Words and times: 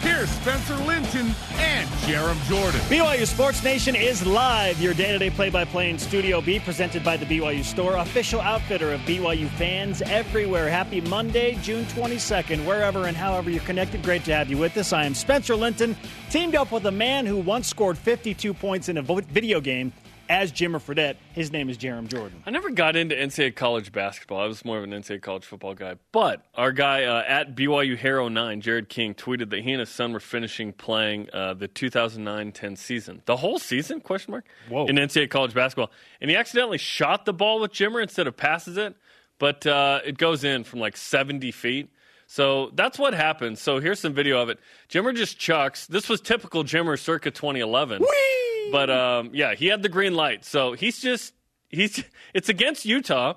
here's 0.00 0.28
Spencer 0.30 0.76
Linton 0.76 1.34
and 1.56 1.88
Jarom 2.06 2.42
Jordan. 2.48 2.80
BYU 2.82 3.26
Sports 3.26 3.62
Nation 3.62 3.94
is 3.94 4.26
live, 4.26 4.80
your 4.80 4.94
day-to-day 4.94 5.30
play-by-play 5.30 5.90
in 5.90 5.98
Studio 5.98 6.40
B, 6.40 6.58
presented 6.58 7.04
by 7.04 7.16
the 7.16 7.26
BYU 7.26 7.64
Store, 7.64 7.96
official 7.96 8.40
outfitter 8.40 8.92
of 8.92 9.00
BYU 9.02 9.48
fans 9.50 10.02
everywhere. 10.02 10.68
Happy 10.68 11.00
Monday, 11.02 11.58
June 11.62 11.84
22nd, 11.86 12.64
wherever 12.64 13.06
and 13.06 13.16
however 13.16 13.50
you're 13.50 13.62
connected. 13.62 14.02
Great 14.02 14.24
to 14.24 14.34
have 14.34 14.50
you 14.50 14.58
with 14.58 14.76
us. 14.76 14.92
I 14.92 15.04
am 15.04 15.14
Spencer 15.14 15.56
Linton, 15.56 15.96
teamed 16.30 16.54
up 16.54 16.72
with 16.72 16.86
a 16.86 16.92
man 16.92 17.26
who 17.26 17.36
once 17.36 17.68
scored 17.68 17.98
52 17.98 18.54
points 18.54 18.88
in 18.88 18.98
a 18.98 19.02
video 19.02 19.60
game 19.60 19.92
as 20.28 20.52
Jimmer 20.52 20.80
Fredette. 20.80 21.16
His 21.32 21.52
name 21.52 21.68
is 21.68 21.78
Jarom 21.78 22.06
Jordan. 22.08 22.42
I 22.46 22.50
never 22.50 22.70
got 22.70 22.96
into 22.96 23.14
NCAA 23.14 23.54
college 23.54 23.92
basketball. 23.92 24.40
I 24.40 24.46
was 24.46 24.64
more 24.64 24.78
of 24.78 24.84
an 24.84 24.90
NCAA 24.90 25.22
college 25.22 25.44
football 25.44 25.74
guy. 25.74 25.96
But 26.12 26.44
our 26.54 26.72
guy 26.72 27.04
uh, 27.04 27.24
at 27.26 27.54
BYU 27.56 27.96
Hero 27.96 28.28
9, 28.28 28.60
Jared 28.60 28.88
King, 28.88 29.14
tweeted 29.14 29.50
that 29.50 29.60
he 29.60 29.72
and 29.72 29.80
his 29.80 29.88
son 29.88 30.12
were 30.12 30.20
finishing 30.20 30.72
playing 30.72 31.28
uh, 31.32 31.54
the 31.54 31.68
2009-10 31.68 32.76
season. 32.76 33.22
The 33.26 33.36
whole 33.36 33.58
season, 33.58 34.00
question 34.00 34.32
mark, 34.32 34.46
Whoa. 34.68 34.86
in 34.86 34.96
NCAA 34.96 35.30
college 35.30 35.54
basketball. 35.54 35.90
And 36.20 36.30
he 36.30 36.36
accidentally 36.36 36.78
shot 36.78 37.24
the 37.24 37.32
ball 37.32 37.60
with 37.60 37.72
Jimmer 37.72 38.02
instead 38.02 38.26
of 38.26 38.36
passes 38.36 38.76
it, 38.76 38.96
but 39.38 39.66
uh, 39.66 40.00
it 40.04 40.18
goes 40.18 40.44
in 40.44 40.64
from 40.64 40.80
like 40.80 40.96
70 40.96 41.50
feet. 41.52 41.90
So 42.30 42.70
that's 42.74 42.98
what 42.98 43.14
happened. 43.14 43.58
So 43.58 43.80
here's 43.80 44.00
some 44.00 44.12
video 44.12 44.42
of 44.42 44.50
it. 44.50 44.60
Jimmer 44.90 45.16
just 45.16 45.38
chucks. 45.38 45.86
This 45.86 46.10
was 46.10 46.20
typical 46.20 46.62
Jimmer 46.62 46.98
circa 46.98 47.30
2011. 47.30 48.02
But 48.70 48.90
um, 48.90 49.30
yeah, 49.32 49.54
he 49.54 49.66
had 49.66 49.82
the 49.82 49.88
green 49.88 50.14
light. 50.14 50.44
So 50.44 50.72
he's 50.72 51.00
just 51.00 51.34
he's 51.68 52.02
it's 52.34 52.48
against 52.48 52.84
Utah. 52.84 53.34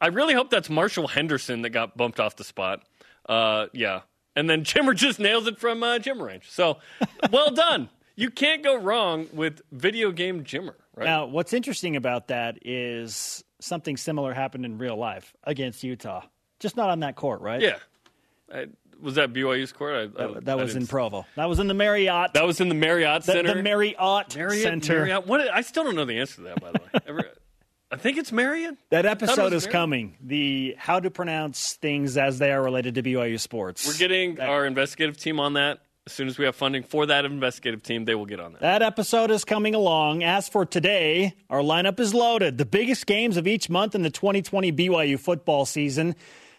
I 0.00 0.08
really 0.08 0.34
hope 0.34 0.50
that's 0.50 0.68
Marshall 0.68 1.08
Henderson 1.08 1.62
that 1.62 1.70
got 1.70 1.96
bumped 1.96 2.20
off 2.20 2.36
the 2.36 2.44
spot. 2.44 2.82
Uh, 3.28 3.66
yeah, 3.72 4.00
and 4.36 4.48
then 4.48 4.64
Jimmer 4.64 4.94
just 4.94 5.18
nails 5.18 5.46
it 5.46 5.58
from 5.58 5.82
uh, 5.82 5.98
Jimmer 5.98 6.26
range. 6.26 6.50
So 6.50 6.78
well 7.30 7.50
done. 7.50 7.88
You 8.16 8.30
can't 8.30 8.62
go 8.62 8.76
wrong 8.76 9.26
with 9.32 9.60
video 9.72 10.12
game 10.12 10.44
Jimmer. 10.44 10.74
Right? 10.94 11.04
Now, 11.04 11.26
what's 11.26 11.52
interesting 11.52 11.96
about 11.96 12.28
that 12.28 12.58
is 12.62 13.42
something 13.60 13.96
similar 13.96 14.32
happened 14.32 14.64
in 14.64 14.78
real 14.78 14.96
life 14.96 15.34
against 15.42 15.82
Utah, 15.82 16.22
just 16.60 16.76
not 16.76 16.90
on 16.90 17.00
that 17.00 17.16
court, 17.16 17.40
right? 17.40 17.60
yeah. 17.60 17.78
I, 18.52 18.66
was 19.04 19.14
that 19.16 19.32
BYU's 19.32 19.72
court? 19.72 19.94
I, 19.94 20.00
I, 20.02 20.26
That, 20.26 20.44
that 20.46 20.58
I 20.58 20.62
was 20.62 20.74
in 20.74 20.86
Provo. 20.86 21.26
That 21.36 21.48
was 21.48 21.58
in 21.60 21.68
the 21.68 21.74
Marriott. 21.74 22.32
That 22.34 22.46
was 22.46 22.60
in 22.60 22.68
the 22.68 22.74
Marriott 22.74 23.22
the, 23.24 23.32
Center. 23.32 23.54
the 23.54 23.62
Marriott, 23.62 23.96
Marriott 24.34 24.62
Center. 24.62 24.94
Marriott. 25.00 25.26
What? 25.26 25.40
I 25.52 25.60
still 25.60 25.84
don't 25.84 25.94
know 25.94 26.04
the 26.04 26.18
answer 26.18 26.36
to 26.36 26.42
that. 26.42 26.60
By 26.60 26.72
the 26.72 26.80
way, 26.80 27.00
Ever- 27.06 27.30
I 27.90 27.96
think 27.96 28.18
it's 28.18 28.32
Marriott. 28.32 28.76
That 28.90 29.06
episode 29.06 29.52
is 29.52 29.64
Marriott. 29.66 29.70
coming. 29.70 30.16
The 30.20 30.74
how 30.78 30.98
to 30.98 31.10
pronounce 31.10 31.74
things 31.74 32.16
as 32.16 32.38
they 32.40 32.50
are 32.50 32.60
related 32.62 32.96
to 32.96 33.02
BYU 33.04 33.38
sports. 33.38 33.86
We're 33.86 33.98
getting 33.98 34.40
our 34.40 34.66
investigative 34.66 35.16
team 35.16 35.38
on 35.38 35.52
that. 35.52 35.80
As 36.06 36.12
soon 36.12 36.28
as 36.28 36.36
we 36.36 36.44
have 36.44 36.54
funding 36.54 36.82
for 36.82 37.06
that 37.06 37.24
investigative 37.24 37.82
team, 37.82 38.04
they 38.04 38.14
will 38.14 38.26
get 38.26 38.38
on 38.38 38.52
that. 38.52 38.60
That 38.60 38.82
episode 38.82 39.30
is 39.30 39.44
coming 39.44 39.74
along. 39.74 40.22
As 40.22 40.48
for 40.50 40.66
today, 40.66 41.34
our 41.48 41.60
lineup 41.60 41.98
is 41.98 42.12
loaded. 42.12 42.58
The 42.58 42.66
biggest 42.66 43.06
games 43.06 43.38
of 43.38 43.46
each 43.46 43.70
month 43.70 43.94
in 43.94 44.02
the 44.02 44.10
2020 44.10 44.70
BYU 44.72 45.18
football 45.18 45.64
season. 45.64 46.14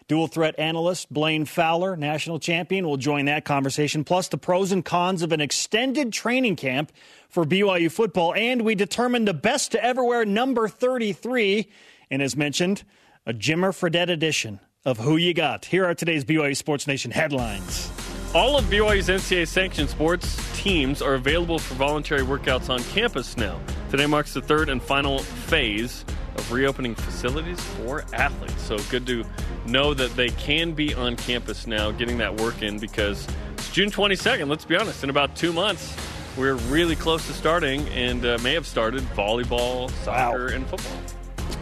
Dual 0.08 0.28
threat 0.28 0.54
analyst 0.56 1.12
Blaine 1.12 1.44
Fowler, 1.44 1.96
national 1.96 2.38
champion, 2.38 2.86
will 2.86 2.96
join 2.96 3.24
that 3.24 3.44
conversation, 3.44 4.04
plus 4.04 4.28
the 4.28 4.38
pros 4.38 4.70
and 4.70 4.84
cons 4.84 5.20
of 5.20 5.32
an 5.32 5.40
extended 5.40 6.12
training 6.12 6.54
camp 6.54 6.92
for 7.28 7.44
BYU 7.44 7.90
football. 7.90 8.32
And 8.32 8.62
we 8.62 8.76
determined 8.76 9.26
the 9.26 9.34
best 9.34 9.72
to 9.72 9.84
ever 9.84 10.04
wear 10.04 10.24
number 10.24 10.68
33. 10.68 11.68
And 12.08 12.22
as 12.22 12.36
mentioned, 12.36 12.84
a 13.26 13.32
Jimmer 13.32 13.72
Fredette 13.72 14.08
edition 14.08 14.60
of 14.84 14.98
Who 14.98 15.16
You 15.16 15.34
Got. 15.34 15.64
Here 15.64 15.84
are 15.84 15.94
today's 15.94 16.24
BYU 16.24 16.56
Sports 16.56 16.86
Nation 16.86 17.10
headlines. 17.10 17.90
All 18.32 18.56
of 18.56 18.64
BYU's 18.66 19.08
NCAA 19.08 19.48
sanctioned 19.48 19.88
sports 19.88 20.40
teams 20.56 21.02
are 21.02 21.14
available 21.14 21.58
for 21.58 21.74
voluntary 21.74 22.22
workouts 22.22 22.70
on 22.70 22.80
campus 22.84 23.36
now. 23.36 23.60
Today 23.90 24.06
marks 24.06 24.34
the 24.34 24.40
third 24.40 24.68
and 24.68 24.80
final 24.80 25.18
phase 25.18 26.04
of 26.46 26.52
reopening 26.52 26.94
facilities 26.94 27.60
for 27.60 28.04
athletes. 28.12 28.62
So 28.62 28.78
good 28.90 29.06
to 29.06 29.24
know 29.66 29.94
that 29.94 30.14
they 30.16 30.30
can 30.30 30.72
be 30.72 30.94
on 30.94 31.16
campus 31.16 31.66
now, 31.66 31.90
getting 31.90 32.18
that 32.18 32.40
work 32.40 32.62
in 32.62 32.78
because 32.78 33.26
it's 33.52 33.70
June 33.70 33.90
22nd. 33.90 34.48
Let's 34.48 34.64
be 34.64 34.76
honest, 34.76 35.02
in 35.04 35.10
about 35.10 35.36
two 35.36 35.52
months, 35.52 35.96
we're 36.36 36.54
really 36.54 36.96
close 36.96 37.26
to 37.26 37.32
starting 37.32 37.88
and 37.88 38.24
uh, 38.24 38.38
may 38.42 38.54
have 38.54 38.66
started 38.66 39.02
volleyball, 39.14 39.90
soccer, 40.04 40.48
and 40.48 40.66
football. 40.68 40.92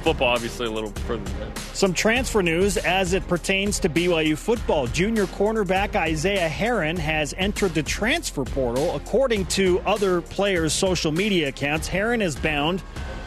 Football, 0.03 0.28
obviously, 0.28 0.67
a 0.67 0.71
little 0.71 0.91
further 0.91 1.25
than 1.25 1.41
that. 1.41 1.59
Some 1.72 1.95
transfer 1.95 2.43
news 2.43 2.77
as 2.77 3.15
it 3.15 3.27
pertains 3.27 3.78
to 3.81 3.89
BYU 3.89 4.37
football. 4.37 4.87
Junior 4.87 5.25
cornerback 5.27 5.97
Isaiah 5.97 6.49
Herron 6.49 6.97
has 6.97 7.34
entered 7.39 7.72
the 7.72 7.83
transfer 7.83 8.45
portal. 8.45 8.95
According 8.97 9.47
to 9.47 9.81
other 9.81 10.21
players' 10.21 10.75
social 10.75 11.11
media 11.11 11.49
accounts, 11.49 11.89
Herron 11.89 12.21
is 12.21 12.37
bound 12.37 12.83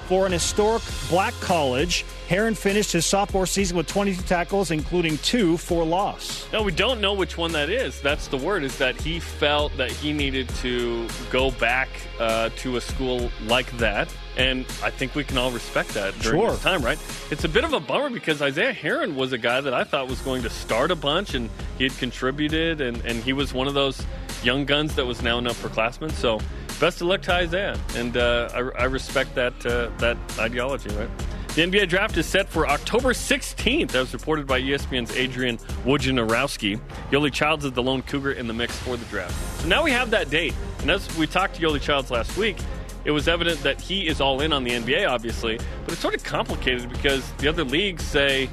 for 0.08 0.26
an 0.26 0.32
historic 0.32 0.82
black 1.10 1.34
college. 1.42 2.06
Herron 2.30 2.56
finished 2.56 2.92
his 2.92 3.06
sophomore 3.06 3.46
season 3.46 3.78
with 3.78 3.88
22 3.88 4.22
tackles, 4.24 4.72
including 4.72 5.18
two 5.20 5.58
for 5.58 5.84
loss. 5.86 6.48
No, 6.52 6.62
we 6.62 6.72
don't 6.72 7.00
know 7.02 7.14
which 7.14 7.38
one 7.38 7.52
that 7.54 7.70
is. 7.70 8.02
That's 8.02 8.28
the 8.28 8.38
word, 8.38 8.64
is 8.64 8.78
that 8.78 9.00
he 9.00 9.20
felt 9.20 9.76
that 9.78 9.92
he 9.92 10.12
needed 10.14 10.50
to 10.62 11.08
go 11.30 11.52
back 11.52 11.90
uh, 12.20 12.50
to 12.58 12.78
a 12.78 12.82
school 12.82 13.30
like 13.46 13.70
that. 13.78 14.14
And 14.38 14.62
I 14.84 14.90
think 14.92 15.16
we 15.16 15.24
can 15.24 15.38
all 15.38 15.52
respect 15.52 15.90
that 15.90 16.18
during 16.20 16.40
Sure. 16.40 16.52
this 16.52 16.62
time, 16.62 16.82
right? 16.84 17.00
It's 17.32 17.44
a 17.44 17.50
bit 17.50 17.64
of 17.64 17.74
a 17.74 17.80
bummer 17.80 18.10
because 18.10 18.42
Isaiah 18.42 18.74
Herron 18.74 19.16
was 19.16 19.34
a 19.34 19.38
guy 19.38 19.62
that 19.62 19.74
I 19.74 19.84
thought 19.84 20.08
was 20.08 20.22
going 20.22 20.44
to 20.44 20.50
start 20.50 20.92
a 20.92 20.96
bunch 20.96 21.34
and 21.34 21.50
he 21.78 21.86
had 21.86 21.98
contributed, 21.98 22.82
and, 22.82 22.98
and 23.06 23.24
he 23.24 23.34
was 23.34 23.54
one 23.54 23.68
of 23.68 23.74
those 23.74 24.06
young 24.44 24.66
guns 24.66 24.96
that 24.96 25.06
was 25.06 25.22
now 25.22 25.38
an 25.40 25.46
upperclassman. 25.46 26.12
So 26.12 26.40
best 26.80 27.02
of 27.02 27.08
luck 27.08 27.22
to 27.24 27.34
Isaiah. 27.34 27.80
And 27.96 28.18
uh, 28.18 28.50
I, 28.54 28.82
I 28.82 28.84
respect 28.86 29.36
that, 29.36 29.54
uh, 29.66 29.90
that 29.98 30.18
ideology, 30.40 30.90
right? 30.96 31.10
The 31.58 31.64
NBA 31.64 31.90
draft 31.90 32.16
is 32.18 32.28
set 32.28 32.48
for 32.48 32.68
October 32.68 33.14
16th, 33.14 33.96
as 33.96 34.14
reported 34.14 34.46
by 34.46 34.62
ESPN's 34.62 35.16
Adrian 35.16 35.58
Wojnarowski. 35.86 36.80
Yoeli 37.10 37.34
Childs 37.34 37.66
is 37.66 37.72
the 37.72 37.82
lone 37.82 38.04
cougar 38.04 38.34
in 38.34 38.46
the 38.46 38.54
mix 38.54 38.78
for 38.78 38.96
the 38.96 39.06
draft. 39.06 39.34
So 39.62 39.68
now 39.68 39.84
we 39.84 39.90
have 39.90 40.12
that 40.12 40.30
date. 40.30 40.54
And 40.82 40.92
as 40.92 41.18
we 41.18 41.26
talked 41.26 41.56
to 41.56 41.62
Yoeli 41.62 41.82
Childs 41.82 42.12
last 42.12 42.38
week, 42.38 42.58
it 43.06 43.12
was 43.12 43.28
evident 43.28 43.64
that 43.64 43.82
he 43.82 44.08
is 44.08 44.22
all 44.22 44.42
in 44.42 44.54
on 44.54 44.64
the 44.64 44.72
NBA, 44.72 45.10
obviously, 45.10 45.58
but 45.84 45.94
it's 45.94 46.02
sort 46.02 46.14
of 46.14 46.24
complicated 46.24 46.90
because 46.90 47.32
the 47.40 47.48
other 47.48 47.64
leagues 47.64 48.04
say 48.04 48.50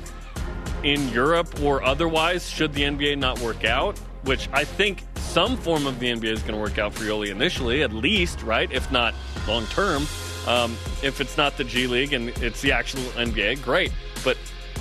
in 0.82 1.06
Europe 1.10 1.60
or 1.62 1.82
otherwise, 1.82 2.48
should 2.48 2.72
the 2.72 2.82
NBA 2.82 3.18
not 3.18 3.38
work 3.40 3.64
out, 3.64 3.98
which 4.22 4.48
I 4.52 4.64
think 4.64 5.02
some 5.34 5.56
form 5.56 5.84
of 5.88 5.98
the 5.98 6.06
NBA 6.12 6.26
is 6.32 6.42
going 6.42 6.54
to 6.54 6.60
work 6.60 6.78
out 6.78 6.94
for 6.94 7.02
Yoeli 7.02 7.30
initially, 7.30 7.82
at 7.82 7.92
least, 7.92 8.40
right? 8.44 8.70
If 8.70 8.92
not 8.92 9.14
long 9.48 9.66
term. 9.66 10.06
Um, 10.46 10.76
if 11.02 11.20
it's 11.20 11.36
not 11.36 11.56
the 11.56 11.64
G 11.64 11.88
League 11.88 12.12
and 12.12 12.28
it's 12.40 12.60
the 12.60 12.70
actual 12.70 13.00
NBA, 13.16 13.60
great. 13.60 13.90
But 14.22 14.36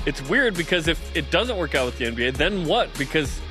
it's 0.06 0.22
weird 0.30 0.53
because 0.53 0.88
if 0.88 1.16
it 1.16 1.31
doesn't 1.31 1.58
work 1.58 1.74
out 1.74 1.86
with 1.88 1.97
the 1.97 2.06
NBA, 2.06 2.34
then 2.38 2.66
what? 2.66 2.96
Because 3.00 3.41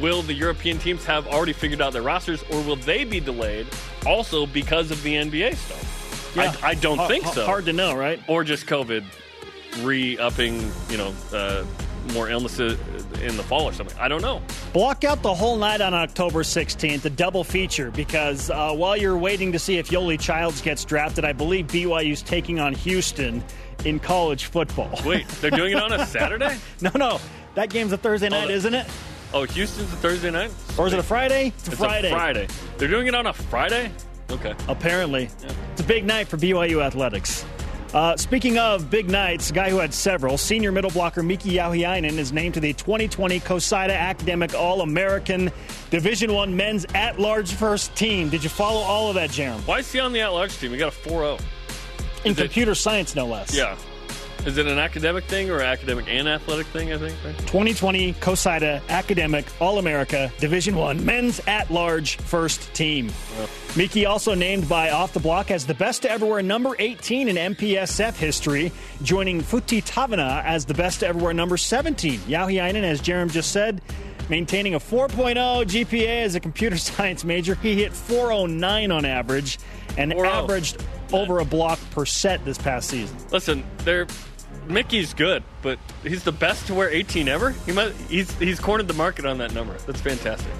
will 0.00 0.22
the 0.22 0.34
European 0.34 0.78
teams 0.78 1.04
have 1.04 1.28
already 1.28 1.52
figured 1.52 1.80
out 1.80 1.92
their 1.92 2.02
rosters 2.02 2.42
or 2.50 2.60
will 2.62 2.76
they 2.76 3.04
be 3.04 3.20
delayed 3.20 3.68
also 4.04 4.44
because 4.46 4.90
of 4.90 5.00
the 5.04 5.14
NBA 5.14 5.54
stuff? 5.54 6.36
I, 6.36 6.70
I 6.70 6.74
don't 6.74 6.98
Ha- 6.98 7.06
think 7.06 7.26
so 7.26 7.44
Hard 7.46 7.66
to 7.66 7.72
know, 7.72 7.94
right? 7.94 8.20
or 8.26 8.42
just 8.42 8.66
COVID 8.66 9.04
re-upping, 9.82 10.72
you 10.88 10.96
know, 10.96 11.14
uh, 11.32 11.64
more 12.12 12.28
illnesses 12.30 12.78
in 13.20 13.36
the 13.36 13.42
fall 13.42 13.64
or 13.68 13.72
something. 13.72 13.96
I 13.98 14.08
don't 14.08 14.22
know. 14.22 14.42
Block 14.72 15.04
out 15.04 15.22
the 15.22 15.34
whole 15.34 15.56
night 15.56 15.80
on 15.80 15.94
October 15.94 16.42
16th, 16.42 17.04
a 17.04 17.10
double 17.10 17.44
feature, 17.44 17.90
because 17.90 18.50
uh, 18.50 18.72
while 18.72 18.96
you're 18.96 19.18
waiting 19.18 19.52
to 19.52 19.58
see 19.58 19.78
if 19.78 19.88
Yoeli 19.88 20.18
Childs 20.18 20.60
gets 20.60 20.84
drafted, 20.84 21.24
I 21.24 21.32
believe 21.32 21.66
BYU's 21.68 22.22
taking 22.22 22.58
on 22.60 22.74
Houston 22.74 23.42
in 23.84 23.98
college 23.98 24.46
football. 24.46 24.90
Wait, 25.04 25.26
they're 25.40 25.50
doing 25.50 25.72
it 25.72 25.82
on 25.82 25.92
a 25.92 26.06
Saturday? 26.06 26.56
no, 26.80 26.90
no, 26.96 27.20
that 27.54 27.70
game's 27.70 27.92
a 27.92 27.96
Thursday 27.98 28.28
night, 28.28 28.50
isn't 28.50 28.74
it? 28.74 28.86
Oh, 29.32 29.44
Houston's 29.44 29.92
a 29.92 29.96
Thursday 29.96 30.30
night? 30.30 30.50
Or 30.76 30.86
is 30.88 30.92
it 30.92 30.98
a 30.98 31.02
Friday? 31.04 31.48
It's 31.56 31.68
a 31.68 31.70
It's 31.72 31.80
Friday. 31.80 32.08
a 32.08 32.14
Friday. 32.14 32.48
They're 32.78 32.88
doing 32.88 33.06
it 33.06 33.14
on 33.14 33.26
a 33.26 33.32
Friday? 33.32 33.92
Okay. 34.28 34.54
Apparently. 34.68 35.28
It's 35.72 35.80
a 35.80 35.84
big 35.84 36.04
night 36.04 36.26
for 36.28 36.36
BYU 36.36 36.82
athletics. 36.84 37.44
Uh, 37.92 38.16
speaking 38.16 38.56
of 38.56 38.88
big 38.88 39.10
nights, 39.10 39.50
a 39.50 39.52
guy 39.52 39.68
who 39.68 39.78
had 39.78 39.92
several, 39.92 40.38
senior 40.38 40.70
middle 40.70 40.92
blocker 40.92 41.24
Miki 41.24 41.54
Jauhiainen 41.54 42.18
is 42.18 42.32
named 42.32 42.54
to 42.54 42.60
the 42.60 42.72
2020 42.72 43.40
COSIDA 43.40 43.96
Academic 43.96 44.54
All-American 44.54 45.50
Division 45.90 46.32
One 46.32 46.56
Men's 46.56 46.86
At-Large 46.94 47.52
First 47.52 47.94
Team. 47.96 48.28
Did 48.28 48.44
you 48.44 48.48
follow 48.50 48.80
all 48.82 49.08
of 49.08 49.16
that, 49.16 49.30
Jarom? 49.30 49.58
Why 49.66 49.80
is 49.80 49.90
he 49.90 49.98
on 49.98 50.12
the 50.12 50.20
at-large 50.20 50.56
team? 50.58 50.70
We 50.70 50.78
got 50.78 50.92
a 50.94 50.96
4-0. 50.96 51.40
In 52.24 52.30
Is 52.32 52.38
it- 52.38 52.42
computer 52.42 52.76
science, 52.76 53.16
no 53.16 53.26
less. 53.26 53.52
Yeah. 53.56 53.74
Is 54.46 54.56
it 54.56 54.66
an 54.66 54.78
academic 54.78 55.24
thing 55.24 55.50
or 55.50 55.60
academic 55.60 56.06
and 56.08 56.26
athletic 56.26 56.66
thing? 56.68 56.92
I 56.92 56.98
think. 56.98 57.14
Right? 57.24 57.36
2020 57.40 58.14
COSIDA 58.14 58.80
Academic 58.88 59.44
All 59.60 59.78
America 59.78 60.32
Division 60.38 60.76
One 60.76 61.04
Men's 61.04 61.40
At 61.46 61.70
Large 61.70 62.16
First 62.16 62.72
Team. 62.72 63.10
Miki 63.76 64.06
also 64.06 64.34
named 64.34 64.66
by 64.66 64.90
Off 64.90 65.12
the 65.12 65.20
Block 65.20 65.50
as 65.50 65.66
the 65.66 65.74
best 65.74 66.02
to 66.02 66.10
ever 66.10 66.24
wear 66.24 66.40
number 66.42 66.74
18 66.78 67.28
in 67.28 67.36
MPSF 67.54 68.16
history, 68.16 68.72
joining 69.02 69.42
Futi 69.42 69.82
Tavana 69.82 70.42
as 70.44 70.64
the 70.64 70.74
best 70.74 71.00
to 71.00 71.06
ever 71.06 71.18
wear 71.18 71.34
number 71.34 71.58
17. 71.58 72.20
Jauhiainen, 72.20 72.82
as 72.82 73.02
Jarom 73.02 73.30
just 73.30 73.52
said, 73.52 73.82
maintaining 74.30 74.74
a 74.74 74.80
4.0 74.80 75.34
GPA 75.36 76.22
as 76.22 76.34
a 76.34 76.40
computer 76.40 76.76
science 76.78 77.24
major. 77.24 77.56
He 77.56 77.74
hit 77.74 77.92
409 77.92 78.90
on 78.90 79.04
average 79.04 79.58
and 79.98 80.12
4.0. 80.12 80.26
averaged 80.26 80.84
over 81.12 81.40
a 81.40 81.44
block 81.44 81.78
per 81.90 82.06
set 82.06 82.44
this 82.44 82.56
past 82.56 82.88
season. 82.88 83.16
Listen, 83.30 83.64
they're 83.78 84.06
Miki's 84.66 85.14
good, 85.14 85.42
but 85.62 85.78
he's 86.02 86.24
the 86.24 86.32
best 86.32 86.66
to 86.68 86.74
wear 86.74 86.88
18 86.90 87.28
ever. 87.28 87.50
He 87.66 87.72
might, 87.72 87.92
he's 88.08 88.32
he's 88.38 88.60
cornered 88.60 88.88
the 88.88 88.94
market 88.94 89.26
on 89.26 89.38
that 89.38 89.52
number. 89.52 89.76
That's 89.86 90.00
fantastic. 90.00 90.52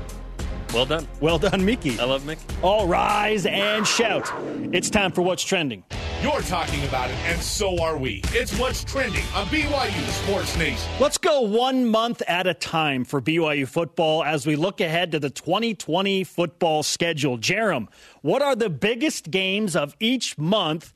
Well 0.73 0.87
done. 0.87 1.09
Well 1.21 1.39
done, 1.39 1.65
Miki. 1.65 1.99
I 1.99 2.05
love 2.05 2.25
Miki. 2.25 2.43
All 2.63 2.87
rise 2.87 3.45
and 3.45 3.87
shout. 3.87 4.31
It's 4.73 4.89
time 4.89 5.11
for 5.11 5.23
What's 5.23 5.43
Trending. 5.43 5.83
You're 6.23 6.43
talking 6.43 6.85
about 6.85 7.09
it, 7.09 7.17
and 7.25 7.41
so 7.41 7.83
are 7.83 7.97
we. 7.97 8.21
It's 8.27 8.57
what's 8.59 8.85
trending 8.85 9.25
on 9.35 9.47
BYU 9.47 10.09
Sports 10.11 10.55
Nation. 10.59 10.87
Let's 11.01 11.17
go 11.17 11.41
one 11.41 11.87
month 11.87 12.23
at 12.29 12.47
a 12.47 12.53
time 12.53 13.07
for 13.07 13.23
BYU 13.23 13.67
football 13.67 14.23
as 14.23 14.47
we 14.47 14.55
look 14.55 14.83
ahead 14.83 15.13
to 15.13 15.19
the 15.19 15.31
2020 15.31 16.25
football 16.25 16.83
schedule. 16.83 17.39
Jarom, 17.39 17.89
what 18.21 18.43
are 18.43 18.55
the 18.55 18.69
biggest 18.69 19.31
games 19.31 19.75
of 19.75 19.97
each 19.99 20.37
month 20.37 20.93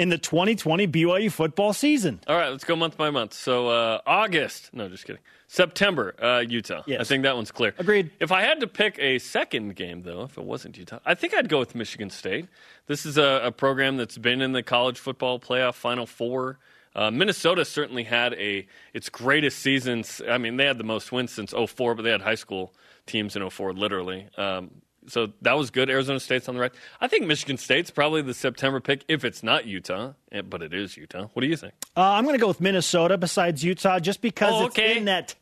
in 0.00 0.08
the 0.08 0.16
2020 0.16 0.88
BYU 0.88 1.30
football 1.30 1.74
season? 1.74 2.20
All 2.26 2.34
right, 2.34 2.48
let's 2.48 2.64
go 2.64 2.74
month 2.74 2.96
by 2.96 3.10
month. 3.10 3.34
So 3.34 3.68
uh, 3.68 4.00
August, 4.06 4.70
no, 4.72 4.88
just 4.88 5.04
kidding. 5.04 5.20
September, 5.46 6.14
uh, 6.22 6.38
Utah. 6.38 6.82
Yes. 6.86 7.02
I 7.02 7.04
think 7.04 7.24
that 7.24 7.36
one's 7.36 7.52
clear. 7.52 7.74
Agreed. 7.76 8.10
If 8.18 8.32
I 8.32 8.40
had 8.40 8.60
to 8.60 8.66
pick 8.66 8.98
a 8.98 9.18
second 9.18 9.76
game, 9.76 10.02
though, 10.02 10.22
if 10.22 10.38
it 10.38 10.44
wasn't 10.44 10.78
Utah, 10.78 11.00
I 11.04 11.14
think 11.14 11.34
I'd 11.34 11.50
go 11.50 11.58
with 11.58 11.74
Michigan 11.74 12.08
State. 12.08 12.46
This 12.86 13.04
is 13.04 13.18
a, 13.18 13.42
a 13.44 13.52
program 13.52 13.98
that's 13.98 14.16
been 14.16 14.40
in 14.40 14.52
the 14.52 14.62
college 14.62 14.98
football 14.98 15.38
playoff 15.38 15.74
Final 15.74 16.06
Four. 16.06 16.58
Uh, 16.96 17.10
Minnesota 17.10 17.66
certainly 17.66 18.04
had 18.04 18.32
a 18.34 18.66
its 18.94 19.10
greatest 19.10 19.58
seasons. 19.58 20.22
I 20.26 20.38
mean, 20.38 20.56
they 20.56 20.64
had 20.64 20.78
the 20.78 20.84
most 20.84 21.12
wins 21.12 21.30
since 21.30 21.52
04, 21.52 21.94
but 21.94 22.02
they 22.02 22.10
had 22.10 22.22
high 22.22 22.34
school 22.36 22.72
teams 23.06 23.36
in 23.36 23.48
04, 23.48 23.74
literally. 23.74 24.28
Um, 24.38 24.70
so 25.10 25.32
that 25.42 25.56
was 25.56 25.70
good. 25.70 25.90
Arizona 25.90 26.20
State's 26.20 26.48
on 26.48 26.54
the 26.54 26.60
right. 26.60 26.72
I 27.00 27.08
think 27.08 27.26
Michigan 27.26 27.56
State's 27.58 27.90
probably 27.90 28.22
the 28.22 28.34
September 28.34 28.80
pick 28.80 29.04
if 29.08 29.24
it's 29.24 29.42
not 29.42 29.66
Utah, 29.66 30.12
eh, 30.32 30.42
but 30.42 30.62
it 30.62 30.72
is 30.72 30.96
Utah. 30.96 31.26
What 31.32 31.42
do 31.42 31.48
you 31.48 31.56
think? 31.56 31.74
Uh, 31.96 32.02
I'm 32.02 32.24
going 32.24 32.34
to 32.34 32.40
go 32.40 32.48
with 32.48 32.60
Minnesota 32.60 33.18
besides 33.18 33.64
Utah 33.64 33.98
just 33.98 34.20
because 34.22 34.52
Oh, 34.54 34.66
it's 34.66 34.78
in 34.78 35.06
that 35.06 35.34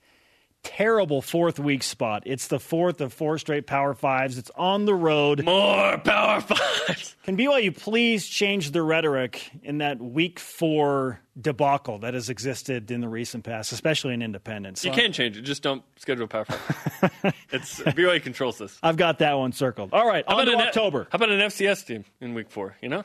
terrible 0.63 1.23
fourth 1.23 1.59
week 1.59 1.83
spot. 1.83 2.23
It's 2.27 2.49
the 2.49 2.59
fourth 2.61 3.01
of 3.01 3.13
four 3.13 3.39
straight 3.39 3.67
Power 3.67 3.95
Fives. 3.95 4.39
It's 4.39 4.51
on 4.57 4.85
the 4.85 4.95
road. 4.95 5.45
More 5.45 5.99
Power 5.99 6.41
Fives. 6.41 7.17
Can 7.25 7.37
BYU 7.37 7.77
please 7.77 8.27
change 8.27 8.71
the 8.71 8.83
rhetoric 8.83 9.51
in 9.63 9.79
that 9.79 10.01
week 10.01 10.39
four 10.39 11.21
debacle 11.41 11.99
that 12.01 12.15
has 12.15 12.31
existed 12.31 12.91
in 12.91 13.01
the 13.01 13.09
recent 13.09 13.45
past, 13.45 13.73
especially 13.73 14.15
in 14.15 14.23
Independence? 14.23 14.85
You 14.85 14.93
So 14.93 14.97
can 14.99 15.13
change 15.13 15.37
it. 15.37 15.43
Just 15.43 15.63
don't 15.63 15.83
schedule 15.97 16.25
a 16.25 16.29
Power 16.29 16.45
Five. 16.47 17.35
it's 17.53 17.81
BYU 17.81 18.23
controls 18.23 18.59
this. 18.59 18.79
I've 18.83 18.97
got 18.97 19.19
that 19.21 19.35
one 19.35 19.53
circled. 19.53 19.91
All 19.93 20.07
right, 20.07 20.25
on 20.27 20.47
to 20.47 20.53
an 20.53 20.61
October. 20.61 21.07
How 21.11 21.17
about 21.17 21.31
an 21.31 21.41
FCS 21.41 21.87
team 21.87 22.05
in 22.21 22.35
week 22.35 22.51
four? 22.51 22.77
You 22.81 22.89
know, 22.89 23.05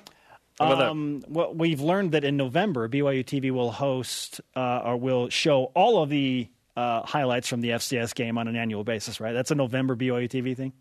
how 0.59 0.71
Um, 0.71 1.23
well, 1.27 1.53
we've 1.53 1.81
learned 1.81 2.11
that 2.11 2.23
in 2.23 2.37
November, 2.37 2.87
BYU 2.87 3.23
TV 3.23 3.51
will 3.51 3.71
host 3.71 4.41
uh, 4.55 4.81
or 4.83 4.97
will 4.97 5.29
show 5.29 5.65
all 5.75 6.01
of 6.01 6.09
the 6.09 6.47
uh, 6.75 7.01
highlights 7.03 7.47
from 7.47 7.61
the 7.61 7.69
FCS 7.69 8.15
game 8.15 8.37
on 8.37 8.47
an 8.47 8.55
annual 8.55 8.83
basis, 8.83 9.19
right? 9.19 9.33
That's 9.33 9.51
a 9.51 9.55
November 9.55 9.95
BYU 9.95 10.29
TV 10.29 10.55
thing. 10.55 10.73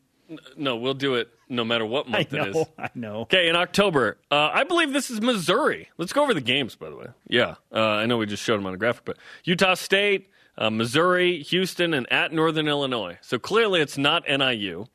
No, 0.56 0.76
we'll 0.76 0.94
do 0.94 1.16
it 1.16 1.28
no 1.48 1.64
matter 1.64 1.84
what 1.84 2.08
month 2.08 2.32
it 2.32 2.56
is. 2.56 2.66
I 2.78 2.88
know. 2.94 3.20
Okay, 3.22 3.48
in 3.48 3.56
October, 3.56 4.16
uh, 4.30 4.50
I 4.52 4.64
believe 4.64 4.92
this 4.92 5.10
is 5.10 5.20
Missouri. 5.20 5.90
Let's 5.98 6.12
go 6.12 6.22
over 6.22 6.32
the 6.32 6.40
games, 6.40 6.74
by 6.74 6.88
the 6.88 6.96
way. 6.96 7.06
Yeah, 7.28 7.56
uh, 7.72 7.80
I 7.80 8.06
know 8.06 8.16
we 8.16 8.26
just 8.26 8.42
showed 8.42 8.56
them 8.56 8.66
on 8.66 8.72
the 8.72 8.78
graphic, 8.78 9.04
but 9.04 9.18
Utah 9.44 9.74
State, 9.74 10.30
uh, 10.56 10.70
Missouri, 10.70 11.42
Houston, 11.42 11.92
and 11.92 12.10
at 12.10 12.32
Northern 12.32 12.68
Illinois. 12.68 13.18
So 13.20 13.38
clearly, 13.38 13.80
it's 13.82 13.98
not 13.98 14.24
NIU. 14.26 14.86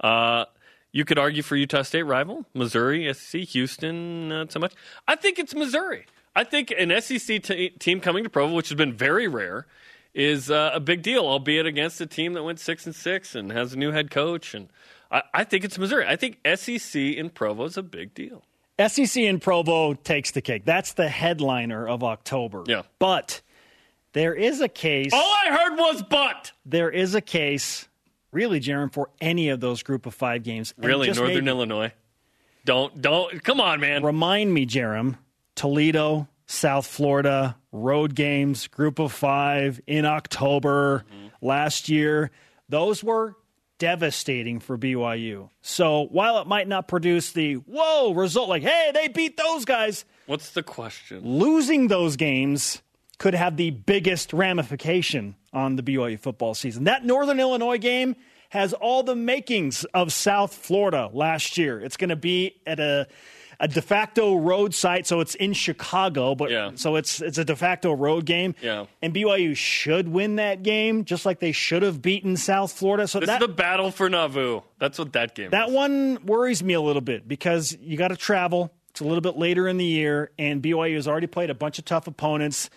Uh, 0.00 0.44
you 0.92 1.06
could 1.06 1.18
argue 1.18 1.42
for 1.42 1.56
Utah 1.56 1.82
State 1.82 2.02
rival, 2.02 2.44
Missouri, 2.52 3.12
SEC, 3.14 3.40
Houston, 3.42 4.28
not 4.28 4.52
so 4.52 4.60
much. 4.60 4.74
I 5.08 5.16
think 5.16 5.38
it's 5.38 5.54
Missouri. 5.54 6.04
I 6.36 6.44
think 6.44 6.72
an 6.76 6.92
SEC 7.00 7.42
t- 7.42 7.70
team 7.70 8.00
coming 8.00 8.24
to 8.24 8.30
Provo, 8.30 8.54
which 8.54 8.68
has 8.68 8.76
been 8.76 8.92
very 8.92 9.28
rare, 9.28 9.66
is 10.14 10.50
uh, 10.50 10.70
a 10.74 10.80
big 10.80 11.02
deal, 11.02 11.24
albeit 11.26 11.66
against 11.66 12.00
a 12.00 12.06
team 12.06 12.34
that 12.34 12.42
went 12.42 12.60
six 12.60 12.86
and 12.86 12.94
six 12.94 13.34
and 13.34 13.50
has 13.52 13.72
a 13.72 13.76
new 13.76 13.90
head 13.92 14.10
coach. 14.10 14.54
And 14.54 14.68
I, 15.10 15.22
I 15.32 15.44
think 15.44 15.64
it's 15.64 15.78
Missouri. 15.78 16.04
I 16.06 16.16
think 16.16 16.38
SEC 16.56 16.94
in 17.00 17.30
Provo 17.30 17.64
is 17.64 17.76
a 17.76 17.82
big 17.82 18.14
deal. 18.14 18.42
SEC 18.88 19.16
in 19.22 19.38
Provo 19.40 19.94
takes 19.94 20.30
the 20.32 20.40
cake. 20.42 20.64
That's 20.64 20.94
the 20.94 21.08
headliner 21.08 21.86
of 21.86 22.02
October. 22.02 22.64
Yeah. 22.66 22.82
But 22.98 23.40
there 24.12 24.34
is 24.34 24.60
a 24.60 24.68
case. 24.68 25.12
All 25.12 25.20
I 25.44 25.50
heard 25.50 25.78
was 25.78 26.02
but. 26.02 26.52
There 26.66 26.90
is 26.90 27.14
a 27.14 27.20
case, 27.20 27.88
really, 28.32 28.60
Jarom, 28.60 28.92
for 28.92 29.10
any 29.20 29.48
of 29.50 29.60
those 29.60 29.82
group 29.82 30.06
of 30.06 30.14
five 30.14 30.42
games. 30.42 30.74
And 30.76 30.86
Really, 30.86 31.06
Northern 31.08 31.26
maybe- 31.44 31.46
Illinois. 31.48 31.92
Don't 32.64 33.02
don't 33.02 33.42
come 33.42 33.60
on, 33.60 33.80
man. 33.80 34.04
Remind 34.04 34.54
me, 34.54 34.66
Jarom, 34.66 35.16
Toledo, 35.56 36.28
South 36.52 36.86
Florida, 36.86 37.56
road 37.72 38.14
games, 38.14 38.66
group 38.68 38.98
of 38.98 39.10
five 39.10 39.80
in 39.86 40.04
October 40.04 41.04
mm-hmm. 41.10 41.28
last 41.40 41.88
year. 41.88 42.30
Those 42.68 43.02
were 43.02 43.34
devastating 43.78 44.60
for 44.60 44.76
BYU. 44.76 45.48
So 45.62 46.06
while 46.10 46.38
it 46.38 46.46
might 46.46 46.68
not 46.68 46.88
produce 46.88 47.32
the 47.32 47.54
whoa 47.54 48.12
result, 48.12 48.48
like, 48.50 48.62
hey, 48.62 48.90
they 48.92 49.08
beat 49.08 49.36
those 49.36 49.64
guys, 49.64 50.04
What's 50.26 50.50
the 50.50 50.62
question? 50.62 51.22
losing 51.24 51.88
those 51.88 52.16
games 52.16 52.82
could 53.18 53.34
have 53.34 53.56
the 53.56 53.70
biggest 53.70 54.32
ramification 54.32 55.36
on 55.52 55.76
the 55.76 55.82
BYU 55.82 56.20
football 56.20 56.54
season. 56.54 56.84
That 56.84 57.04
Northern 57.04 57.40
Illinois 57.40 57.78
game 57.78 58.14
has 58.50 58.74
all 58.74 59.02
the 59.02 59.16
makings 59.16 59.84
of 59.94 60.12
South 60.12 60.54
Florida 60.54 61.08
last 61.12 61.56
year. 61.56 61.80
It's 61.80 61.96
going 61.96 62.10
to 62.10 62.16
be 62.16 62.60
at 62.66 62.78
a 62.78 63.08
a 63.62 63.68
de 63.68 63.80
facto 63.80 64.34
road 64.36 64.74
site, 64.74 65.06
so 65.06 65.20
it's 65.20 65.34
in 65.36 65.52
Chicago, 65.52 66.34
but 66.34 66.50
Yeah. 66.50 66.72
so 66.74 66.96
it's 66.96 67.22
it's 67.22 67.38
a 67.38 67.44
de 67.44 67.54
facto 67.56 67.92
road 67.92 68.26
game. 68.26 68.54
Yeah. 68.60 68.86
And 69.00 69.14
BYU 69.14 69.54
should 69.56 70.08
win 70.08 70.36
that 70.36 70.62
game, 70.64 71.04
just 71.04 71.24
like 71.24 71.38
they 71.38 71.52
should 71.52 71.82
have 71.82 72.02
beaten 72.02 72.36
South 72.36 72.72
Florida. 72.72 73.06
So 73.06 73.20
This 73.20 73.28
that 73.28 73.40
is 73.40 73.46
the 73.48 73.54
battle 73.54 73.90
for 73.92 74.10
Nauvoo. 74.10 74.62
That's 74.80 74.98
what 74.98 75.12
that 75.14 75.34
game 75.36 75.50
that 75.50 75.68
is. 75.68 75.74
one 75.74 76.18
worries 76.26 76.62
me 76.62 76.74
a 76.74 76.80
little 76.80 77.00
bit 77.00 77.26
because 77.28 77.74
you 77.80 77.96
got 77.96 78.08
to 78.08 78.16
travel. 78.16 78.72
It's 78.90 79.00
a 79.00 79.04
little 79.04 79.22
bit 79.22 79.38
later 79.38 79.66
in 79.68 79.78
the 79.78 79.86
year, 79.86 80.32
and 80.38 80.60
BYU 80.60 80.96
has 80.96 81.08
already 81.08 81.28
played 81.28 81.48
a 81.48 81.54
bunch 81.54 81.78
of 81.78 81.84
tough 81.86 82.06
opponents. 82.08 82.68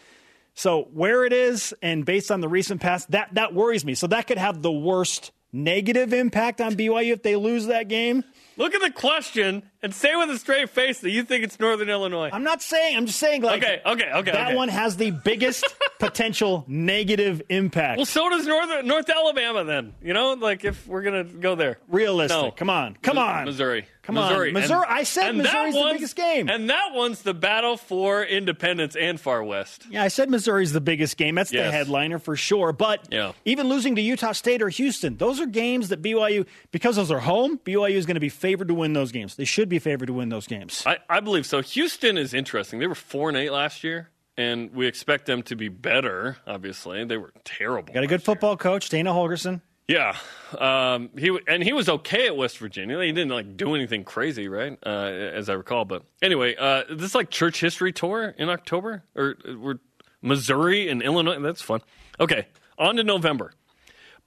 So 0.53 0.83
where 0.93 1.25
it 1.25 1.33
is, 1.33 1.73
and 1.81 2.05
based 2.05 2.31
on 2.31 2.39
the 2.39 2.47
recent 2.47 2.79
past, 2.79 3.11
that 3.11 3.33
that 3.33 3.53
worries 3.53 3.83
me. 3.83 3.95
So 3.95 4.07
that 4.07 4.27
could 4.27 4.37
have 4.37 4.61
the 4.61 4.71
worst 4.71 5.31
negative 5.51 6.13
impact 6.13 6.61
on 6.61 6.75
BYU 6.75 7.11
if 7.11 7.23
they 7.23 7.35
lose 7.35 7.65
that 7.67 7.87
game. 7.89 8.23
Look 8.57 8.73
at 8.73 8.81
the 8.81 8.91
question 8.91 9.63
and 9.81 9.93
say 9.93 10.15
with 10.15 10.29
a 10.29 10.37
straight 10.39 10.69
face 10.69 10.99
that 11.01 11.09
you 11.11 11.23
think 11.23 11.43
it's 11.43 11.59
Northern 11.59 11.89
Illinois. 11.89 12.29
I'm 12.31 12.43
not 12.43 12.61
saying. 12.61 12.95
I'm 12.97 13.05
just 13.05 13.19
saying. 13.19 13.41
Like, 13.41 13.61
Okay, 13.63 13.81
okay, 13.85 14.11
okay, 14.13 14.31
That 14.31 14.47
okay. 14.47 14.55
one 14.55 14.69
has 14.69 14.97
the 14.97 15.11
biggest 15.11 15.65
potential 15.99 16.63
negative 16.67 17.41
impact. 17.49 17.97
Well, 17.97 18.05
so 18.05 18.29
does 18.29 18.45
North 18.47 18.85
North 18.85 19.09
Alabama. 19.09 19.63
Then 19.63 19.93
you 20.01 20.13
know, 20.13 20.33
like 20.33 20.63
if 20.65 20.87
we're 20.87 21.03
gonna 21.03 21.23
go 21.23 21.55
there, 21.55 21.77
Realistic. 21.87 22.41
No. 22.41 22.51
Come 22.51 22.69
on. 22.69 22.97
Come 23.01 23.17
on. 23.17 23.45
Missouri. 23.45 23.85
Come 24.03 24.17
on. 24.19 24.29
Missouri. 24.29 24.51
Missouri- 24.51 24.85
I 24.87 25.01
said 25.03 25.35
Missouri's 25.35 25.73
the 25.73 25.89
biggest 25.93 26.15
game. 26.15 26.47
and 26.47 26.69
that 26.69 26.89
one's 26.93 27.23
the 27.23 27.33
battle 27.33 27.75
for 27.75 28.23
independence 28.23 28.95
and 28.95 29.19
far 29.19 29.43
west. 29.43 29.83
Yeah, 29.89 30.03
I 30.03 30.09
said 30.09 30.29
Missouri's 30.29 30.71
the 30.73 30.81
biggest 30.81 31.17
game. 31.17 31.33
That's 31.35 31.49
the 31.49 31.71
headliner 31.71 32.19
for 32.19 32.35
sure. 32.35 32.71
But 32.71 33.07
Yeah. 33.11 33.31
even 33.45 33.67
losing 33.67 33.95
to 33.95 34.01
Utah 34.01 34.33
State 34.33 34.61
or 34.61 34.69
Houston, 34.69 35.17
those 35.17 35.39
are 35.41 35.47
games 35.47 35.89
that 35.89 36.03
BYU, 36.03 36.45
because 36.71 36.97
those 36.97 37.09
are 37.09 37.19
home, 37.19 37.59
BYU 37.65 37.95
is 37.95 38.05
going 38.05 38.13
to 38.15 38.19
be 38.19 38.29
favored 38.45 38.67
to 38.67 38.75
win 38.75 38.93
those 38.93 39.11
games. 39.11 39.35
They 39.35 39.45
should 39.45 39.69
be 39.69 39.79
favored 39.79 40.05
to 40.05 40.13
win 40.13 40.29
those 40.29 40.45
games. 40.45 40.83
I, 40.85 40.97
I 41.09 41.19
believe 41.19 41.47
so. 41.47 41.63
Houston 41.63 42.15
is 42.15 42.31
interesting. 42.31 42.79
They 42.79 42.85
were 42.85 42.93
four 42.93 43.27
and 43.27 43.35
eight 43.35 43.49
last 43.49 43.83
year, 43.83 44.11
and 44.37 44.71
we 44.71 44.85
expect 44.85 45.25
them 45.25 45.41
to 45.43 45.55
be 45.55 45.67
better. 45.67 46.37
Obviously, 46.45 47.03
they 47.05 47.17
were 47.17 47.33
terrible. 47.43 47.91
Got 47.91 48.03
a 48.03 48.07
good 48.07 48.11
last 48.15 48.27
year. 48.27 48.35
football 48.35 48.55
coach, 48.55 48.89
Dana 48.89 49.11
Holgorsen. 49.11 49.61
Yeah, 49.87 50.15
um, 50.59 51.09
he 51.17 51.35
and 51.47 51.63
he 51.63 51.73
was 51.73 51.89
okay 51.89 52.27
at 52.27 52.37
West 52.37 52.59
Virginia. 52.59 53.01
He 53.01 53.11
didn't 53.11 53.31
like 53.31 53.57
do 53.57 53.73
anything 53.73 54.03
crazy, 54.03 54.47
right? 54.47 54.77
Uh, 54.85 54.89
as 54.89 55.49
I 55.49 55.53
recall. 55.53 55.85
But 55.85 56.03
anyway, 56.21 56.55
uh, 56.55 56.83
this 56.89 57.15
like 57.15 57.31
church 57.31 57.59
history 57.59 57.93
tour 57.93 58.35
in 58.37 58.49
October, 58.49 59.03
or 59.15 59.37
uh, 59.47 59.57
we're 59.57 59.79
Missouri 60.21 60.87
and 60.89 61.01
Illinois. 61.01 61.39
That's 61.39 61.61
fun. 61.61 61.81
Okay, 62.19 62.47
on 62.77 62.95
to 62.97 63.03
November. 63.03 63.53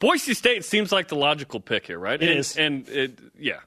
Boise 0.00 0.34
State 0.34 0.64
seems 0.64 0.92
like 0.92 1.08
the 1.08 1.16
logical 1.16 1.60
pick 1.60 1.86
here, 1.86 1.98
right? 1.98 2.22
It 2.22 2.28
and, 2.28 2.38
is. 2.38 2.56
and 2.56 2.88
it, 2.88 3.18
yeah. 3.38 3.58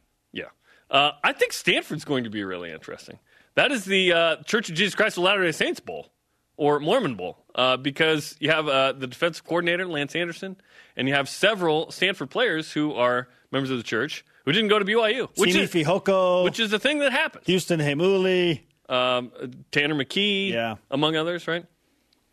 Uh, 0.92 1.12
I 1.24 1.32
think 1.34 1.54
Stanford's 1.54 2.04
going 2.06 2.26
to 2.26 2.30
be 2.30 2.44
really 2.44 2.72
interesting. 2.72 3.18
That 3.56 3.72
is 3.72 3.86
the 3.86 4.12
uh, 4.14 4.36
Church 4.44 4.70
of 4.70 4.76
Jesus 4.76 4.94
Christ 4.94 5.18
of 5.18 5.24
Latter 5.24 5.44
Day 5.44 5.52
Saints 5.54 5.80
Bowl. 5.80 6.12
or 6.58 6.80
Mormon 6.80 7.16
Bowl 7.16 7.38
uh, 7.56 7.78
because 7.78 8.36
you 8.40 8.52
have 8.52 8.68
uh, 8.68 8.92
the 8.92 9.08
defensive 9.08 9.44
coordinator 9.46 9.86
Lance 9.88 10.16
Anderson, 10.16 10.58
and 10.96 11.08
you 11.08 11.14
have 11.16 11.28
several 11.30 11.90
Stanford 11.92 12.30
players 12.30 12.72
who 12.72 12.94
are 12.94 13.28
members 13.52 13.72
of 13.72 13.78
the 13.78 13.84
church 13.84 14.24
who 14.46 14.52
didn't 14.52 14.70
go 14.70 14.78
to 14.80 14.86
BYU, 14.86 15.30
which 15.38 15.54
Simi 15.54 15.64
is 15.64 15.72
Fehoko, 15.72 16.44
which 16.44 16.60
is 16.60 16.72
a 16.74 16.80
thing 16.80 17.00
that 17.00 17.12
happens. 17.12 17.46
Houston 17.48 17.80
Heimuli. 17.80 18.62
Um, 18.90 19.32
Tanner 19.72 19.96
McKee, 19.96 20.50
Yeah. 20.52 20.76
among 20.90 21.16
others, 21.16 21.48
right? 21.48 21.66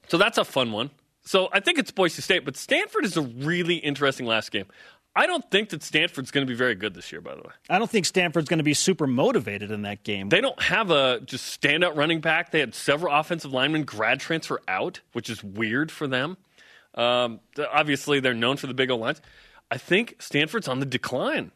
So 0.08 0.18
that's 0.18 0.36
a 0.38 0.44
fun 0.44 0.72
one. 0.72 0.90
So 1.22 1.48
I 1.52 1.60
think 1.60 1.78
it's 1.78 1.90
Boise 1.92 2.20
State, 2.22 2.44
but 2.44 2.56
Stanford 2.56 3.04
is 3.04 3.16
a 3.16 3.22
really 3.22 3.76
interesting 3.76 4.26
last 4.26 4.50
game. 4.50 4.64
I 5.18 5.26
don't 5.26 5.50
think 5.50 5.70
that 5.70 5.82
Stanford's 5.82 6.30
going 6.30 6.46
to 6.46 6.48
be 6.48 6.56
very 6.56 6.76
good 6.76 6.94
this 6.94 7.10
year, 7.10 7.20
by 7.20 7.34
the 7.34 7.40
way. 7.40 7.50
I 7.68 7.80
don't 7.80 7.90
think 7.90 8.06
Stanford's 8.06 8.48
going 8.48 8.58
to 8.58 8.64
be 8.64 8.72
super 8.72 9.08
motivated 9.08 9.72
in 9.72 9.82
that 9.82 10.04
game. 10.04 10.28
They 10.28 10.40
don't 10.40 10.62
have 10.62 10.92
a 10.92 11.18
just 11.24 11.60
standout 11.60 11.96
running 11.96 12.20
back. 12.20 12.52
They 12.52 12.60
had 12.60 12.72
several 12.72 13.12
offensive 13.12 13.52
linemen 13.52 13.82
grad 13.82 14.20
transfer 14.20 14.62
out, 14.68 15.00
which 15.14 15.28
is 15.28 15.42
weird 15.42 15.90
for 15.90 16.06
them. 16.06 16.36
Um, 16.94 17.40
obviously, 17.72 18.20
they're 18.20 18.32
known 18.32 18.58
for 18.58 18.68
the 18.68 18.74
big 18.74 18.92
O 18.92 18.96
lines. 18.96 19.20
I 19.72 19.76
think 19.76 20.14
Stanford's 20.20 20.68
on 20.68 20.78
the 20.78 20.86
decline. 20.86 21.50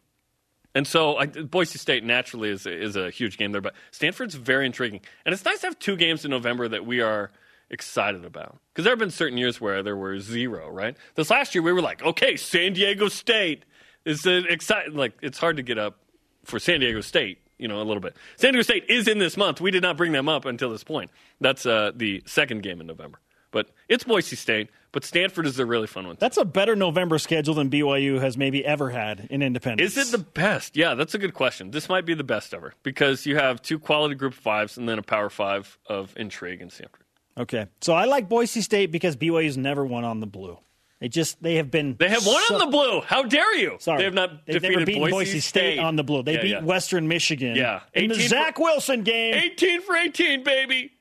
And 0.74 0.84
so 0.84 1.16
I, 1.16 1.26
Boise 1.26 1.78
State 1.78 2.02
naturally 2.02 2.48
is 2.48 2.66
is 2.66 2.96
a 2.96 3.10
huge 3.10 3.38
game 3.38 3.52
there, 3.52 3.60
but 3.60 3.74
Stanford's 3.92 4.34
very 4.34 4.66
intriguing. 4.66 5.02
And 5.24 5.32
it's 5.32 5.44
nice 5.44 5.60
to 5.60 5.68
have 5.68 5.78
two 5.78 5.94
games 5.94 6.24
in 6.24 6.32
November 6.32 6.66
that 6.66 6.84
we 6.84 7.00
are 7.00 7.30
excited 7.72 8.24
about. 8.24 8.58
Because 8.72 8.84
there 8.84 8.92
have 8.92 8.98
been 8.98 9.10
certain 9.10 9.38
years 9.38 9.60
where 9.60 9.82
there 9.82 9.96
were 9.96 10.20
zero, 10.20 10.70
right? 10.70 10.96
This 11.14 11.30
last 11.30 11.54
year 11.54 11.62
we 11.62 11.72
were 11.72 11.82
like, 11.82 12.02
okay, 12.02 12.36
San 12.36 12.74
Diego 12.74 13.08
State 13.08 13.64
is 14.04 14.24
an 14.26 14.46
exciting. 14.48 14.94
Like 14.94 15.14
it's 15.22 15.38
hard 15.38 15.56
to 15.56 15.62
get 15.62 15.78
up 15.78 15.98
for 16.44 16.58
San 16.58 16.80
Diego 16.80 17.00
State, 17.00 17.38
you 17.58 17.66
know, 17.68 17.80
a 17.80 17.84
little 17.84 18.00
bit. 18.00 18.16
San 18.36 18.52
Diego 18.52 18.62
State 18.62 18.84
is 18.88 19.08
in 19.08 19.18
this 19.18 19.36
month. 19.36 19.60
We 19.60 19.70
did 19.70 19.82
not 19.82 19.96
bring 19.96 20.12
them 20.12 20.28
up 20.28 20.44
until 20.44 20.70
this 20.70 20.84
point. 20.84 21.10
That's 21.40 21.66
uh, 21.66 21.92
the 21.94 22.22
second 22.26 22.62
game 22.62 22.80
in 22.80 22.86
November. 22.86 23.18
But 23.50 23.68
it's 23.88 24.04
Boise 24.04 24.36
State. 24.36 24.70
But 24.92 25.04
Stanford 25.04 25.46
is 25.46 25.58
a 25.58 25.64
really 25.64 25.86
fun 25.86 26.06
one. 26.06 26.16
That's 26.18 26.36
a 26.36 26.44
better 26.44 26.76
November 26.76 27.18
schedule 27.18 27.54
than 27.54 27.70
BYU 27.70 28.20
has 28.20 28.36
maybe 28.36 28.64
ever 28.64 28.90
had 28.90 29.26
in 29.30 29.40
Independence. 29.40 29.96
Is 29.96 30.08
it 30.08 30.12
the 30.12 30.22
best? 30.22 30.76
Yeah, 30.76 30.94
that's 30.94 31.14
a 31.14 31.18
good 31.18 31.32
question. 31.32 31.70
This 31.70 31.88
might 31.88 32.04
be 32.04 32.12
the 32.12 32.24
best 32.24 32.52
ever 32.52 32.74
because 32.82 33.24
you 33.24 33.36
have 33.36 33.62
two 33.62 33.78
quality 33.78 34.14
group 34.14 34.34
fives 34.34 34.76
and 34.76 34.86
then 34.86 34.98
a 34.98 35.02
power 35.02 35.30
five 35.30 35.78
of 35.86 36.12
intrigue 36.18 36.60
and 36.60 36.70
Stanford. 36.70 37.01
Okay, 37.36 37.66
so 37.80 37.94
I 37.94 38.04
like 38.04 38.28
Boise 38.28 38.60
State 38.60 38.92
because 38.92 39.16
BYU's 39.16 39.56
never 39.56 39.84
won 39.84 40.04
on 40.04 40.20
the 40.20 40.26
blue. 40.26 40.58
They 41.00 41.08
just 41.08 41.42
they 41.42 41.56
have 41.56 41.70
been 41.70 41.96
They 41.98 42.08
have 42.08 42.24
won 42.24 42.42
so- 42.46 42.54
on 42.54 42.60
the 42.60 42.66
blue. 42.66 43.00
How 43.00 43.22
dare 43.24 43.56
you? 43.56 43.76
Sorry, 43.80 43.98
They 43.98 44.04
have 44.04 44.14
not 44.14 44.46
They've 44.46 44.54
defeated 44.54 44.74
never 44.74 44.86
beaten 44.86 45.10
Boise, 45.10 45.40
State, 45.40 45.78
on 45.80 45.96
the 45.96 46.04
blue. 46.04 46.22
They 46.22 46.34
Yeah, 46.34 46.42
beat 46.42 46.50
yeah. 46.50 46.62
Western 46.62 47.08
Michigan. 47.08 47.56
Yeah. 47.56 47.80
in 47.94 48.08
the 48.08 48.14
18 48.14 48.22
for- 48.22 48.28
Zach 48.28 48.58
Wilson 48.58 49.02
game. 49.02 49.34
18 49.34 49.80
for 49.82 49.96
18, 49.96 50.44
baby. 50.44 50.92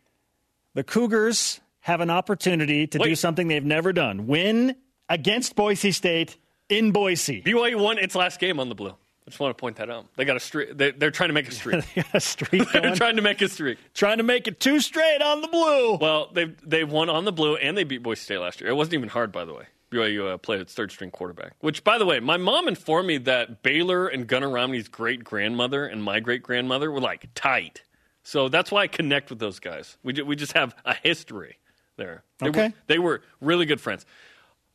The 0.73 0.83
Cougars 0.83 1.59
have 1.81 2.01
an 2.01 2.09
opportunity 2.09 2.88
to 2.88 2.97
do 2.97 3.13
something 3.15 3.47
they've 3.47 3.63
never 3.63 3.91
done: 3.93 4.25
win 4.25 4.75
against 5.09 5.55
Boise 5.55 5.91
State 5.91 6.38
in 6.69 6.91
Boise. 6.91 7.41
BYU 7.43 7.75
won 7.79 7.97
its 8.00 8.15
last 8.15 8.39
game 8.39 8.59
on 8.59 8.69
the 8.69 8.75
blue. 8.75 8.95
I 9.31 9.33
just 9.33 9.39
want 9.39 9.57
to 9.57 9.61
point 9.61 9.77
that 9.77 9.89
out. 9.89 10.07
They 10.17 10.25
got 10.25 10.35
a 10.35 10.41
streak. 10.41 10.77
They, 10.77 10.91
they're 10.91 11.09
trying 11.09 11.29
to 11.29 11.33
make 11.33 11.47
a 11.47 11.53
streak. 11.53 11.85
a 12.13 12.19
streak 12.19 12.69
they're 12.73 12.93
trying 12.95 13.15
to 13.15 13.21
make 13.21 13.41
a 13.41 13.47
streak. 13.47 13.77
trying 13.93 14.17
to 14.17 14.23
make 14.23 14.45
it 14.45 14.59
two 14.59 14.81
straight 14.81 15.21
on 15.21 15.39
the 15.39 15.47
blue. 15.47 15.95
Well, 15.95 16.29
they've 16.33 16.53
they've 16.69 16.91
won 16.91 17.09
on 17.09 17.23
the 17.23 17.31
blue 17.31 17.55
and 17.55 17.77
they 17.77 17.85
beat 17.85 18.03
Boise 18.03 18.19
State 18.19 18.39
last 18.39 18.59
year. 18.59 18.69
It 18.69 18.73
wasn't 18.73 18.95
even 18.95 19.07
hard, 19.07 19.31
by 19.31 19.45
the 19.45 19.53
way. 19.53 19.67
BYU 19.89 20.33
uh, 20.33 20.38
played 20.38 20.59
its 20.59 20.73
third 20.73 20.91
string 20.91 21.11
quarterback. 21.11 21.53
Which, 21.61 21.85
by 21.85 21.97
the 21.97 22.05
way, 22.05 22.19
my 22.19 22.35
mom 22.35 22.67
informed 22.67 23.07
me 23.07 23.19
that 23.19 23.63
Baylor 23.63 24.07
and 24.09 24.27
Gunnar 24.27 24.50
Romney's 24.50 24.89
great 24.89 25.23
grandmother 25.23 25.85
and 25.85 26.03
my 26.03 26.19
great 26.19 26.43
grandmother 26.43 26.91
were 26.91 27.00
like 27.00 27.27
tight. 27.33 27.83
So 28.23 28.50
that's 28.50 28.69
why 28.69 28.81
I 28.81 28.88
connect 28.88 29.29
with 29.29 29.39
those 29.39 29.59
guys. 29.61 29.97
We 30.03 30.11
ju- 30.11 30.25
we 30.25 30.35
just 30.35 30.51
have 30.53 30.75
a 30.83 30.93
history 30.93 31.57
there. 31.95 32.23
They 32.39 32.50
Okay. 32.50 32.67
were, 32.67 32.73
they 32.88 33.00
were 33.00 33.21
really 33.39 33.65
good 33.65 33.79
friends. 33.79 34.05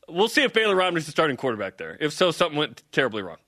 We'll 0.08 0.28
see 0.28 0.42
if 0.44 0.52
Baylor 0.54 0.76
Romney's 0.76 1.04
the 1.04 1.10
starting 1.12 1.36
quarterback 1.36 1.76
there. 1.76 1.96
If 2.00 2.12
so, 2.14 2.30
something 2.30 2.56
went 2.58 2.82
terribly 2.92 3.22
wrong. 3.22 3.38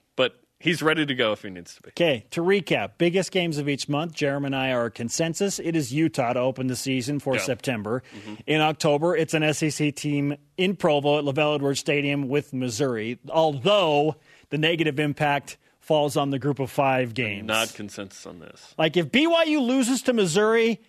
He's 0.60 0.82
ready 0.82 1.06
to 1.06 1.14
go 1.14 1.32
if 1.32 1.42
he 1.42 1.50
needs 1.50 1.76
to 1.76 1.82
be. 1.82 1.90
Okay, 1.90 2.26
to 2.32 2.40
recap, 2.42 2.92
biggest 2.98 3.30
games 3.30 3.58
of 3.58 3.68
each 3.68 3.88
month. 3.88 4.12
Jeremy 4.12 4.46
and 4.46 4.56
I 4.56 4.72
are 4.72 4.90
consensus. 4.90 5.60
It 5.60 5.76
is 5.76 5.92
Utah 5.92 6.32
to 6.32 6.40
open 6.40 6.66
the 6.66 6.74
season 6.74 7.20
for 7.20 7.34
Yeah. 7.36 7.42
September. 7.42 8.02
In 8.46 8.60
October, 8.60 9.16
it's 9.16 9.34
an 9.34 9.42
SEC 9.54 9.94
team 9.94 10.36
in 10.56 10.74
Provo 10.74 11.18
at 11.18 11.24
LaVell 11.24 11.54
Edwards 11.56 11.78
Stadium 11.78 12.28
with 12.28 12.52
Missouri. 12.52 13.18
Although 13.30 14.16
the 14.50 14.58
negative 14.58 14.98
impact 14.98 15.58
falls 15.80 16.16
on 16.16 16.30
the 16.30 16.38
group 16.40 16.58
of 16.58 16.70
five 16.70 17.14
games. 17.14 17.46
Not 17.46 17.72
consensus 17.74 18.26
on 18.26 18.40
this. 18.40 18.74
like 18.76 18.96
if 18.96 19.06
BYU 19.12 19.60
loses 19.64 20.02
to 20.02 20.12
Missouri, 20.12 20.80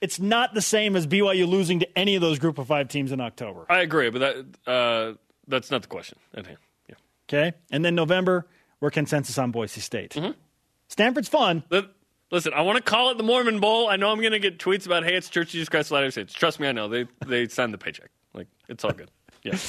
it's 0.00 0.18
not 0.18 0.54
the 0.54 0.62
same 0.62 0.96
as 0.96 1.06
BYU 1.06 1.46
losing 1.46 1.80
to 1.80 1.98
any 1.98 2.14
of 2.14 2.22
those 2.22 2.38
group 2.38 2.56
of 2.58 2.66
five 2.66 2.88
teams 2.88 3.12
in 3.12 3.20
October. 3.20 3.66
I 3.68 3.80
agree, 3.82 4.08
but 4.10 4.18
that 4.20 4.70
uh, 4.72 5.14
that's 5.46 5.70
not 5.70 5.82
the 5.82 5.88
question 5.88 6.18
at 6.34 6.46
hand. 6.46 6.58
Yeah. 6.88 6.94
Okay, 7.28 7.52
and 7.70 7.84
then 7.84 7.94
November, 7.94 8.46
we're 8.80 8.90
consensus 8.90 9.38
on 9.38 9.50
Boise 9.50 9.80
State. 9.80 10.12
Mm-hmm. 10.12 10.32
Stanford's 10.88 11.28
fun. 11.28 11.62
Li- 11.70 11.88
Listen, 12.30 12.52
I 12.52 12.60
want 12.60 12.76
to 12.76 12.82
call 12.82 13.10
it 13.10 13.16
the 13.16 13.24
Mormon 13.24 13.58
Bowl. 13.58 13.88
I 13.88 13.96
know 13.96 14.10
I'm 14.10 14.20
going 14.20 14.32
to 14.32 14.38
get 14.38 14.58
tweets 14.58 14.84
about, 14.84 15.02
hey, 15.02 15.14
it's 15.16 15.30
Church 15.30 15.46
of 15.48 15.52
Jesus 15.52 15.70
Christ 15.70 15.88
of 15.88 15.92
Latter-day 15.92 16.10
Saints. 16.10 16.34
Trust 16.34 16.60
me, 16.60 16.68
I 16.68 16.72
know. 16.72 16.86
They 16.86 17.06
they 17.26 17.48
signed 17.48 17.72
the 17.72 17.78
paycheck. 17.78 18.10
Like, 18.34 18.48
it's 18.68 18.84
all 18.84 18.92
good. 18.92 19.10
Yeah. 19.42 19.56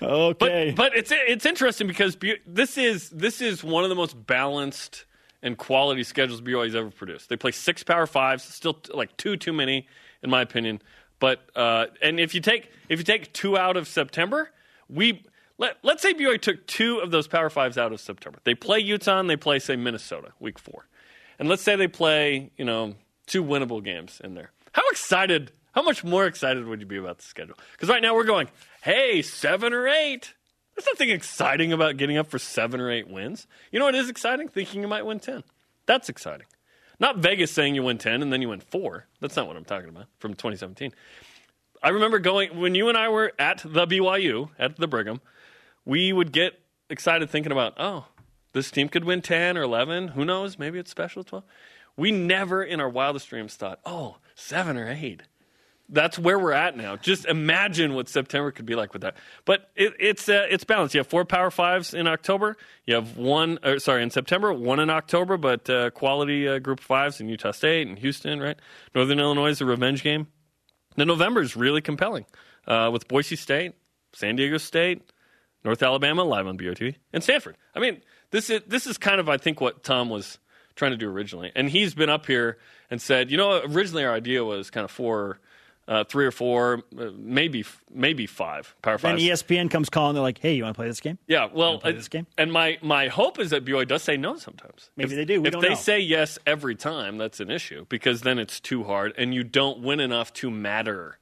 Okay, 0.00 0.70
But 0.70 0.92
but 0.92 0.96
it's 0.96 1.10
it's 1.12 1.44
interesting 1.44 1.88
because 1.88 2.14
Bu- 2.14 2.36
this 2.46 2.78
is 2.78 3.10
this 3.10 3.40
is 3.40 3.64
one 3.64 3.82
of 3.82 3.90
the 3.90 3.96
most 3.96 4.26
balanced 4.28 5.06
and 5.42 5.58
quality 5.58 6.04
schedules 6.04 6.40
BYU's 6.40 6.76
ever 6.76 6.90
produced. 6.90 7.28
They 7.28 7.36
play 7.36 7.50
six 7.50 7.82
Power 7.82 8.06
Fives, 8.06 8.44
still 8.44 8.74
t- 8.74 8.92
like 8.92 9.16
two 9.16 9.36
too 9.36 9.52
many 9.52 9.88
in 10.22 10.30
my 10.30 10.40
opinion. 10.40 10.80
But 11.18 11.40
uh, 11.56 11.86
and 12.00 12.20
if 12.20 12.32
you 12.32 12.40
take 12.40 12.70
if 12.88 13.00
you 13.00 13.04
take 13.04 13.32
two 13.32 13.58
out 13.58 13.76
of 13.76 13.88
September, 13.88 14.52
we 14.88 15.24
let 15.58 15.76
let's 15.82 16.02
say 16.02 16.14
BYU 16.14 16.40
took 16.40 16.66
two 16.66 16.98
of 16.98 17.10
those 17.10 17.28
Power 17.28 17.50
Fives 17.50 17.76
out 17.76 17.92
of 17.92 18.00
September. 18.00 18.38
They 18.44 18.54
play 18.54 18.78
Utah 18.78 19.20
and 19.20 19.28
they 19.28 19.36
play 19.36 19.58
say 19.58 19.76
Minnesota 19.76 20.32
week 20.40 20.58
four, 20.58 20.88
and 21.38 21.48
let's 21.48 21.62
say 21.62 21.76
they 21.76 21.88
play 21.88 22.50
you 22.56 22.64
know 22.64 22.94
two 23.26 23.44
winnable 23.44 23.82
games 23.82 24.20
in 24.24 24.34
there. 24.34 24.52
How 24.72 24.82
excited? 24.90 25.52
How 25.72 25.82
much 25.82 26.02
more 26.02 26.26
excited 26.26 26.66
would 26.66 26.80
you 26.80 26.86
be 26.86 26.96
about 26.96 27.18
the 27.18 27.24
schedule? 27.24 27.56
Because 27.72 27.88
right 27.88 28.02
now 28.02 28.14
we're 28.14 28.24
going, 28.24 28.48
hey, 28.82 29.22
seven 29.22 29.72
or 29.72 29.86
eight. 29.86 30.34
There's 30.74 30.86
nothing 30.86 31.10
exciting 31.10 31.72
about 31.72 31.96
getting 31.96 32.16
up 32.16 32.28
for 32.28 32.38
seven 32.38 32.80
or 32.80 32.90
eight 32.90 33.08
wins. 33.08 33.46
You 33.72 33.78
know 33.78 33.84
what 33.84 33.94
is 33.94 34.08
exciting? 34.08 34.48
Thinking 34.48 34.80
you 34.80 34.88
might 34.88 35.04
win 35.04 35.18
10. 35.18 35.42
That's 35.86 36.08
exciting. 36.08 36.46
Not 37.00 37.18
Vegas 37.18 37.50
saying 37.50 37.74
you 37.74 37.82
win 37.82 37.98
10 37.98 38.22
and 38.22 38.32
then 38.32 38.42
you 38.42 38.48
win 38.48 38.60
four. 38.60 39.06
That's 39.20 39.36
not 39.36 39.46
what 39.46 39.56
I'm 39.56 39.64
talking 39.64 39.88
about 39.88 40.06
from 40.18 40.34
2017. 40.34 40.92
I 41.82 41.88
remember 41.90 42.18
going, 42.18 42.58
when 42.58 42.74
you 42.74 42.88
and 42.88 42.98
I 42.98 43.08
were 43.08 43.32
at 43.38 43.58
the 43.64 43.86
BYU, 43.86 44.50
at 44.58 44.76
the 44.76 44.88
Brigham, 44.88 45.20
we 45.88 46.12
would 46.12 46.30
get 46.30 46.60
excited 46.88 47.28
thinking 47.30 47.50
about, 47.50 47.74
oh, 47.78 48.06
this 48.52 48.70
team 48.70 48.88
could 48.88 49.04
win 49.04 49.22
10 49.22 49.56
or 49.56 49.62
11. 49.62 50.08
Who 50.08 50.24
knows? 50.24 50.58
Maybe 50.58 50.78
it's 50.78 50.90
special 50.90 51.24
12. 51.24 51.42
We 51.96 52.12
never 52.12 52.62
in 52.62 52.78
our 52.78 52.88
wildest 52.88 53.28
dreams 53.28 53.56
thought, 53.56 53.80
oh, 53.84 54.18
seven 54.36 54.76
or 54.76 54.88
eight 54.88 55.22
that's 55.88 56.18
where 56.18 56.38
we're 56.38 56.52
at 56.52 56.76
now. 56.76 56.96
Just 56.96 57.24
imagine 57.24 57.94
what 57.94 58.08
September 58.08 58.50
could 58.50 58.66
be 58.66 58.74
like 58.74 58.92
with 58.92 59.02
that. 59.02 59.16
But 59.44 59.70
it, 59.74 59.94
it's 59.98 60.28
uh, 60.28 60.46
it's 60.50 60.64
balanced. 60.64 60.94
You 60.94 61.00
have 61.00 61.06
four 61.06 61.24
Power 61.24 61.50
Fives 61.50 61.94
in 61.94 62.06
October. 62.06 62.56
You 62.84 62.94
have 62.94 63.16
one, 63.16 63.58
or, 63.64 63.78
sorry, 63.78 64.02
in 64.02 64.10
September, 64.10 64.52
one 64.52 64.80
in 64.80 64.90
October, 64.90 65.36
but 65.36 65.68
uh, 65.70 65.90
quality 65.90 66.46
uh, 66.46 66.58
Group 66.58 66.80
Fives 66.80 67.20
in 67.20 67.28
Utah 67.28 67.52
State 67.52 67.88
and 67.88 67.98
Houston. 67.98 68.40
Right, 68.40 68.58
Northern 68.94 69.18
Illinois 69.18 69.50
is 69.50 69.60
a 69.60 69.66
revenge 69.66 70.02
game. 70.02 70.26
The 70.96 71.06
November 71.06 71.40
is 71.40 71.56
really 71.56 71.80
compelling 71.80 72.26
uh, 72.66 72.90
with 72.92 73.08
Boise 73.08 73.36
State, 73.36 73.72
San 74.12 74.36
Diego 74.36 74.58
State, 74.58 75.10
North 75.64 75.82
Alabama 75.82 76.22
live 76.24 76.46
on 76.46 76.56
BOTV, 76.56 76.94
and 77.12 77.22
Stanford. 77.22 77.56
I 77.74 77.80
mean, 77.80 78.00
this 78.30 78.50
is 78.50 78.62
this 78.66 78.86
is 78.86 78.98
kind 78.98 79.20
of 79.20 79.28
I 79.28 79.36
think 79.38 79.60
what 79.60 79.82
Tom 79.82 80.08
was 80.08 80.38
trying 80.76 80.92
to 80.92 80.96
do 80.96 81.08
originally, 81.10 81.50
and 81.56 81.68
he's 81.68 81.94
been 81.94 82.10
up 82.10 82.26
here 82.26 82.58
and 82.90 83.00
said, 83.02 83.30
you 83.30 83.36
know, 83.36 83.60
originally 83.64 84.04
our 84.04 84.12
idea 84.14 84.44
was 84.44 84.70
kind 84.70 84.84
of 84.84 84.90
four 84.90 85.40
uh, 85.88 86.04
three 86.04 86.26
or 86.26 86.30
four, 86.30 86.82
uh, 86.98 87.06
maybe 87.16 87.64
maybe 87.90 88.26
five 88.26 88.76
power 88.82 88.98
Then 88.98 89.16
fives. 89.16 89.42
ESPN 89.42 89.70
comes 89.70 89.88
calling. 89.88 90.12
They're 90.14 90.22
like, 90.22 90.36
"Hey, 90.38 90.52
you 90.54 90.62
want 90.64 90.74
to 90.74 90.78
play 90.78 90.86
this 90.86 91.00
game?" 91.00 91.16
yeah, 91.26 91.48
well, 91.50 91.80
uh, 91.82 91.92
this 91.92 92.08
game? 92.08 92.26
and 92.36 92.52
my 92.52 92.76
my 92.82 93.08
hope 93.08 93.38
is 93.38 93.50
that 93.50 93.64
BYU 93.64 93.88
does 93.88 94.02
say 94.02 94.18
no 94.18 94.36
sometimes. 94.36 94.90
Maybe 94.96 95.12
If- 95.12 95.16
they 95.16 95.24
do. 95.24 95.40
We 95.40 95.48
if 95.48 95.54
they 95.60 95.70
know. 95.70 95.74
say 95.74 95.98
yes 96.00 96.38
every 96.46 96.74
time, 96.74 97.16
that's 97.16 97.40
an 97.40 97.50
issue 97.50 97.86
because 97.88 98.20
then 98.20 98.38
it's 98.38 98.60
too 98.60 98.84
hard 98.84 99.14
and 99.16 99.32
you 99.34 99.44
don't 99.44 99.80
win 99.80 99.98
enough 99.98 100.30
to 100.34 100.50
matter. 100.50 101.18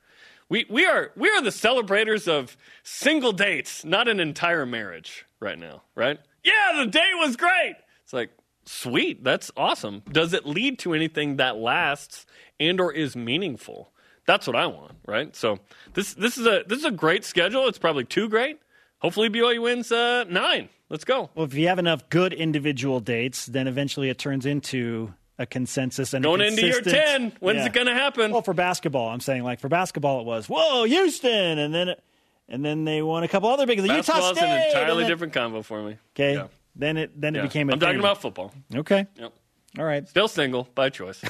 We 0.49 0.65
we 0.69 0.87
are 0.87 1.11
we 1.17 1.29
are 1.29 1.43
the 1.43 1.50
celebrators 1.50 2.29
of 2.29 2.57
single 2.83 3.33
dates, 3.33 3.85
not 3.85 4.09
an 4.09 4.21
entire 4.21 4.65
marriage 4.65 5.26
right 5.41 5.59
now, 5.59 5.83
right? 5.95 6.19
Yeah, 6.45 6.85
the 6.85 6.91
date 6.91 7.15
was 7.17 7.37
great. 7.37 7.76
It's 8.05 8.12
like 8.12 8.31
sweet, 8.65 9.25
that's 9.25 9.50
awesome. 9.57 10.03
Does 10.11 10.33
it 10.33 10.47
lead 10.47 10.79
to 10.81 10.95
anything 10.95 11.37
that 11.37 11.57
lasts 11.57 12.26
and 12.61 12.81
or 12.81 12.93
is 12.93 13.17
meaningful? 13.17 13.93
That's 14.26 14.47
what 14.47 14.57
I 14.57 14.67
want, 14.67 14.93
right? 15.07 15.35
So 15.35 15.59
this 15.95 16.15
this 16.15 16.38
is 16.38 16.47
a 16.47 16.62
this 16.67 16.79
is 16.79 16.85
a 16.85 16.93
great 16.93 17.25
schedule. 17.25 17.67
It's 17.67 17.79
probably 17.79 18.05
too 18.05 18.29
great. 18.29 18.61
Hopefully 18.99 19.29
BYU 19.29 19.62
wins 19.62 19.91
uh, 19.91 20.25
nine. 20.25 20.69
Let's 20.88 21.05
go. 21.05 21.31
Well, 21.35 21.47
if 21.47 21.55
you 21.55 21.67
have 21.67 21.81
enough 21.81 22.09
good 22.09 22.33
individual 22.33 23.00
dates, 23.00 23.47
then 23.47 23.67
eventually 23.67 24.09
it 24.09 24.19
turns 24.19 24.47
into 24.47 25.12
a 25.38 25.47
consensus 25.47 26.14
and 26.14 26.23
Going 26.25 26.40
into 26.40 26.64
year 26.64 26.81
10, 26.81 27.33
when's 27.40 27.59
Yeah. 27.59 27.66
it 27.66 27.73
going 27.73 27.87
to 27.87 27.95
happen? 27.95 28.33
Well, 28.33 28.43
for 28.43 28.55
basketball, 28.55 29.09
I'm 29.09 29.21
saying 29.21 29.43
like 29.45 29.61
for 29.61 29.69
basketball, 29.69 30.21
it 30.21 30.25
was 30.26 30.49
whoa 30.49 30.85
Houston, 30.85 31.59
and 31.59 31.75
then 31.75 31.88
it, 31.90 32.02
and 32.49 32.64
then 32.64 32.85
they 32.85 33.02
won 33.02 33.23
a 33.23 33.28
couple 33.28 33.49
other 33.50 33.66
big. 33.66 33.78
Utah 33.81 33.97
Basketball's 33.97 34.37
State, 34.38 34.47
an 34.49 34.66
entirely 34.69 35.02
then- 35.02 35.11
different 35.11 35.33
combo 35.33 35.62
for 35.62 35.83
me. 35.83 35.97
Okay, 36.14 36.35
Yeah. 36.35 36.47
then 36.75 36.97
it 36.97 37.21
then 37.21 37.37
it 37.37 37.43
became. 37.43 37.69
A 37.71 37.73
I'm 37.75 37.81
talking 37.81 37.99
about 38.00 38.21
football. 38.23 38.52
Okay, 38.75 39.07
Yep. 39.16 39.33
all 39.78 39.85
right. 39.85 40.09
Still 40.09 40.28
single 40.28 40.69
by 40.75 40.88
choice. 40.90 41.23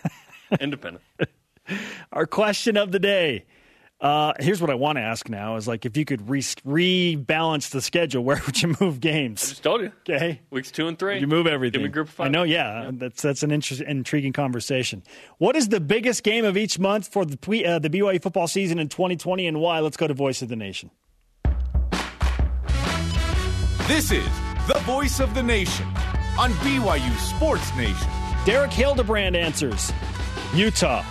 Independent. 0.60 1.02
Our 2.12 2.26
question 2.26 2.76
of 2.76 2.92
the 2.92 2.98
day. 2.98 3.44
Uh, 4.00 4.32
here's 4.38 4.60
what 4.60 4.70
I 4.70 4.74
want 4.74 4.96
to 4.96 5.02
ask 5.02 5.28
now: 5.28 5.56
is 5.56 5.66
like 5.66 5.84
if 5.84 5.96
you 5.96 6.04
could 6.04 6.28
re- 6.30 6.40
rebalance 6.40 7.70
the 7.70 7.80
schedule, 7.80 8.22
where 8.28 8.40
would 8.46 8.62
you 8.62 8.76
move 8.80 9.00
games? 9.00 9.42
I 9.42 9.48
just 9.48 9.62
told 9.64 9.80
you. 9.80 9.92
Okay, 10.08 10.40
Weeks 10.50 10.70
two 10.70 10.86
and 10.86 10.96
three. 10.96 11.18
you 11.18 11.26
move 11.26 11.48
everything. 11.48 11.80
Give 11.80 11.88
me 11.88 11.92
group 11.92 12.06
of 12.06 12.14
five. 12.14 12.26
I 12.26 12.30
know. 12.30 12.44
Yeah, 12.44 12.90
that's 12.92 13.22
that's 13.22 13.42
an 13.42 13.50
interest, 13.50 13.82
intriguing 13.82 14.32
conversation. 14.32 15.02
What 15.38 15.56
is 15.56 15.68
the 15.68 15.80
biggest 15.80 16.22
game 16.22 16.44
of 16.44 16.56
each 16.56 16.78
month 16.78 17.08
for 17.12 17.24
the 17.24 17.66
uh, 17.66 17.78
the 17.80 17.90
BYU 17.90 18.22
football 18.22 18.46
season 18.46 18.78
in 18.78 18.88
2020, 18.88 19.48
and 19.48 19.60
why? 19.60 19.80
Let's 19.80 19.96
go 19.96 20.06
to 20.06 20.14
Voice 20.14 20.42
of 20.42 20.48
the 20.48 20.56
Nation. 20.56 20.90
This 23.88 24.12
is 24.12 24.28
the 24.68 24.78
voice 24.84 25.18
of 25.18 25.34
the 25.34 25.42
nation 25.42 25.86
on 26.38 26.50
BYU 26.60 27.16
Sports 27.18 27.74
Nation. 27.74 28.06
Derek 28.44 28.70
Hildebrand 28.70 29.34
answers 29.34 29.90
Utah. 30.54 31.02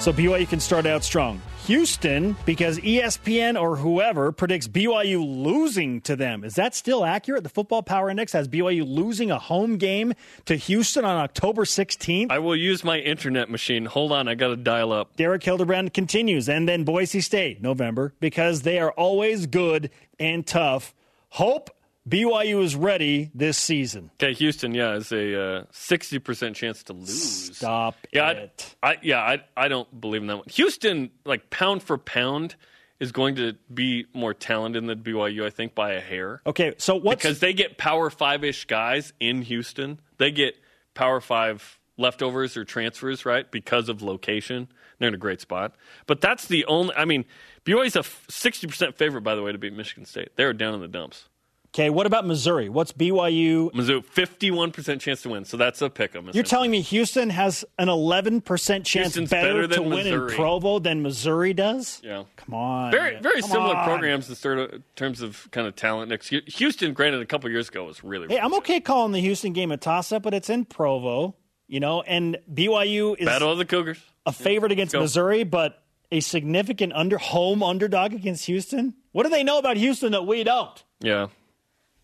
So 0.00 0.12
BYU 0.12 0.46
can 0.48 0.58
start 0.60 0.84
out 0.84 1.04
strong. 1.04 1.40
Houston, 1.66 2.36
because 2.44 2.78
ESPN 2.78 3.58
or 3.58 3.76
whoever 3.76 4.32
predicts 4.32 4.68
BYU 4.68 5.24
losing 5.24 6.02
to 6.02 6.14
them. 6.14 6.44
Is 6.44 6.54
that 6.56 6.74
still 6.74 7.06
accurate? 7.06 7.42
The 7.42 7.48
Football 7.48 7.82
Power 7.82 8.10
Index 8.10 8.32
has 8.32 8.48
BYU 8.48 8.86
losing 8.86 9.30
a 9.30 9.38
home 9.38 9.78
game 9.78 10.12
to 10.44 10.56
Houston 10.56 11.06
on 11.06 11.16
October 11.16 11.64
16th. 11.64 12.30
I 12.30 12.38
will 12.38 12.54
use 12.54 12.84
my 12.84 12.98
internet 12.98 13.48
machine. 13.48 13.86
Hold 13.86 14.12
on, 14.12 14.28
I 14.28 14.34
got 14.34 14.48
to 14.48 14.56
dial 14.56 14.92
up. 14.92 15.16
Derek 15.16 15.42
Hildebrand 15.42 15.94
continues. 15.94 16.50
And 16.50 16.68
then 16.68 16.84
Boise 16.84 17.22
State, 17.22 17.62
November, 17.62 18.12
because 18.20 18.60
they 18.62 18.78
are 18.78 18.92
always 18.92 19.46
good 19.46 19.90
and 20.20 20.46
tough. 20.46 20.94
Hope 21.30 21.70
BYU 22.08 22.62
is 22.62 22.76
ready 22.76 23.30
this 23.34 23.56
season. 23.56 24.10
Okay, 24.22 24.34
Houston, 24.34 24.74
yeah, 24.74 24.94
is 24.94 25.10
a 25.10 25.40
uh, 25.40 25.64
sixty 25.70 26.18
percent 26.18 26.54
chance 26.54 26.82
to 26.84 26.92
lose. 26.92 27.56
Stop 27.56 27.96
Yeah, 28.12 28.30
it. 28.30 28.74
I, 28.82 28.90
I 28.92 28.96
yeah, 29.02 29.20
I 29.20 29.44
I 29.56 29.68
don't 29.68 30.00
believe 30.00 30.20
in 30.20 30.26
that 30.28 30.36
one. 30.36 30.46
Houston, 30.50 31.10
like 31.24 31.48
pound 31.48 31.82
for 31.82 31.96
pound, 31.96 32.56
is 33.00 33.10
going 33.10 33.36
to 33.36 33.54
be 33.72 34.04
more 34.12 34.34
talented 34.34 34.86
than 34.86 34.98
BYU, 35.00 35.46
I 35.46 35.50
think, 35.50 35.74
by 35.74 35.92
a 35.92 36.00
hair. 36.00 36.42
Okay, 36.46 36.74
so 36.76 36.96
what's 36.96 37.22
Because 37.22 37.40
they 37.40 37.54
get 37.54 37.78
power 37.78 38.10
five 38.10 38.44
ish 38.44 38.66
guys 38.66 39.14
in 39.18 39.40
Houston. 39.42 39.98
They 40.18 40.30
get 40.30 40.56
power 40.92 41.20
five 41.22 41.78
leftovers 41.96 42.56
or 42.56 42.64
transfers, 42.66 43.24
right? 43.24 43.50
Because 43.50 43.88
of 43.88 44.02
location. 44.02 44.68
They're 44.98 45.08
in 45.08 45.14
a 45.14 45.18
great 45.18 45.40
spot. 45.40 45.74
But 46.06 46.20
that's 46.20 46.46
the 46.48 46.66
only 46.66 46.94
I 46.96 47.06
mean, 47.06 47.24
BYU's 47.64 47.96
a 47.96 48.04
sixty 48.30 48.66
percent 48.66 48.98
favorite, 48.98 49.22
by 49.22 49.34
the 49.34 49.42
way, 49.42 49.52
to 49.52 49.58
beat 49.58 49.72
Michigan 49.72 50.04
State. 50.04 50.30
They're 50.36 50.52
down 50.52 50.74
in 50.74 50.80
the 50.82 50.88
dumps. 50.88 51.30
Okay? 51.74 51.90
What 51.90 52.06
about 52.06 52.26
Missouri? 52.26 52.68
What's 52.68 52.92
BYU 52.92 53.72
Mizzou, 53.72 54.04
fifty-one 54.04 54.70
percent 54.70 55.00
chance 55.00 55.22
to 55.22 55.28
win, 55.28 55.44
so 55.44 55.56
that's 55.56 55.82
a 55.82 55.90
pick 55.90 56.14
'em. 56.14 56.30
You're 56.32 56.44
telling 56.44 56.70
me 56.70 56.80
Houston 56.80 57.30
has 57.30 57.64
an 57.78 57.88
11% 57.88 58.84
chance 58.84 59.16
better, 59.16 59.28
better 59.28 59.68
to 59.68 59.82
win 59.82 60.06
in 60.06 60.28
Provo 60.28 60.78
than 60.78 61.02
Missouri 61.02 61.52
does? 61.52 62.00
Yeah. 62.04 62.24
Come 62.36 62.54
on. 62.54 62.90
Very, 62.92 63.18
very 63.20 63.40
Come 63.40 63.50
similar 63.50 63.76
on. 63.76 63.84
programs 63.84 64.28
in 64.30 64.82
terms 64.96 65.20
of 65.20 65.48
kind 65.50 65.66
of 65.66 65.74
talent. 65.76 66.08
Next, 66.10 66.28
Houston, 66.28 66.92
granted, 66.92 67.20
a 67.20 67.26
couple 67.26 67.50
years 67.50 67.68
ago 67.68 67.84
was 67.84 68.02
really, 68.04 68.28
Hey, 68.28 68.38
I'm 68.38 68.54
okay 68.54 68.80
calling 68.80 69.12
the 69.12 69.20
Houston 69.20 69.52
game 69.52 69.72
a 69.72 69.76
toss 69.76 70.12
up, 70.12 70.22
but 70.22 70.34
it's 70.34 70.48
in 70.50 70.64
Provo, 70.64 71.34
you 71.66 71.80
know, 71.80 72.02
and 72.02 72.38
BYU 72.52 73.16
is 73.18 73.26
battle 73.26 73.50
of 73.50 73.58
the 73.58 73.64
Cougars. 73.64 73.98
a 74.26 74.32
favorite 74.32 74.72
against 74.72 74.92
go. 74.92 75.00
Missouri, 75.00 75.44
but 75.44 75.82
a 76.12 76.20
significant 76.20 76.92
under 76.92 77.18
home 77.18 77.62
underdog 77.62 78.12
against 78.12 78.46
Houston. 78.46 78.94
What 79.12 79.24
do 79.24 79.30
they 79.30 79.42
know 79.42 79.58
about 79.58 79.76
Houston 79.76 80.12
that 80.12 80.26
we 80.26 80.44
don't? 80.44 80.82
Yeah, 81.00 81.28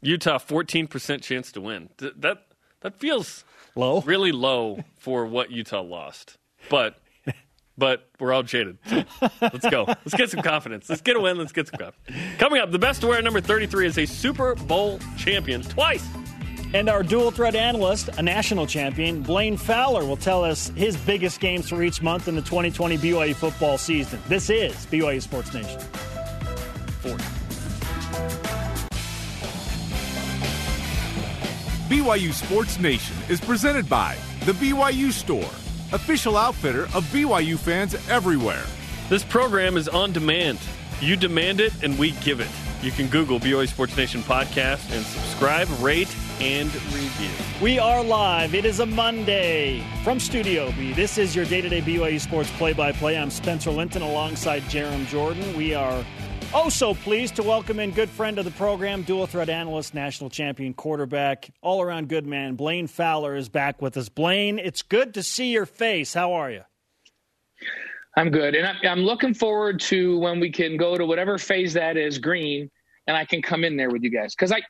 Utah, 0.03 0.39
fourteen 0.39 0.87
percent 0.87 1.23
chance 1.23 1.53
to 1.53 1.61
win. 1.61 1.91
Th- 1.99 2.13
that 2.19 2.47
that 2.81 2.99
feels 2.99 3.45
Low. 3.77 4.01
really 4.03 4.33
low 4.33 4.83
for 4.99 5.27
what 5.27 5.51
Utah 5.51 5.83
lost, 5.83 6.39
but. 6.69 6.97
But 7.79 8.11
we're 8.19 8.35
all 8.35 8.43
jaded. 8.43 8.77
So 8.87 9.05
let's 9.41 9.67
go. 9.71 9.85
Let's 9.87 10.13
get 10.13 10.29
some 10.29 10.43
confidence. 10.43 10.91
Let's 10.91 11.01
get 11.01 11.17
a 11.17 11.21
win. 11.21 11.39
Let's 11.39 11.53
get 11.53 11.67
some 11.69 11.79
confidence. 11.79 12.39
Coming 12.39 12.61
up, 12.61 12.73
the 12.73 12.79
best 12.79 13.01
to 13.01 13.07
wear 13.07 13.23
number 13.23 13.41
33 13.41 13.87
is 13.87 13.97
a 13.97 14.05
Super 14.05 14.55
Bowl 14.55 14.99
champion 15.17 15.63
twice. 15.63 16.07
And 16.75 16.91
our 16.91 17.03
dual 17.03 17.31
threat 17.31 17.55
analyst, 17.55 18.11
a 18.19 18.23
national 18.23 18.67
champion, 18.67 19.23
Blaine 19.23 19.57
Fowler, 19.57 20.05
will 20.05 20.19
tell 20.19 20.45
us 20.45 20.69
his 20.77 20.95
biggest 20.99 21.41
games 21.41 21.71
for 21.71 21.83
each 21.83 22.03
month 22.03 22.29
in 22.29 22.35
the 22.37 22.43
2020 22.43 22.99
BYU 22.99 23.35
football 23.35 23.79
season. 23.79 24.21
This 24.29 24.51
is 24.51 24.75
BYU 24.87 25.23
Sports 25.23 25.55
Nation. 25.55 25.81
Four. 27.01 27.17
BYU 31.91 32.33
Sports 32.33 32.79
Nation 32.79 33.17
is 33.29 33.41
presented 33.41 33.89
by 33.89 34.17
The 34.45 34.53
BYU 34.53 35.11
Store, 35.11 35.51
official 35.93 36.37
outfitter 36.37 36.85
of 36.95 37.03
BYU 37.13 37.59
fans 37.59 37.97
everywhere. 38.09 38.65
This 39.09 39.25
program 39.25 39.77
is 39.77 39.89
on 39.89 40.13
demand. 40.13 40.61
You 41.01 41.17
demand 41.17 41.61
it, 41.61 41.73
and 41.83 41.99
we 41.99 42.13
give 42.13 42.39
it. 42.39 42.47
You 42.81 42.93
can 42.93 43.09
Google 43.09 43.41
BYU 43.41 43.67
Sports 43.67 43.97
Nation 43.97 44.23
podcast 44.23 44.95
and 44.95 45.05
subscribe, 45.05 45.67
rate, 45.81 46.15
and 46.41 46.73
review. 46.95 47.29
We 47.61 47.81
are 47.81 48.05
live. 48.05 48.55
It 48.55 48.65
is 48.65 48.79
a 48.79 48.87
Monday 48.87 49.85
from 50.05 50.21
Studio 50.21 50.71
B. 50.79 50.93
This 50.93 51.19
is 51.19 51.35
your 51.35 51.45
day 51.45 51.61
to 51.61 51.69
day 51.69 51.83
BYU 51.83 52.21
Sports 52.21 52.53
play 52.53 52.73
by 52.73 52.93
play. 52.93 53.19
I'm 53.19 53.31
Spencer 53.31 53.73
Linton 53.73 54.03
alongside 54.03 54.63
Jarom 54.65 55.09
Jordan. 55.09 55.57
We 55.57 55.75
are 55.75 56.07
oh 56.53 56.69
so 56.69 56.95
pleased 56.95 57.37
to 57.37 57.43
welcome 57.43 57.79
in 57.81 57.91
good 57.93 58.09
friend 58.09 58.39
of 58.39 58.45
the 58.45 58.51
program, 58.53 59.03
dual 59.03 59.27
threat 59.27 59.49
analyst, 59.49 59.95
national 59.95 60.31
champion 60.31 60.75
quarterback, 60.75 61.51
all 61.63 61.81
around 61.81 62.09
good 62.09 62.27
man. 62.27 62.55
Blaine 62.55 62.87
Fowler 62.87 63.37
is 63.37 63.49
back 63.49 63.81
with 63.81 63.97
us. 63.97 64.09
Blaine, 64.09 64.59
it's 64.59 64.83
good 64.83 65.15
to 65.15 65.23
see 65.23 65.53
your 65.53 65.67
face. 65.67 66.15
How 66.15 66.33
are 66.33 66.51
you? 66.51 66.63
I'm 68.17 68.31
good, 68.31 68.57
and 68.57 68.67
I'm, 68.87 68.99
looking 68.99 69.35
forward 69.35 69.79
to 69.81 70.19
when 70.19 70.41
we 70.41 70.51
can 70.51 70.77
go 70.77 70.99
to 70.99 71.07
whatever 71.07 71.39
phase 71.39 71.73
that 71.75 71.97
is, 71.97 72.19
green, 72.19 72.69
and 73.07 73.17
I 73.17 73.25
can 73.25 73.41
come 73.41 73.63
in 73.63 73.77
there 73.77 73.89
with 73.89 74.03
you 74.03 74.11
guys 74.11 74.35
because 74.35 74.51
I, 74.51 74.63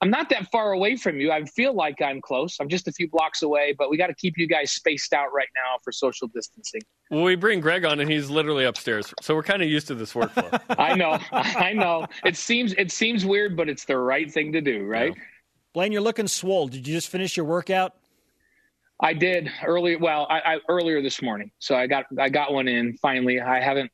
I'm 0.00 0.10
not 0.10 0.28
that 0.28 0.50
far 0.52 0.72
away 0.72 0.96
from 0.96 1.18
you. 1.20 1.32
I 1.32 1.44
feel 1.44 1.74
like 1.74 2.00
I'm 2.00 2.20
close. 2.20 2.58
I'm 2.60 2.68
just 2.68 2.86
a 2.86 2.92
few 2.92 3.08
blocks 3.08 3.42
away, 3.42 3.74
but 3.76 3.90
we 3.90 3.96
got 3.96 4.06
to 4.06 4.14
keep 4.14 4.38
you 4.38 4.46
guys 4.46 4.70
spaced 4.70 5.12
out 5.12 5.32
right 5.34 5.48
now 5.56 5.78
for 5.82 5.90
social 5.90 6.28
distancing. 6.28 6.82
Well, 7.10 7.24
we 7.24 7.34
bring 7.34 7.60
Greg 7.60 7.84
on, 7.84 7.98
and 7.98 8.08
he's 8.08 8.30
literally 8.30 8.64
upstairs, 8.64 9.12
so 9.20 9.34
we're 9.34 9.42
kind 9.42 9.60
of 9.60 9.68
used 9.68 9.88
to 9.88 9.96
this 9.96 10.12
workflow. 10.12 10.60
I 10.78 10.94
know, 10.94 11.18
I 11.32 11.72
know. 11.72 12.06
It 12.24 12.36
seems 12.36 12.74
it 12.74 12.92
seems 12.92 13.26
weird, 13.26 13.56
but 13.56 13.68
it's 13.68 13.84
the 13.86 13.96
right 13.96 14.30
thing 14.30 14.52
to 14.52 14.60
do, 14.60 14.84
right? 14.84 15.14
Blaine, 15.74 15.90
you're 15.90 16.00
looking 16.00 16.28
swole. 16.28 16.68
Did 16.68 16.86
you 16.86 16.94
just 16.94 17.08
finish 17.08 17.36
your 17.36 17.46
workout? 17.46 17.94
I 19.00 19.14
did 19.14 19.50
earlier. 19.64 19.98
Well, 19.98 20.26
I, 20.30 20.54
I 20.54 20.58
earlier 20.68 21.02
this 21.02 21.22
morning, 21.22 21.50
so 21.58 21.74
I 21.76 21.86
got 21.88 22.06
I 22.18 22.28
got 22.28 22.52
one 22.52 22.68
in 22.68 22.96
finally. 22.98 23.40
I 23.40 23.60
haven't 23.60 23.90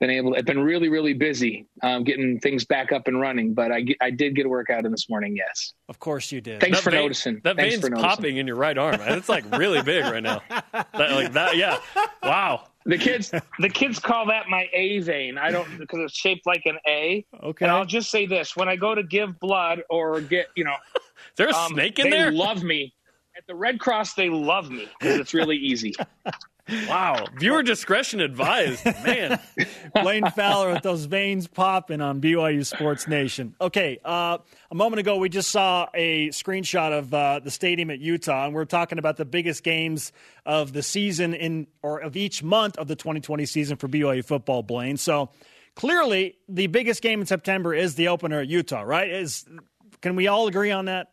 been 0.00 0.10
able. 0.10 0.32
to, 0.32 0.38
I've 0.38 0.44
been 0.44 0.60
really 0.62 0.88
really 0.88 1.14
busy 1.14 1.66
um, 1.82 2.04
getting 2.04 2.38
things 2.40 2.64
back 2.64 2.92
up 2.92 3.08
and 3.08 3.20
running, 3.20 3.54
but 3.54 3.72
I 3.72 3.84
I 4.00 4.10
did 4.10 4.34
get 4.34 4.46
a 4.46 4.48
workout 4.48 4.84
in 4.84 4.90
this 4.90 5.08
morning. 5.08 5.36
Yes. 5.36 5.72
Of 5.88 5.98
course 5.98 6.30
you 6.32 6.40
did. 6.40 6.60
Thanks 6.60 6.78
That 6.78 6.84
for 6.84 6.90
vein- 6.90 7.00
noticing. 7.02 7.40
That 7.44 7.56
Thanks 7.56 7.74
vein's 7.74 7.84
for 7.84 7.90
noticing. 7.90 8.08
popping 8.08 8.36
in 8.38 8.46
your 8.46 8.56
right 8.56 8.76
arm, 8.76 9.00
and 9.00 9.14
it's 9.16 9.28
like 9.28 9.44
really 9.56 9.82
big 9.82 10.04
right 10.04 10.22
now. 10.22 10.42
That, 10.72 10.92
like 11.12 11.32
that, 11.32 11.56
yeah. 11.56 11.78
Wow. 12.22 12.64
The 12.84 12.98
kids, 12.98 13.32
the 13.58 13.68
kids 13.68 13.98
call 13.98 14.26
that 14.26 14.48
my 14.48 14.68
A 14.72 15.00
vein. 15.00 15.38
I 15.38 15.50
don't 15.50 15.78
because 15.78 15.98
it's 16.00 16.14
shaped 16.16 16.46
like 16.46 16.62
an 16.66 16.76
A. 16.86 17.24
Okay. 17.42 17.64
And 17.64 17.72
I'll 17.72 17.84
just 17.86 18.10
say 18.12 18.26
this: 18.26 18.54
when 18.56 18.68
I 18.68 18.76
go 18.76 18.94
to 18.94 19.02
give 19.02 19.40
blood 19.40 19.82
or 19.90 20.20
get, 20.20 20.46
you 20.54 20.62
know, 20.64 20.76
Is 20.94 21.02
there 21.36 21.48
a 21.48 21.52
um, 21.54 21.72
snake 21.72 21.98
in 21.98 22.10
they 22.10 22.16
there? 22.16 22.30
love 22.30 22.62
me. 22.62 22.92
The 23.46 23.54
Red 23.54 23.78
Cross, 23.78 24.14
they 24.14 24.28
love 24.28 24.70
me 24.70 24.88
because 24.98 25.20
it's 25.20 25.32
really 25.32 25.56
easy. 25.56 25.94
wow. 26.88 27.26
Viewer 27.38 27.62
discretion 27.62 28.20
advised. 28.20 28.84
Man. 28.84 29.38
Blaine 29.94 30.28
Fowler 30.30 30.72
with 30.72 30.82
those 30.82 31.04
veins 31.04 31.46
popping 31.46 32.00
on 32.00 32.20
BYU 32.20 32.66
Sports 32.66 33.06
Nation. 33.06 33.54
Okay, 33.60 33.98
uh, 34.04 34.38
a 34.70 34.74
moment 34.74 34.98
ago 34.98 35.18
we 35.18 35.28
just 35.28 35.50
saw 35.50 35.86
a 35.94 36.28
screenshot 36.30 36.96
of 36.96 37.14
uh, 37.14 37.38
the 37.38 37.50
stadium 37.52 37.90
at 37.90 38.00
Utah, 38.00 38.46
and 38.46 38.54
we're 38.54 38.64
talking 38.64 38.98
about 38.98 39.16
the 39.16 39.24
biggest 39.24 39.62
games 39.62 40.12
of 40.44 40.72
the 40.72 40.82
season 40.82 41.32
in 41.32 41.68
or 41.82 42.00
of 42.00 42.16
each 42.16 42.42
month 42.42 42.76
of 42.78 42.88
the 42.88 42.96
2020 42.96 43.46
season 43.46 43.76
for 43.76 43.86
BYU 43.86 44.24
football. 44.24 44.64
Blaine, 44.64 44.96
so 44.96 45.30
clearly 45.76 46.36
the 46.48 46.66
biggest 46.66 47.00
game 47.00 47.20
in 47.20 47.26
September 47.26 47.72
is 47.74 47.94
the 47.94 48.08
opener 48.08 48.40
at 48.40 48.48
Utah, 48.48 48.82
right? 48.82 49.08
Is 49.08 49.44
can 50.00 50.16
we 50.16 50.26
all 50.26 50.48
agree 50.48 50.72
on 50.72 50.86
that? 50.86 51.12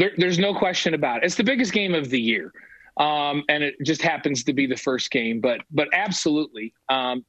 There, 0.00 0.12
there's 0.16 0.38
no 0.38 0.54
question 0.54 0.94
about 0.94 1.18
it. 1.18 1.26
It's 1.26 1.34
the 1.34 1.44
biggest 1.44 1.74
game 1.74 1.94
of 1.94 2.08
the 2.08 2.18
year, 2.18 2.52
um, 2.96 3.44
and 3.50 3.62
it 3.62 3.74
just 3.84 4.00
happens 4.00 4.42
to 4.44 4.54
be 4.54 4.66
the 4.66 4.76
first 4.76 5.10
game. 5.10 5.42
But 5.42 5.60
but 5.70 5.88
absolutely, 5.92 6.72
um, 6.88 7.22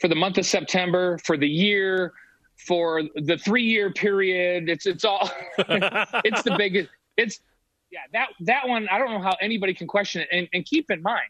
for 0.00 0.08
the 0.08 0.14
month 0.14 0.38
of 0.38 0.46
September, 0.46 1.18
for 1.18 1.36
the 1.36 1.46
year, 1.46 2.14
for 2.56 3.02
the 3.16 3.36
three 3.36 3.64
year 3.64 3.92
period, 3.92 4.70
it's 4.70 4.86
it's 4.86 5.04
all 5.04 5.30
it's 5.58 6.42
the 6.42 6.54
biggest. 6.56 6.88
It's 7.18 7.38
Yeah, 7.90 8.00
that 8.14 8.28
that 8.40 8.66
one 8.66 8.88
I 8.88 8.96
don't 8.96 9.10
know 9.10 9.20
how 9.20 9.36
anybody 9.42 9.74
can 9.74 9.86
question 9.86 10.22
it. 10.22 10.28
And, 10.32 10.48
and 10.54 10.64
keep 10.64 10.90
in 10.90 11.02
mind, 11.02 11.28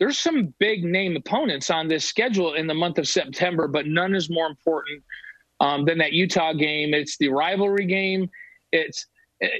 there's 0.00 0.18
some 0.18 0.52
big 0.58 0.82
name 0.82 1.14
opponents 1.14 1.70
on 1.70 1.86
this 1.86 2.04
schedule 2.04 2.54
in 2.54 2.66
the 2.66 2.74
month 2.74 2.98
of 2.98 3.06
September, 3.06 3.68
but 3.68 3.86
none 3.86 4.16
is 4.16 4.28
more 4.28 4.48
important 4.48 5.00
um, 5.60 5.84
than 5.84 5.96
that 5.98 6.12
Utah 6.12 6.54
game. 6.54 6.92
It's 6.92 7.16
the 7.18 7.28
rivalry 7.28 7.86
game. 7.86 8.28
It's 8.72 9.06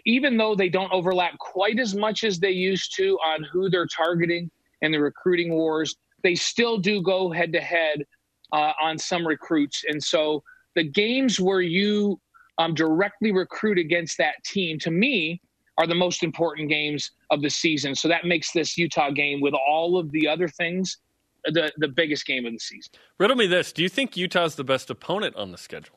even 0.04 0.36
though 0.36 0.54
they 0.54 0.68
don't 0.68 0.92
overlap 0.92 1.36
quite 1.38 1.78
as 1.78 1.94
much 1.94 2.24
as 2.24 2.38
they 2.38 2.50
used 2.50 2.94
to 2.96 3.18
on 3.26 3.44
who 3.44 3.68
they're 3.68 3.86
targeting 3.86 4.50
in 4.82 4.92
the 4.92 4.98
recruiting 4.98 5.52
wars, 5.52 5.96
they 6.22 6.34
still 6.34 6.78
do 6.78 7.02
go 7.02 7.30
head 7.30 7.52
to 7.52 7.60
head 7.60 8.04
on 8.52 8.96
some 8.98 9.26
recruits. 9.26 9.84
And 9.88 10.02
so 10.02 10.42
the 10.74 10.84
games 10.84 11.40
where 11.40 11.60
you 11.60 12.20
um, 12.58 12.74
directly 12.74 13.32
recruit 13.32 13.78
against 13.78 14.18
that 14.18 14.42
team, 14.44 14.78
to 14.80 14.90
me, 14.90 15.40
are 15.78 15.86
the 15.86 15.94
most 15.94 16.22
important 16.22 16.68
games 16.68 17.10
of 17.30 17.42
the 17.42 17.50
season. 17.50 17.94
So 17.94 18.06
that 18.08 18.24
makes 18.24 18.52
this 18.52 18.78
Utah 18.78 19.10
game, 19.10 19.40
with 19.40 19.54
all 19.54 19.98
of 19.98 20.10
the 20.12 20.28
other 20.28 20.46
things, 20.46 20.98
the 21.46 21.72
the 21.78 21.88
biggest 21.88 22.26
game 22.26 22.46
of 22.46 22.52
the 22.52 22.58
season. 22.58 22.92
Riddle 23.18 23.36
me 23.36 23.46
this: 23.46 23.72
Do 23.72 23.82
you 23.82 23.88
think 23.88 24.16
Utah's 24.16 24.54
the 24.54 24.64
best 24.64 24.88
opponent 24.88 25.34
on 25.36 25.50
the 25.50 25.58
schedule? 25.58 25.96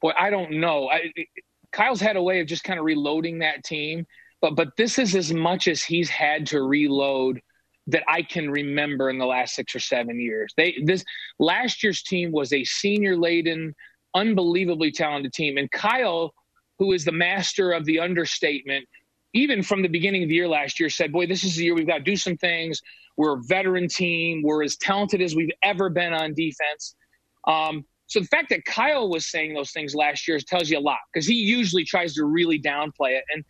Boy, 0.00 0.12
I 0.18 0.30
don't 0.30 0.52
know. 0.52 0.88
I, 0.88 1.12
Kyle's 1.72 2.00
had 2.00 2.16
a 2.16 2.22
way 2.22 2.40
of 2.40 2.46
just 2.46 2.64
kind 2.64 2.78
of 2.78 2.84
reloading 2.84 3.38
that 3.38 3.64
team, 3.64 4.06
but 4.40 4.54
but 4.56 4.76
this 4.76 4.98
is 4.98 5.14
as 5.14 5.32
much 5.32 5.68
as 5.68 5.82
he's 5.82 6.10
had 6.10 6.46
to 6.48 6.62
reload 6.62 7.40
that 7.88 8.04
I 8.06 8.22
can 8.22 8.50
remember 8.50 9.10
in 9.10 9.18
the 9.18 9.26
last 9.26 9.54
six 9.54 9.74
or 9.74 9.80
seven 9.80 10.20
years. 10.20 10.52
They 10.56 10.76
this 10.84 11.04
last 11.38 11.82
year's 11.82 12.02
team 12.02 12.30
was 12.30 12.52
a 12.52 12.64
senior 12.64 13.16
laden, 13.16 13.74
unbelievably 14.14 14.92
talented 14.92 15.32
team, 15.32 15.56
and 15.56 15.70
Kyle, 15.70 16.32
who 16.78 16.92
is 16.92 17.04
the 17.04 17.12
master 17.12 17.72
of 17.72 17.84
the 17.84 18.00
understatement, 18.00 18.86
even 19.32 19.62
from 19.62 19.82
the 19.82 19.88
beginning 19.88 20.22
of 20.22 20.28
the 20.28 20.34
year 20.34 20.48
last 20.48 20.78
year, 20.78 20.90
said, 20.90 21.12
"Boy, 21.12 21.26
this 21.26 21.42
is 21.44 21.56
the 21.56 21.64
year 21.64 21.74
we've 21.74 21.86
got 21.86 21.98
to 21.98 22.04
do 22.04 22.16
some 22.16 22.36
things. 22.36 22.80
We're 23.16 23.38
a 23.38 23.42
veteran 23.42 23.88
team. 23.88 24.42
We're 24.42 24.62
as 24.62 24.76
talented 24.76 25.20
as 25.20 25.34
we've 25.34 25.52
ever 25.62 25.88
been 25.88 26.12
on 26.12 26.34
defense." 26.34 26.94
Um, 27.46 27.84
so 28.12 28.20
the 28.20 28.26
fact 28.26 28.50
that 28.50 28.66
Kyle 28.66 29.08
was 29.08 29.24
saying 29.24 29.54
those 29.54 29.70
things 29.70 29.94
last 29.94 30.28
year 30.28 30.38
tells 30.38 30.68
you 30.68 30.78
a 30.78 30.80
lot 30.80 30.98
because 31.10 31.26
he 31.26 31.32
usually 31.32 31.82
tries 31.82 32.12
to 32.16 32.26
really 32.26 32.60
downplay 32.60 33.16
it. 33.16 33.24
And 33.32 33.42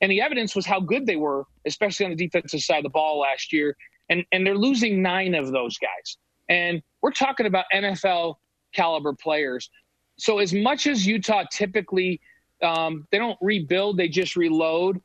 and 0.00 0.10
the 0.10 0.20
evidence 0.20 0.56
was 0.56 0.66
how 0.66 0.80
good 0.80 1.06
they 1.06 1.14
were, 1.14 1.44
especially 1.64 2.06
on 2.06 2.10
the 2.10 2.16
defensive 2.16 2.60
side 2.60 2.78
of 2.78 2.82
the 2.82 2.90
ball 2.90 3.20
last 3.20 3.52
year. 3.52 3.76
And 4.08 4.24
and 4.32 4.44
they're 4.44 4.58
losing 4.58 5.00
nine 5.00 5.36
of 5.36 5.52
those 5.52 5.78
guys. 5.78 6.16
And 6.48 6.82
we're 7.02 7.12
talking 7.12 7.46
about 7.46 7.66
NFL 7.72 8.34
caliber 8.74 9.12
players. 9.12 9.70
So 10.18 10.40
as 10.40 10.52
much 10.52 10.88
as 10.88 11.06
Utah 11.06 11.44
typically 11.52 12.20
um, 12.64 13.06
they 13.12 13.18
don't 13.18 13.38
rebuild, 13.40 13.96
they 13.96 14.08
just 14.08 14.34
reload. 14.34 15.00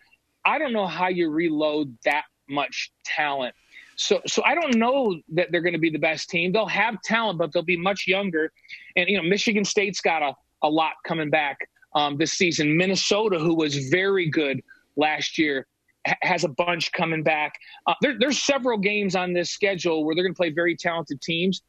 I 0.46 0.58
don't 0.58 0.74
know 0.74 0.88
how 0.88 1.10
you 1.10 1.30
reload 1.30 1.96
that 2.06 2.24
much 2.50 2.92
talent 3.06 3.54
so, 3.96 4.22
so 4.28 4.44
I 4.44 4.56
don't 4.56 4.76
know 4.76 5.20
that 5.34 5.48
they're 5.52 5.62
going 5.62 5.74
to 5.74 5.80
be 5.80 5.90
the 5.90 6.00
best 6.00 6.30
team. 6.30 6.52
They'll 6.52 6.68
have 6.68 7.02
talent, 7.02 7.40
but 7.40 7.52
they'll 7.54 7.64
be 7.64 7.78
much 7.78 8.06
younger. 8.08 8.52
And 8.96 9.10
you 9.10 9.22
know, 9.22 9.28
Michigan 9.28 9.66
State's 9.66 10.02
got 10.02 10.22
a, 10.22 10.34
a 10.64 10.70
lot 10.70 10.94
coming 11.06 11.30
back 11.30 11.58
um, 11.94 12.18
this 12.18 12.34
season. 12.34 12.78
Minnesota, 12.78 13.40
who 13.40 13.56
was 13.56 13.90
very 13.90 14.30
good 14.30 14.62
last 14.96 15.38
year, 15.38 15.68
ha- 16.06 16.16
has 16.22 16.44
a 16.44 16.50
bunch 16.50 16.92
coming 16.92 17.24
back. 17.24 17.54
Uh, 17.88 17.94
there, 18.02 18.16
there's 18.20 18.42
several 18.42 18.78
games 18.78 19.16
on 19.16 19.34
this 19.34 19.52
schedule 19.52 20.06
where 20.06 20.16
they're 20.16 20.24
going 20.24 20.34
to 20.34 20.38
play 20.38 20.52
very 20.52 20.76
talented 20.76 21.22
teams, 21.22 21.62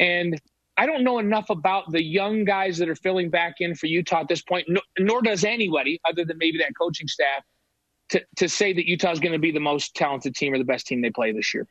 and 0.00 0.40
I 0.76 0.86
don't 0.86 1.02
know 1.02 1.18
enough 1.18 1.50
about 1.50 1.90
the 1.90 2.02
young 2.02 2.44
guys 2.44 2.78
that 2.78 2.88
are 2.88 2.94
filling 2.94 3.30
back 3.30 3.56
in 3.58 3.74
for 3.74 3.86
Utah 3.86 4.20
at 4.20 4.28
this 4.28 4.42
point, 4.42 4.66
no, 4.68 4.80
nor 4.98 5.22
does 5.22 5.42
anybody 5.42 6.00
other 6.08 6.24
than 6.24 6.38
maybe 6.38 6.58
that 6.58 6.72
coaching 6.80 7.08
staff 7.08 7.42
to, 8.10 8.22
to 8.36 8.48
say 8.48 8.72
that 8.72 8.86
Utah 8.86 9.12
is 9.12 9.20
going 9.20 9.32
to 9.32 9.38
be 9.38 9.50
the 9.50 9.60
most 9.60 9.94
talented 9.94 10.34
team 10.34 10.54
or 10.54 10.58
the 10.58 10.64
best 10.64 10.86
team 10.86 11.00
they 11.00 11.10
play 11.10 11.32
this 11.32 11.52
year. 11.54 11.66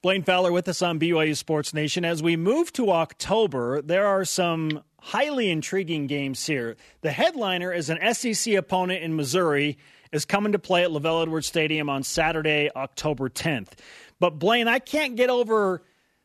Blaine 0.00 0.22
Fowler 0.22 0.52
with 0.52 0.68
us 0.68 0.80
on 0.80 1.00
BYU 1.00 1.36
Sports 1.36 1.74
Nation. 1.74 2.04
As 2.04 2.22
we 2.22 2.36
move 2.36 2.72
to 2.74 2.92
October, 2.92 3.82
there 3.82 4.06
are 4.06 4.24
some 4.24 4.82
highly 5.00 5.50
intriguing 5.50 6.06
games 6.06 6.46
here. 6.46 6.76
The 7.00 7.10
headliner 7.10 7.72
is 7.72 7.90
an 7.90 8.14
SEC 8.14 8.54
opponent 8.54 9.02
in 9.02 9.16
Missouri 9.16 9.76
is 10.12 10.24
coming 10.24 10.52
to 10.52 10.58
play 10.58 10.84
at 10.84 10.90
LaVell 10.90 11.22
Edwards 11.22 11.46
Stadium 11.46 11.90
on 11.90 12.02
Saturday, 12.02 12.70
October 12.74 13.28
10th. 13.28 13.72
But 14.20 14.38
Blaine, 14.38 14.68
I 14.68 14.78
can't 14.78 15.16
get 15.16 15.30
over 15.30 15.82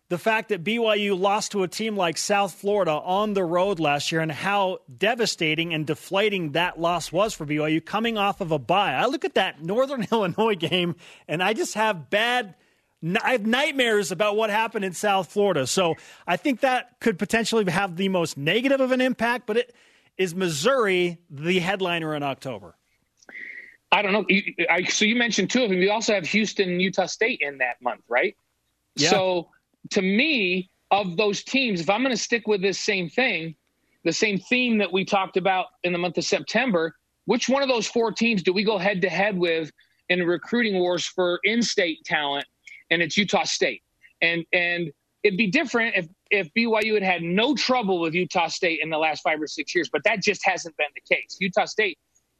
the 0.09 0.17
fact 0.17 0.49
that 0.49 0.63
BYU 0.63 1.19
lost 1.19 1.53
to 1.53 1.63
a 1.63 1.67
team 1.67 1.95
like 1.95 2.17
South 2.17 2.53
Florida 2.53 2.91
on 2.91 3.33
the 3.33 3.43
road 3.43 3.79
last 3.79 4.11
year 4.11 4.21
and 4.21 4.31
how 4.31 4.79
devastating 4.95 5.73
and 5.73 5.87
deflating 5.87 6.51
that 6.51 6.79
loss 6.79 7.11
was 7.11 7.33
for 7.33 7.45
BYU 7.45 7.83
coming 7.83 8.17
off 8.17 8.41
of 8.41 8.51
a 8.51 8.59
bye. 8.59 8.93
I 8.93 9.05
look 9.05 9.25
at 9.25 9.35
that 9.35 9.63
Northern 9.63 10.05
Illinois 10.11 10.55
game 10.55 10.95
and 11.27 11.41
I 11.41 11.53
just 11.53 11.75
have 11.75 12.09
bad 12.09 12.55
I 13.21 13.33
have 13.33 13.45
nightmares 13.45 14.13
about 14.13 14.37
what 14.37 14.49
happened 14.49 14.85
in 14.85 14.93
South 14.93 15.29
Florida. 15.31 15.67
So 15.67 15.95
I 16.25 16.37
think 16.37 16.61
that 16.61 16.99
could 17.01 17.19
potentially 17.19 17.69
have 17.69 17.97
the 17.97 18.07
most 18.07 18.37
negative 18.37 18.79
of 18.79 18.91
an 18.91 19.01
impact, 19.01 19.45
but 19.45 19.57
it 19.57 19.75
is 20.17 20.33
Missouri 20.33 21.17
the 21.29 21.59
headliner 21.59 22.15
in 22.15 22.23
October. 22.23 22.75
I 23.91 24.01
don't 24.01 24.13
know. 24.13 24.25
So 24.87 25.05
you 25.05 25.15
mentioned 25.15 25.49
two 25.49 25.63
of 25.63 25.69
them. 25.69 25.79
You 25.79 25.91
also 25.91 26.13
have 26.13 26.25
Houston 26.27 26.69
and 26.69 26.81
Utah 26.81 27.05
State 27.05 27.41
in 27.41 27.57
that 27.57 27.81
month, 27.81 28.03
right? 28.07 28.35
Yeah. 28.95 29.09
So 29.09 29.49
to 29.91 30.01
me, 30.01 30.69
of 30.93 31.17
those 31.17 31.43
teams, 31.43 31.81
if 31.81 31.89
I'm 31.89 32.01
going 32.01 32.15
to 32.15 32.21
stick 32.21 32.47
with 32.47 32.61
this 32.61 32.79
same 32.79 33.09
thing, 33.09 33.55
the 34.03 34.13
same 34.13 34.37
theme 34.37 34.77
that 34.77 34.91
we 34.91 35.03
talked 35.03 35.37
about 35.37 35.67
in 35.83 35.91
the 35.91 35.97
month 35.97 36.17
of 36.17 36.23
September, 36.23 36.95
which 37.25 37.49
one 37.49 37.63
of 37.63 37.69
those 37.69 37.87
four 37.87 38.11
teams 38.11 38.43
do 38.43 38.53
we 38.53 38.63
go 38.63 38.77
head 38.77 39.01
to 39.01 39.09
head 39.09 39.37
with 39.37 39.71
in 40.09 40.23
recruiting 40.25 40.79
wars 40.79 41.05
for 41.05 41.39
in-state 41.45 42.03
talent? 42.05 42.45
And 42.91 43.01
it's 43.01 43.17
Utah 43.17 43.43
State. 43.43 43.81
And 44.21 44.45
and 44.53 44.91
it'd 45.23 45.37
be 45.37 45.49
different 45.49 45.95
if 45.95 46.07
if 46.29 46.53
BYU 46.53 46.93
had 46.93 47.03
had 47.03 47.23
no 47.23 47.55
trouble 47.55 47.99
with 47.99 48.13
Utah 48.13 48.47
State 48.47 48.79
in 48.83 48.89
the 48.89 48.97
last 48.97 49.23
five 49.23 49.41
or 49.41 49.47
six 49.47 49.73
years, 49.73 49.89
but 49.91 50.03
that 50.03 50.21
just 50.21 50.45
hasn't 50.45 50.75
been 50.77 50.87
the 50.93 51.15
case. 51.15 51.37
Utah 51.39 51.65
State 51.65 51.97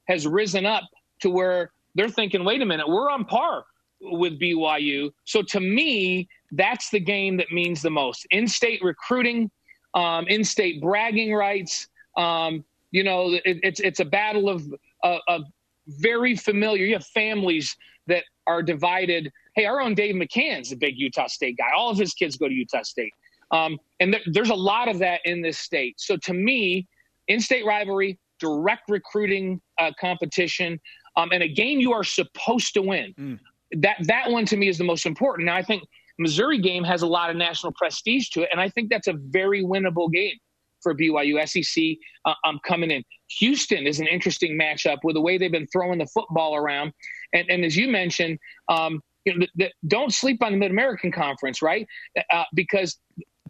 has 0.08 0.28
risen 0.28 0.66
up 0.66 0.84
to 1.22 1.30
where 1.30 1.72
they're 1.96 2.10
thinking, 2.10 2.44
wait 2.44 2.62
a 2.62 2.66
minute, 2.66 2.88
we're 2.88 3.10
on 3.10 3.26
par 3.26 3.64
with 4.02 4.40
BYU. 4.40 5.12
So 5.26 5.42
to 5.44 5.60
me, 5.60 6.28
that's 6.56 6.90
the 6.90 7.00
game 7.00 7.38
that 7.38 7.52
means 7.52 7.82
the 7.82 7.90
most. 7.90 8.26
In-state 8.32 8.82
recruiting, 8.84 9.50
um, 9.94 10.28
in-state 10.28 10.82
bragging 10.82 11.34
rights. 11.34 11.88
Um, 12.18 12.64
you 12.92 13.04
know, 13.04 13.34
it, 13.34 13.60
it's 13.64 13.80
it's 13.80 14.00
a 14.00 14.06
battle 14.06 14.50
of, 14.50 14.64
of, 15.04 15.20
of 15.28 15.42
very 15.88 16.36
familiar. 16.36 16.86
You 16.86 16.94
have 16.94 17.06
families 17.08 17.76
that 18.08 18.24
are 18.48 18.62
divided. 18.62 19.32
Hey, 19.56 19.66
our 19.66 19.82
own 19.82 19.96
Dave 19.96 20.16
McCann's 20.16 20.72
a 20.72 20.76
big 20.76 20.98
Utah 20.98 21.28
State 21.28 21.58
guy. 21.58 21.72
All 21.76 21.90
of 21.90 21.98
his 21.98 22.14
kids 22.14 22.38
go 22.38 22.48
to 22.48 22.54
Utah 22.54 22.84
State, 22.84 23.14
um, 23.52 23.80
and 24.00 24.14
th- 24.14 24.28
there's 24.32 24.50
a 24.50 24.56
lot 24.56 24.88
of 24.88 25.00
that 25.00 25.22
in 25.26 25.42
this 25.42 25.58
state. 25.58 25.96
So 26.00 26.18
to 26.18 26.34
me, 26.34 26.88
in-state 27.28 27.66
rivalry, 27.66 28.20
direct 28.40 28.90
recruiting 28.90 29.60
uh, 29.80 29.92
competition, 30.00 30.80
um, 31.18 31.32
and 31.32 31.42
a 31.42 31.48
game 31.48 31.80
you 31.80 31.94
are 31.94 32.04
supposed 32.04 32.74
to 32.76 32.82
win. 32.82 33.14
Mm 33.20 33.40
that 33.78 33.98
that 34.02 34.30
one 34.30 34.46
to 34.46 34.58
me 34.58 34.68
is 34.68 34.78
the 34.78 34.84
most 34.84 35.06
important. 35.06 35.46
Now 35.46 35.56
I 35.56 35.64
think 35.64 35.84
Missouri 36.20 36.60
game 36.60 36.84
has 36.84 37.02
a 37.02 37.08
lot 37.08 37.30
of 37.30 37.36
national 37.36 37.74
prestige 37.74 38.30
to 38.30 38.44
it, 38.44 38.50
and 38.52 38.62
I 38.62 38.70
think 38.70 38.90
that's 38.90 39.08
a 39.08 39.14
very 39.14 39.64
winnable 39.64 40.12
game 40.12 40.36
for 40.82 40.94
BYU. 40.94 41.48
SEC 41.48 41.98
uh, 42.26 42.34
um, 42.46 42.60
coming 42.66 42.92
in. 42.92 43.04
Houston 43.40 43.88
is 43.88 44.00
an 44.00 44.08
interesting 44.08 44.60
matchup 44.60 44.98
with 45.04 45.16
the 45.16 45.22
way 45.22 45.38
they've 45.38 45.52
been 45.52 45.68
throwing 45.68 46.00
the 46.00 46.08
football 46.08 46.56
around, 46.56 46.92
and, 47.34 47.50
and 47.50 47.66
as 47.66 47.76
you 47.76 47.88
mentioned, 47.88 48.38
um, 48.70 49.02
you 49.26 49.34
know, 49.34 49.46
the, 49.56 49.66
the, 49.66 49.72
don't 49.88 50.14
sleep 50.14 50.44
on 50.44 50.52
the 50.52 50.58
Mid 50.58 50.72
American 50.72 51.12
Conference, 51.12 51.62
right? 51.62 51.88
Uh, 52.32 52.44
because 52.54 53.00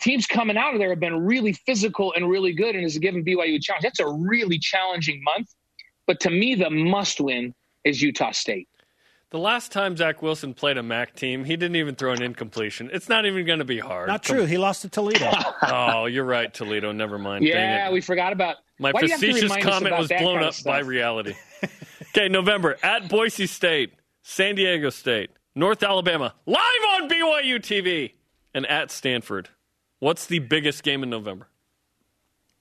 teams 0.02 0.26
coming 0.26 0.58
out 0.58 0.74
of 0.74 0.80
there 0.80 0.90
have 0.90 1.00
been 1.00 1.18
really 1.18 1.54
physical 1.54 2.14
and 2.14 2.30
really 2.30 2.54
good, 2.54 2.76
and 2.76 2.84
has 2.84 2.98
given 2.98 3.26
BYU 3.26 3.56
a 3.56 3.60
challenge. 3.60 3.84
That's 3.84 4.00
a 4.00 4.08
really 4.08 4.60
challenging 4.60 5.22
month, 5.24 5.48
but 6.08 6.20
to 6.22 6.30
me, 6.30 6.56
the 6.56 6.70
must 6.70 7.20
win 7.20 7.54
is 7.84 8.02
Utah 8.02 8.32
State. 8.32 8.68
The 9.34 9.40
last 9.40 9.72
time 9.72 9.98
Zach 9.98 10.22
Wilson 10.22 10.54
played 10.54 10.78
a 10.78 10.84
MAC 10.84 11.16
team, 11.16 11.44
he 11.44 11.56
didn't 11.56 11.78
even 11.78 11.96
throw 11.96 12.12
an 12.12 12.22
incompletion. 12.22 12.92
It's 12.94 13.10
not 13.10 13.26
even 13.26 13.48
going 13.48 13.58
to 13.58 13.66
be 13.66 13.80
hard. 13.80 14.08
Not 14.08 14.24
Come 14.24 14.38
true. 14.38 14.46
He 14.46 14.60
lost 14.60 14.84
to 14.84 14.90
Toledo. 14.90 15.32
oh, 15.64 16.06
you're 16.06 16.24
right, 16.24 16.54
Toledo. 16.54 16.92
Never 16.92 17.18
mind. 17.18 17.44
Yeah, 17.44 17.90
we 17.90 18.00
forgot 18.00 18.32
about. 18.32 18.58
My 18.78 18.92
facetious 18.92 19.52
comment 19.58 19.98
was 19.98 20.10
blown 20.10 20.44
up 20.44 20.54
by 20.64 20.82
reality. 20.82 21.34
okay, 22.10 22.30
November 22.30 22.78
at 22.84 23.10
Boise 23.10 23.48
State, 23.48 23.94
San 24.22 24.54
Diego 24.54 24.92
State, 24.92 25.32
North 25.56 25.82
Alabama, 25.82 26.36
live 26.46 26.60
on 26.92 27.10
BYU 27.10 27.56
TV, 27.56 28.14
and 28.54 28.68
at 28.68 28.92
Stanford. 28.92 29.50
What's 29.98 30.28
the 30.28 30.38
biggest 30.38 30.84
game 30.84 31.02
in 31.02 31.10
November? 31.10 31.48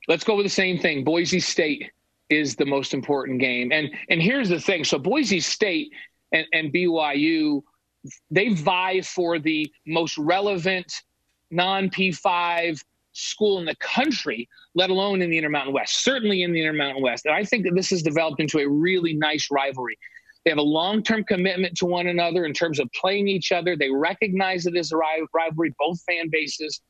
Let's 0.09 0.25
go 0.25 0.37
with 0.37 0.47
the 0.47 0.51
same 0.51 0.79
thing. 0.79 1.05
Boise 1.05 1.41
State 1.41 1.91
is 2.31 2.57
the 2.57 2.65
most 2.65 2.95
important 2.95 3.41
game. 3.41 3.73
And 3.73 3.91
and 4.09 4.23
here's 4.23 4.49
the 4.49 4.59
thing. 4.59 4.85
So 4.85 4.99
Boise 4.99 5.41
State 5.41 5.93
and, 6.33 6.47
and 6.53 6.73
BYU, 6.73 7.63
they 8.31 8.51
vie 8.51 9.01
for 9.03 9.39
the 9.39 9.71
most 9.87 10.19
relevant 10.19 11.03
non 11.51 11.91
P5 11.91 12.83
school 13.13 13.59
in 13.59 13.65
the 13.65 13.77
country, 13.77 14.49
let 14.75 14.91
alone 14.91 15.23
in 15.23 15.31
the 15.31 15.37
Intermountain 15.37 15.75
West, 15.75 16.03
certainly 16.03 16.43
in 16.43 16.53
the 16.53 16.61
Intermountain 16.61 17.03
West. 17.03 17.27
And 17.27 17.35
I 17.35 17.45
think 17.45 17.65
that 17.65 17.75
this 17.75 17.91
has 17.91 18.03
developed 18.03 18.41
into 18.41 18.59
a 18.59 18.69
really 18.69 19.15
nice 19.15 19.49
rivalry. 19.51 19.99
They 20.45 20.51
have 20.51 20.59
a 20.59 20.63
long 20.63 21.03
term 21.03 21.23
commitment 21.25 21.77
to 21.79 21.87
one 21.87 22.09
another 22.09 22.45
in 22.45 22.53
terms 22.53 22.81
of 22.81 22.89
playing 22.99 23.29
each 23.29 23.53
other. 23.53 23.77
They 23.77 23.91
recognize 23.91 24.67
it 24.67 24.77
as 24.77 24.93
a 24.93 24.97
rivalry, 24.97 25.75
both 25.79 26.01
fan 26.03 26.29
bases. 26.31 26.81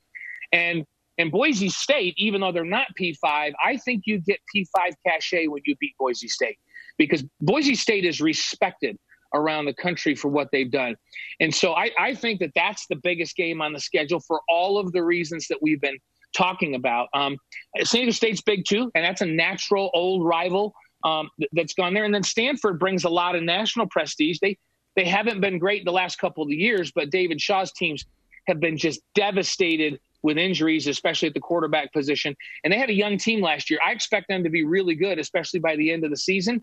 And 0.53 0.87
and 1.19 1.31
Boise 1.31 1.69
State, 1.69 2.15
even 2.17 2.41
though 2.41 2.53
they're 2.53 2.65
not 2.65 2.87
P5, 2.99 3.53
I 3.63 3.77
think 3.77 4.05
you 4.07 4.19
get 4.19 4.41
P5 4.55 4.93
cachet 5.07 5.47
when 5.47 5.63
you 5.67 5.77
beat 5.77 5.95
Boise 5.99 6.29
State 6.29 6.59
because 6.97 7.23
Boise 7.41 7.75
State 7.75 8.07
is 8.07 8.21
respected 8.21 8.99
around 9.35 9.65
the 9.65 9.75
country 9.75 10.15
for 10.15 10.29
what 10.29 10.49
they've 10.53 10.71
done. 10.71 10.97
And 11.41 11.55
so 11.55 11.75
I, 11.75 11.91
I 11.99 12.15
think 12.15 12.41
that 12.41 12.53
that's 12.55 12.87
the 12.87 12.97
biggest 12.97 13.37
game 13.37 13.61
on 13.61 13.73
the 13.73 13.81
schedule 13.81 14.21
for 14.21 14.41
all 14.49 14.79
of 14.79 14.93
the 14.93 15.03
reasons 15.03 15.49
that 15.49 15.59
we've 15.61 15.81
been 15.81 15.99
talking 16.37 16.75
about. 16.75 17.09
Um, 17.15 17.37
San 17.83 18.03
Diego 18.03 18.13
State's 18.13 18.43
big 18.43 18.65
too, 18.65 18.91
and 18.95 19.05
that's 19.05 19.21
a 19.21 19.27
natural 19.27 19.91
old 19.95 20.25
rival 20.25 20.75
um, 21.05 21.29
that's 21.53 21.75
gone 21.75 21.95
there. 21.95 22.05
And 22.05 22.15
then 22.15 22.23
Stanford 22.23 22.79
brings 22.79 23.05
a 23.05 23.09
lot 23.09 23.35
of 23.35 23.43
national 23.43 23.87
prestige. 23.89 24.39
They 24.41 24.59
they 24.95 25.05
haven't 25.07 25.41
been 25.41 25.59
great 25.59 25.85
the 25.85 25.93
last 25.93 26.19
couple 26.19 26.45
of 26.45 26.51
years, 26.51 26.93
but 26.93 27.11
David 27.11 27.41
Shaw's 27.41 27.73
teams 27.73 28.05
have 28.47 28.61
been 28.61 28.77
just 28.77 29.01
devastated 29.15 29.99
with 30.23 30.37
injuries, 30.37 30.87
especially 30.87 31.29
at 31.29 31.35
the 31.35 31.41
quarterback 31.41 31.93
position. 31.93 32.37
And 32.63 32.73
they 32.73 32.79
had 32.79 32.91
a 32.91 32.95
young 32.95 33.17
team 33.17 33.41
last 33.41 33.71
year. 33.71 33.81
I 33.85 33.93
expect 33.93 34.29
them 34.29 34.45
to 34.45 34.51
be 34.51 34.65
really 34.65 34.95
good, 34.95 35.19
especially 35.19 35.61
by 35.61 35.77
the 35.77 35.91
end 35.91 36.05
of 36.05 36.11
the 36.11 36.17
season. 36.17 36.63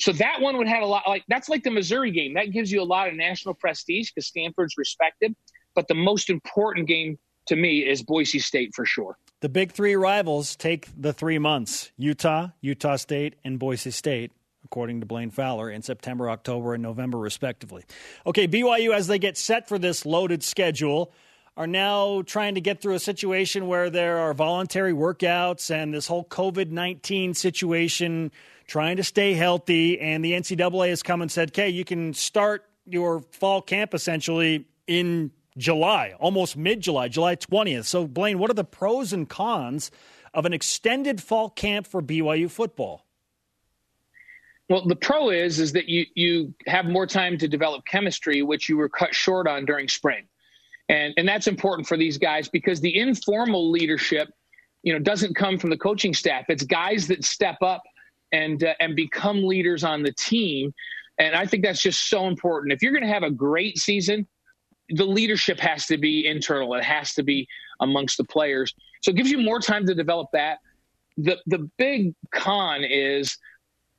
So 0.00 0.12
that 0.12 0.40
one 0.40 0.56
would 0.58 0.68
have 0.68 0.82
a 0.82 0.86
lot 0.86 1.02
like 1.08 1.24
that's 1.28 1.48
like 1.48 1.64
the 1.64 1.70
Missouri 1.70 2.10
game. 2.10 2.34
That 2.34 2.52
gives 2.52 2.70
you 2.70 2.80
a 2.80 2.84
lot 2.84 3.08
of 3.08 3.14
national 3.14 3.54
prestige 3.54 4.10
because 4.10 4.28
Stanford's 4.28 4.74
respected. 4.78 5.34
But 5.74 5.88
the 5.88 5.94
most 5.94 6.30
important 6.30 6.86
game 6.86 7.18
to 7.46 7.56
me 7.56 7.80
is 7.80 8.02
Boise 8.02 8.38
State 8.38 8.74
for 8.74 8.86
sure. 8.86 9.16
The 9.40 9.48
big 9.48 9.72
three 9.72 9.94
rivals 9.94 10.56
take 10.56 10.88
the 10.96 11.12
three 11.12 11.38
months 11.38 11.90
Utah, 11.96 12.48
Utah 12.60 12.96
State, 12.96 13.36
and 13.44 13.58
Boise 13.58 13.90
State, 13.90 14.32
according 14.64 15.00
to 15.00 15.06
Blaine 15.06 15.30
Fowler, 15.30 15.70
in 15.70 15.82
September, 15.82 16.30
October, 16.30 16.74
and 16.74 16.82
November, 16.82 17.18
respectively. 17.18 17.84
Okay, 18.26 18.48
BYU, 18.48 18.92
as 18.92 19.06
they 19.06 19.18
get 19.18 19.36
set 19.36 19.68
for 19.68 19.78
this 19.78 20.04
loaded 20.04 20.42
schedule, 20.42 21.12
are 21.56 21.66
now 21.66 22.22
trying 22.22 22.54
to 22.54 22.60
get 22.60 22.80
through 22.80 22.94
a 22.94 23.00
situation 23.00 23.66
where 23.66 23.90
there 23.90 24.18
are 24.18 24.32
voluntary 24.32 24.92
workouts 24.92 25.72
and 25.72 25.92
this 25.92 26.06
whole 26.06 26.24
COVID 26.24 26.70
19 26.70 27.34
situation, 27.34 28.30
trying 28.68 28.98
to 28.98 29.02
stay 29.02 29.34
healthy. 29.34 29.98
And 29.98 30.24
the 30.24 30.32
NCAA 30.32 30.90
has 30.90 31.02
come 31.02 31.22
and 31.22 31.32
said, 31.32 31.50
okay, 31.50 31.68
you 31.68 31.84
can 31.84 32.14
start 32.14 32.64
your 32.84 33.22
fall 33.32 33.60
camp 33.60 33.94
essentially 33.94 34.66
in 34.86 35.32
July, 35.56 36.14
almost 36.20 36.56
mid 36.56 36.80
July, 36.80 37.08
July 37.08 37.34
20th. 37.34 37.86
So, 37.86 38.06
Blaine, 38.06 38.38
what 38.38 38.48
are 38.50 38.54
the 38.54 38.64
pros 38.64 39.12
and 39.12 39.28
cons 39.28 39.90
of 40.32 40.46
an 40.46 40.52
extended 40.52 41.20
fall 41.20 41.50
camp 41.50 41.86
for 41.86 42.00
BYU 42.00 42.48
football? 42.48 43.04
Well, 44.68 44.86
the 44.86 44.96
pro 44.96 45.30
is 45.30 45.58
is 45.58 45.72
that 45.72 45.88
you 45.88 46.04
you 46.14 46.54
have 46.66 46.84
more 46.84 47.06
time 47.06 47.38
to 47.38 47.48
develop 47.48 47.86
chemistry, 47.86 48.42
which 48.42 48.68
you 48.68 48.76
were 48.76 48.88
cut 48.88 49.14
short 49.14 49.48
on 49.48 49.64
during 49.64 49.88
spring, 49.88 50.26
and 50.90 51.14
and 51.16 51.26
that's 51.26 51.46
important 51.46 51.88
for 51.88 51.96
these 51.96 52.18
guys 52.18 52.48
because 52.48 52.80
the 52.80 52.96
informal 52.96 53.70
leadership, 53.70 54.28
you 54.82 54.92
know, 54.92 54.98
doesn't 54.98 55.34
come 55.34 55.58
from 55.58 55.70
the 55.70 55.76
coaching 55.78 56.12
staff. 56.12 56.44
It's 56.50 56.64
guys 56.64 57.08
that 57.08 57.24
step 57.24 57.56
up 57.62 57.82
and 58.32 58.62
uh, 58.62 58.74
and 58.80 58.94
become 58.96 59.44
leaders 59.44 59.84
on 59.84 60.02
the 60.02 60.12
team, 60.12 60.72
and 61.18 61.34
I 61.34 61.46
think 61.46 61.64
that's 61.64 61.82
just 61.82 62.08
so 62.08 62.26
important. 62.26 62.72
If 62.72 62.82
you're 62.82 62.92
going 62.92 63.04
to 63.04 63.12
have 63.12 63.22
a 63.22 63.30
great 63.30 63.78
season, 63.78 64.26
the 64.90 65.04
leadership 65.04 65.58
has 65.60 65.86
to 65.86 65.98
be 65.98 66.26
internal. 66.26 66.74
It 66.74 66.84
has 66.84 67.14
to 67.14 67.22
be 67.22 67.46
amongst 67.80 68.16
the 68.16 68.24
players. 68.24 68.74
So 69.02 69.10
it 69.10 69.16
gives 69.16 69.30
you 69.30 69.38
more 69.38 69.60
time 69.60 69.86
to 69.86 69.94
develop 69.94 70.28
that. 70.32 70.58
The 71.16 71.38
the 71.46 71.70
big 71.78 72.14
con 72.32 72.84
is 72.84 73.36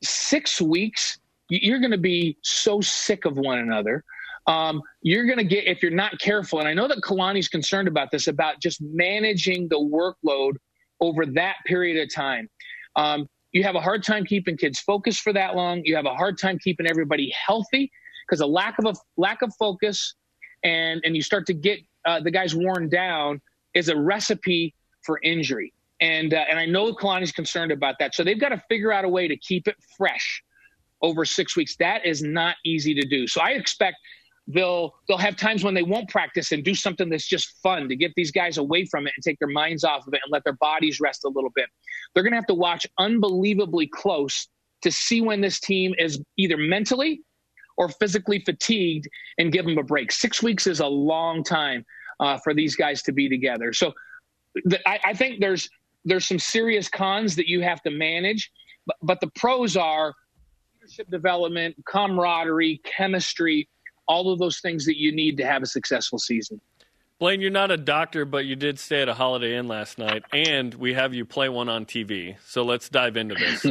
six 0.03 0.61
weeks. 0.61 1.19
You're 1.49 1.79
going 1.79 1.91
to 1.91 1.97
be 1.97 2.37
so 2.43 2.79
sick 2.79 3.25
of 3.25 3.37
one 3.37 3.59
another. 3.59 4.03
Um, 4.47 4.81
you're 5.01 5.25
going 5.25 5.37
to 5.37 5.43
get 5.43 5.65
if 5.65 5.81
you're 5.81 5.91
not 5.91 6.19
careful. 6.19 6.59
And 6.59 6.67
I 6.67 6.73
know 6.73 6.87
that 6.87 7.01
Kalani's 7.01 7.47
concerned 7.47 7.87
about 7.87 8.11
this 8.11 8.27
about 8.27 8.61
just 8.61 8.81
managing 8.81 9.67
the 9.67 9.77
workload 9.77 10.53
over 11.01 11.25
that 11.25 11.55
period 11.65 12.01
of 12.01 12.13
time. 12.13 12.49
Um, 12.95 13.27
you 13.51 13.63
have 13.63 13.75
a 13.75 13.81
hard 13.81 14.03
time 14.03 14.25
keeping 14.25 14.57
kids 14.57 14.79
focused 14.79 15.21
for 15.21 15.33
that 15.33 15.55
long. 15.55 15.81
You 15.83 15.95
have 15.95 16.05
a 16.05 16.15
hard 16.15 16.37
time 16.37 16.59
keeping 16.59 16.87
everybody 16.87 17.33
healthy 17.45 17.91
because 18.27 18.41
a 18.41 18.45
lack 18.45 18.77
of 18.79 18.85
a 18.85 18.93
lack 19.17 19.41
of 19.41 19.53
focus 19.57 20.15
and 20.63 21.01
and 21.03 21.15
you 21.15 21.21
start 21.21 21.45
to 21.47 21.53
get 21.53 21.79
uh, 22.05 22.19
the 22.19 22.31
guys 22.31 22.55
worn 22.55 22.89
down 22.89 23.41
is 23.73 23.89
a 23.89 23.97
recipe 23.97 24.73
for 25.03 25.19
injury. 25.23 25.73
And 26.01 26.33
uh, 26.33 26.45
and 26.49 26.59
I 26.59 26.65
know 26.65 26.93
Kalani's 26.93 27.31
concerned 27.31 27.71
about 27.71 27.95
that, 27.99 28.15
so 28.15 28.23
they've 28.23 28.39
got 28.39 28.49
to 28.49 28.63
figure 28.69 28.91
out 28.91 29.05
a 29.05 29.09
way 29.09 29.27
to 29.27 29.35
keep 29.37 29.67
it 29.67 29.75
fresh 29.97 30.43
over 31.01 31.25
six 31.25 31.55
weeks. 31.55 31.75
That 31.77 32.05
is 32.05 32.21
not 32.21 32.55
easy 32.65 32.93
to 32.93 33.05
do. 33.05 33.27
So 33.27 33.41
I 33.41 33.51
expect 33.51 33.97
they'll 34.49 34.95
they'll 35.07 35.17
have 35.17 35.37
times 35.37 35.63
when 35.63 35.73
they 35.73 35.83
won't 35.83 36.09
practice 36.09 36.51
and 36.51 36.63
do 36.63 36.73
something 36.73 37.09
that's 37.09 37.27
just 37.27 37.55
fun 37.61 37.87
to 37.87 37.95
get 37.95 38.11
these 38.15 38.31
guys 38.31 38.57
away 38.57 38.83
from 38.85 39.07
it 39.07 39.13
and 39.15 39.23
take 39.23 39.39
their 39.39 39.47
minds 39.47 39.83
off 39.83 40.07
of 40.07 40.13
it 40.13 40.19
and 40.23 40.31
let 40.31 40.43
their 40.43 40.57
bodies 40.59 40.99
rest 40.99 41.23
a 41.23 41.29
little 41.29 41.51
bit. 41.55 41.67
They're 42.13 42.23
going 42.23 42.33
to 42.33 42.37
have 42.37 42.47
to 42.47 42.55
watch 42.55 42.85
unbelievably 42.97 43.87
close 43.87 44.47
to 44.81 44.91
see 44.91 45.21
when 45.21 45.41
this 45.41 45.59
team 45.59 45.93
is 45.97 46.21
either 46.37 46.57
mentally 46.57 47.21
or 47.77 47.89
physically 47.89 48.39
fatigued 48.39 49.07
and 49.37 49.51
give 49.51 49.65
them 49.65 49.77
a 49.77 49.83
break. 49.83 50.11
Six 50.11 50.41
weeks 50.41 50.67
is 50.67 50.79
a 50.79 50.87
long 50.87 51.43
time 51.43 51.85
uh, 52.19 52.37
for 52.37 52.53
these 52.53 52.75
guys 52.75 53.01
to 53.03 53.11
be 53.11 53.29
together. 53.29 53.71
So 53.71 53.93
the, 54.65 54.79
I, 54.89 54.99
I, 55.05 55.13
think 55.13 55.39
there's 55.39 55.69
there's 56.05 56.27
some 56.27 56.39
serious 56.39 56.89
cons 56.89 57.35
that 57.35 57.47
you 57.47 57.61
have 57.61 57.81
to 57.83 57.91
manage, 57.91 58.51
but, 58.85 58.95
but 59.01 59.21
the 59.21 59.29
pros 59.35 59.77
are 59.77 60.13
leadership 60.75 61.09
development, 61.11 61.75
camaraderie, 61.85 62.81
chemistry, 62.83 63.69
all 64.09 64.33
of 64.33 64.39
those 64.39 64.59
things 64.59 64.85
that 64.85 64.99
you 64.99 65.13
need 65.13 65.37
to 65.37 65.45
have 65.45 65.63
a 65.63 65.67
successful 65.67 66.19
season. 66.19 66.59
Blaine, 67.19 67.41
you're 67.41 67.51
not 67.51 67.69
a 67.69 67.75
doctor, 67.75 68.23
but 68.23 68.45
you 68.45 68.55
did 68.55 68.79
stay 68.79 69.01
at 69.01 69.09
a 69.09 69.13
Holiday 69.13 69.57
Inn 69.57 69.67
last 69.67 69.97
night, 69.97 70.23
and 70.31 70.73
we 70.73 70.93
have 70.93 71.13
you 71.13 71.25
play 71.25 71.49
one 71.49 71.67
on 71.67 71.85
TV. 71.85 72.37
So 72.45 72.63
let's 72.63 72.87
dive 72.87 73.17
into 73.17 73.35
this. 73.35 73.65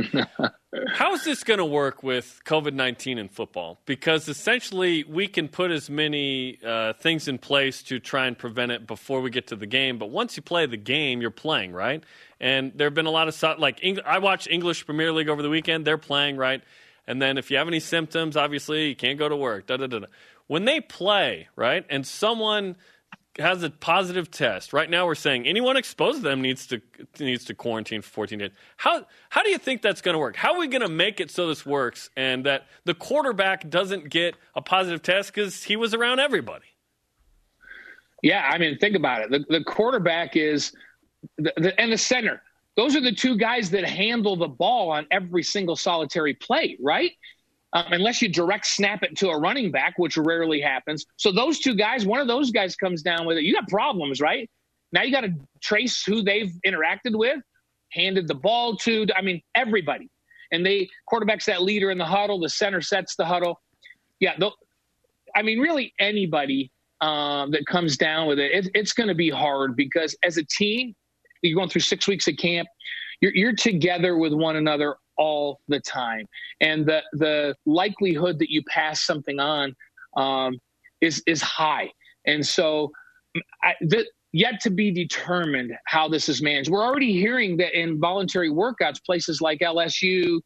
How 0.92 1.14
is 1.14 1.24
this 1.24 1.42
going 1.44 1.56
to 1.56 1.64
work 1.64 2.02
with 2.02 2.42
COVID 2.44 2.74
19 2.74 3.16
in 3.16 3.28
football? 3.30 3.80
Because 3.86 4.28
essentially, 4.28 5.02
we 5.04 5.28
can 5.28 5.48
put 5.48 5.70
as 5.70 5.88
many 5.88 6.58
uh, 6.62 6.92
things 6.92 7.26
in 7.26 7.38
place 7.38 7.82
to 7.84 7.98
try 7.98 8.26
and 8.26 8.36
prevent 8.36 8.70
it 8.70 8.86
before 8.86 9.22
we 9.22 9.30
get 9.30 9.46
to 9.46 9.56
the 9.56 9.66
game. 9.66 9.96
But 9.96 10.10
once 10.10 10.36
you 10.36 10.42
play 10.42 10.66
the 10.66 10.76
game, 10.76 11.22
you're 11.22 11.30
playing, 11.30 11.72
right? 11.72 12.04
And 12.38 12.72
there 12.74 12.86
have 12.86 12.94
been 12.94 13.06
a 13.06 13.10
lot 13.10 13.28
of, 13.28 13.58
like, 13.58 13.82
I 14.04 14.18
watched 14.18 14.46
English 14.50 14.84
Premier 14.84 15.10
League 15.10 15.30
over 15.30 15.40
the 15.40 15.50
weekend. 15.50 15.86
They're 15.86 15.96
playing, 15.96 16.36
right? 16.36 16.62
And 17.08 17.22
then 17.22 17.38
if 17.38 17.50
you 17.50 17.56
have 17.56 17.66
any 17.66 17.80
symptoms, 17.80 18.36
obviously, 18.36 18.90
you 18.90 18.94
can't 18.94 19.18
go 19.18 19.30
to 19.30 19.36
work. 19.36 19.66
Da, 19.66 19.78
da, 19.78 19.86
da. 19.86 20.00
When 20.46 20.66
they 20.66 20.80
play, 20.80 21.48
right, 21.56 21.84
and 21.88 22.06
someone 22.06 22.76
has 23.38 23.62
a 23.62 23.70
positive 23.70 24.30
test. 24.30 24.74
Right 24.74 24.90
now, 24.90 25.06
we're 25.06 25.14
saying 25.14 25.46
anyone 25.46 25.78
exposed 25.78 26.18
to 26.18 26.22
them 26.22 26.42
needs 26.42 26.66
to 26.66 26.82
needs 27.18 27.46
to 27.46 27.54
quarantine 27.54 28.02
for 28.02 28.10
14 28.10 28.38
days. 28.38 28.50
How 28.76 29.06
how 29.30 29.42
do 29.42 29.48
you 29.48 29.56
think 29.56 29.80
that's 29.80 30.02
going 30.02 30.12
to 30.14 30.18
work? 30.18 30.36
How 30.36 30.52
are 30.52 30.58
we 30.58 30.68
going 30.68 30.82
to 30.82 30.88
make 30.88 31.18
it 31.18 31.30
so 31.30 31.48
this 31.48 31.64
works 31.64 32.10
and 32.14 32.44
that 32.44 32.66
the 32.84 32.94
quarterback 32.94 33.70
doesn't 33.70 34.10
get 34.10 34.34
a 34.54 34.60
positive 34.60 35.02
test 35.02 35.32
because 35.32 35.64
he 35.64 35.76
was 35.76 35.94
around 35.94 36.20
everybody? 36.20 36.66
Yeah, 38.22 38.46
I 38.52 38.58
mean, 38.58 38.76
think 38.78 38.96
about 38.96 39.22
it. 39.22 39.30
The, 39.30 39.58
the 39.58 39.64
quarterback 39.64 40.36
is 40.36 40.72
the, 41.38 41.54
the, 41.56 41.80
and 41.80 41.90
the 41.90 41.98
center. 41.98 42.42
Those 42.78 42.96
are 42.96 43.02
the 43.02 43.12
two 43.12 43.36
guys 43.36 43.68
that 43.70 43.84
handle 43.84 44.36
the 44.36 44.48
ball 44.48 44.90
on 44.90 45.06
every 45.10 45.42
single 45.42 45.76
solitary 45.76 46.32
play, 46.32 46.78
right? 46.80 47.12
um, 47.72 47.84
unless 47.92 48.22
you 48.22 48.28
direct 48.28 48.66
snap 48.66 49.02
it 49.02 49.16
to 49.18 49.28
a 49.28 49.38
running 49.38 49.70
back, 49.70 49.94
which 49.98 50.16
rarely 50.16 50.60
happens. 50.60 51.06
So 51.16 51.30
those 51.30 51.58
two 51.58 51.74
guys, 51.74 52.06
one 52.06 52.20
of 52.20 52.26
those 52.26 52.50
guys 52.50 52.76
comes 52.76 53.02
down 53.02 53.26
with 53.26 53.36
it. 53.36 53.44
You 53.44 53.52
got 53.52 53.68
problems, 53.68 54.20
right? 54.20 54.50
Now 54.92 55.02
you 55.02 55.12
got 55.12 55.22
to 55.22 55.34
trace 55.60 56.02
who 56.02 56.22
they've 56.22 56.52
interacted 56.66 57.16
with, 57.16 57.40
handed 57.92 58.26
the 58.26 58.34
ball 58.34 58.76
to. 58.78 59.06
I 59.14 59.20
mean, 59.20 59.42
everybody. 59.54 60.10
And 60.50 60.64
they 60.64 60.88
quarterbacks 61.12 61.44
that 61.44 61.62
leader 61.62 61.90
in 61.90 61.98
the 61.98 62.06
huddle. 62.06 62.40
The 62.40 62.48
center 62.48 62.80
sets 62.80 63.16
the 63.16 63.26
huddle. 63.26 63.60
Yeah, 64.18 64.32
I 65.34 65.42
mean, 65.42 65.58
really 65.60 65.92
anybody 66.00 66.72
um, 67.02 67.50
that 67.50 67.66
comes 67.66 67.98
down 67.98 68.28
with 68.28 68.38
it, 68.38 68.50
it 68.52 68.70
it's 68.74 68.94
going 68.94 69.08
to 69.08 69.14
be 69.14 69.28
hard 69.28 69.76
because 69.76 70.16
as 70.24 70.38
a 70.38 70.44
team, 70.44 70.96
you're 71.42 71.56
going 71.56 71.68
through 71.68 71.82
six 71.82 72.06
weeks 72.06 72.28
of 72.28 72.36
camp. 72.36 72.68
You're, 73.20 73.34
you're 73.34 73.54
together 73.54 74.16
with 74.16 74.32
one 74.32 74.56
another 74.56 74.96
all 75.16 75.60
the 75.68 75.80
time. 75.80 76.26
And 76.60 76.86
the 76.86 77.02
the 77.12 77.54
likelihood 77.66 78.38
that 78.38 78.50
you 78.50 78.62
pass 78.68 79.04
something 79.04 79.38
on 79.40 79.74
um, 80.16 80.58
is 81.00 81.22
is 81.26 81.42
high. 81.42 81.90
And 82.26 82.46
so, 82.46 82.90
I, 83.62 83.74
the, 83.80 84.06
yet 84.32 84.60
to 84.62 84.70
be 84.70 84.90
determined 84.90 85.72
how 85.86 86.08
this 86.08 86.28
is 86.28 86.42
managed. 86.42 86.70
We're 86.70 86.84
already 86.84 87.12
hearing 87.12 87.56
that 87.58 87.78
in 87.78 87.98
voluntary 87.98 88.50
workouts, 88.50 89.02
places 89.04 89.40
like 89.40 89.60
LSU 89.60 90.40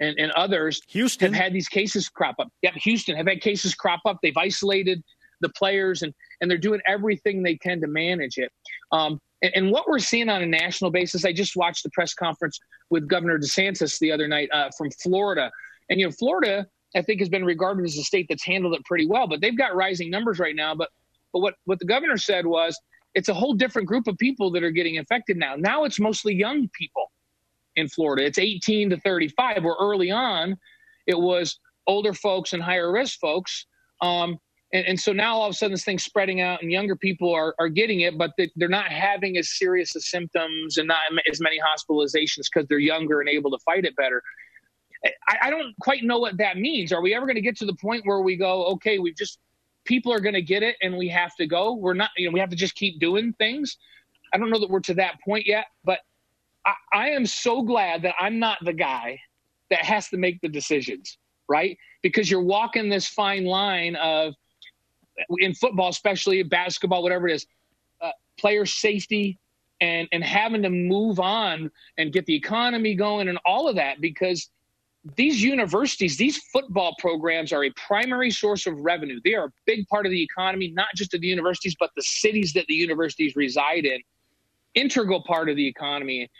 and, 0.00 0.18
and 0.18 0.32
others 0.32 0.80
Houston. 0.88 1.32
have 1.32 1.42
had 1.42 1.52
these 1.52 1.68
cases 1.68 2.08
crop 2.08 2.36
up. 2.38 2.48
Yep, 2.62 2.74
Houston 2.82 3.16
have 3.16 3.26
had 3.26 3.40
cases 3.40 3.74
crop 3.74 4.00
up. 4.06 4.18
They've 4.22 4.36
isolated 4.36 5.02
the 5.40 5.48
players 5.50 6.02
and 6.02 6.12
and 6.40 6.50
they're 6.50 6.58
doing 6.58 6.80
everything 6.86 7.42
they 7.42 7.56
can 7.56 7.80
to 7.80 7.86
manage 7.86 8.36
it. 8.38 8.50
Um, 8.92 9.20
and, 9.42 9.52
and, 9.54 9.70
what 9.70 9.88
we're 9.88 9.98
seeing 9.98 10.28
on 10.28 10.42
a 10.42 10.46
national 10.46 10.90
basis, 10.90 11.24
I 11.24 11.32
just 11.32 11.56
watched 11.56 11.82
the 11.82 11.90
press 11.90 12.14
conference 12.14 12.58
with 12.90 13.08
Governor 13.08 13.38
DeSantis 13.38 13.98
the 13.98 14.12
other 14.12 14.28
night 14.28 14.48
uh, 14.52 14.70
from 14.76 14.90
Florida, 14.90 15.50
and 15.88 15.98
you 15.98 16.06
know 16.06 16.12
Florida 16.12 16.66
I 16.94 17.02
think 17.02 17.20
has 17.20 17.28
been 17.28 17.44
regarded 17.44 17.84
as 17.84 17.96
a 17.96 18.02
state 18.02 18.26
that's 18.28 18.44
handled 18.44 18.74
it 18.74 18.84
pretty 18.84 19.06
well. 19.06 19.28
But 19.28 19.40
they've 19.40 19.56
got 19.56 19.74
rising 19.74 20.10
numbers 20.10 20.38
right 20.38 20.56
now. 20.56 20.74
But 20.74 20.90
but 21.32 21.40
what 21.40 21.54
what 21.64 21.78
the 21.78 21.84
governor 21.84 22.16
said 22.16 22.46
was 22.46 22.78
it's 23.14 23.28
a 23.28 23.34
whole 23.34 23.54
different 23.54 23.88
group 23.88 24.06
of 24.06 24.16
people 24.18 24.50
that 24.52 24.62
are 24.62 24.70
getting 24.70 24.96
infected 24.96 25.36
now. 25.36 25.56
Now 25.56 25.84
it's 25.84 26.00
mostly 26.00 26.34
young 26.34 26.68
people 26.72 27.10
in 27.76 27.88
Florida. 27.88 28.24
It's 28.24 28.38
18 28.38 28.90
to 28.90 29.00
35. 29.00 29.64
Where 29.64 29.76
early 29.80 30.10
on, 30.10 30.56
it 31.06 31.18
was 31.18 31.58
older 31.86 32.14
folks 32.14 32.52
and 32.52 32.62
higher 32.62 32.92
risk 32.92 33.18
folks. 33.20 33.66
Um, 34.00 34.38
and, 34.72 34.86
and, 34.86 35.00
so 35.00 35.12
now 35.12 35.36
all 35.36 35.46
of 35.46 35.50
a 35.50 35.54
sudden 35.54 35.72
this 35.72 35.84
thing's 35.84 36.04
spreading 36.04 36.40
out 36.40 36.62
and 36.62 36.70
younger 36.70 36.94
people 36.94 37.32
are, 37.34 37.54
are 37.58 37.68
getting 37.68 38.00
it, 38.00 38.16
but 38.16 38.32
they, 38.38 38.50
are 38.62 38.68
not 38.68 38.86
having 38.86 39.36
as 39.36 39.56
serious 39.56 39.96
as 39.96 40.08
symptoms 40.08 40.78
and 40.78 40.86
not 40.86 40.98
as 41.30 41.40
many 41.40 41.58
hospitalizations 41.58 42.46
because 42.52 42.68
they're 42.68 42.78
younger 42.78 43.20
and 43.20 43.28
able 43.28 43.50
to 43.50 43.58
fight 43.58 43.84
it 43.84 43.96
better. 43.96 44.22
I, 45.28 45.36
I 45.44 45.50
don't 45.50 45.74
quite 45.80 46.04
know 46.04 46.18
what 46.18 46.36
that 46.38 46.58
means. 46.58 46.92
Are 46.92 47.02
we 47.02 47.14
ever 47.14 47.26
going 47.26 47.36
to 47.36 47.42
get 47.42 47.56
to 47.58 47.66
the 47.66 47.74
point 47.74 48.06
where 48.06 48.20
we 48.20 48.36
go, 48.36 48.64
okay, 48.66 48.98
we've 48.98 49.16
just 49.16 49.38
people 49.84 50.12
are 50.12 50.20
going 50.20 50.34
to 50.34 50.42
get 50.42 50.62
it 50.62 50.76
and 50.82 50.96
we 50.96 51.08
have 51.08 51.34
to 51.36 51.46
go? 51.46 51.74
We're 51.74 51.94
not, 51.94 52.10
you 52.16 52.28
know, 52.28 52.32
we 52.32 52.40
have 52.40 52.50
to 52.50 52.56
just 52.56 52.74
keep 52.74 53.00
doing 53.00 53.32
things. 53.34 53.76
I 54.32 54.38
don't 54.38 54.50
know 54.50 54.60
that 54.60 54.70
we're 54.70 54.80
to 54.80 54.94
that 54.94 55.20
point 55.24 55.46
yet, 55.46 55.66
but 55.84 56.00
I, 56.64 56.74
I 56.92 57.08
am 57.10 57.26
so 57.26 57.62
glad 57.62 58.02
that 58.02 58.14
I'm 58.20 58.38
not 58.38 58.58
the 58.64 58.72
guy 58.72 59.18
that 59.70 59.84
has 59.84 60.08
to 60.10 60.16
make 60.16 60.40
the 60.42 60.48
decisions, 60.48 61.18
right? 61.48 61.76
Because 62.02 62.30
you're 62.30 62.42
walking 62.42 62.88
this 62.88 63.06
fine 63.06 63.44
line 63.44 63.96
of, 63.96 64.34
in 65.38 65.54
football, 65.54 65.88
especially 65.88 66.42
basketball, 66.42 67.02
whatever 67.02 67.28
it 67.28 67.34
is, 67.34 67.46
uh, 68.00 68.10
player 68.38 68.66
safety 68.66 69.38
and 69.80 70.08
and 70.12 70.22
having 70.22 70.62
to 70.62 70.70
move 70.70 71.20
on 71.20 71.70
and 71.98 72.12
get 72.12 72.26
the 72.26 72.34
economy 72.34 72.94
going 72.94 73.28
and 73.28 73.38
all 73.44 73.68
of 73.68 73.76
that 73.76 74.00
because 74.00 74.50
these 75.16 75.42
universities, 75.42 76.16
these 76.16 76.38
football 76.52 76.94
programs 76.98 77.52
are 77.52 77.64
a 77.64 77.70
primary 77.70 78.30
source 78.30 78.66
of 78.66 78.78
revenue. 78.80 79.18
They 79.24 79.34
are 79.34 79.46
a 79.46 79.52
big 79.66 79.86
part 79.88 80.04
of 80.04 80.12
the 80.12 80.22
economy, 80.22 80.72
not 80.72 80.88
just 80.94 81.14
of 81.14 81.22
the 81.22 81.26
universities, 81.26 81.74
but 81.78 81.90
the 81.96 82.02
cities 82.02 82.52
that 82.52 82.66
the 82.66 82.74
universities 82.74 83.34
reside 83.34 83.86
in. 83.86 84.00
Integral 84.74 85.22
part 85.22 85.48
of 85.48 85.56
the 85.56 85.66
economy. 85.66 86.30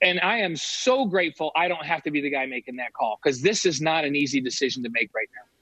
And 0.00 0.20
I 0.20 0.38
am 0.38 0.54
so 0.54 1.06
grateful 1.06 1.50
I 1.56 1.66
don't 1.66 1.84
have 1.84 2.02
to 2.04 2.10
be 2.10 2.20
the 2.20 2.30
guy 2.30 2.46
making 2.46 2.76
that 2.76 2.92
call 2.92 3.18
because 3.22 3.42
this 3.42 3.66
is 3.66 3.80
not 3.80 4.04
an 4.04 4.14
easy 4.14 4.40
decision 4.40 4.82
to 4.84 4.90
make 4.90 5.10
right 5.14 5.28
now. 5.34 5.57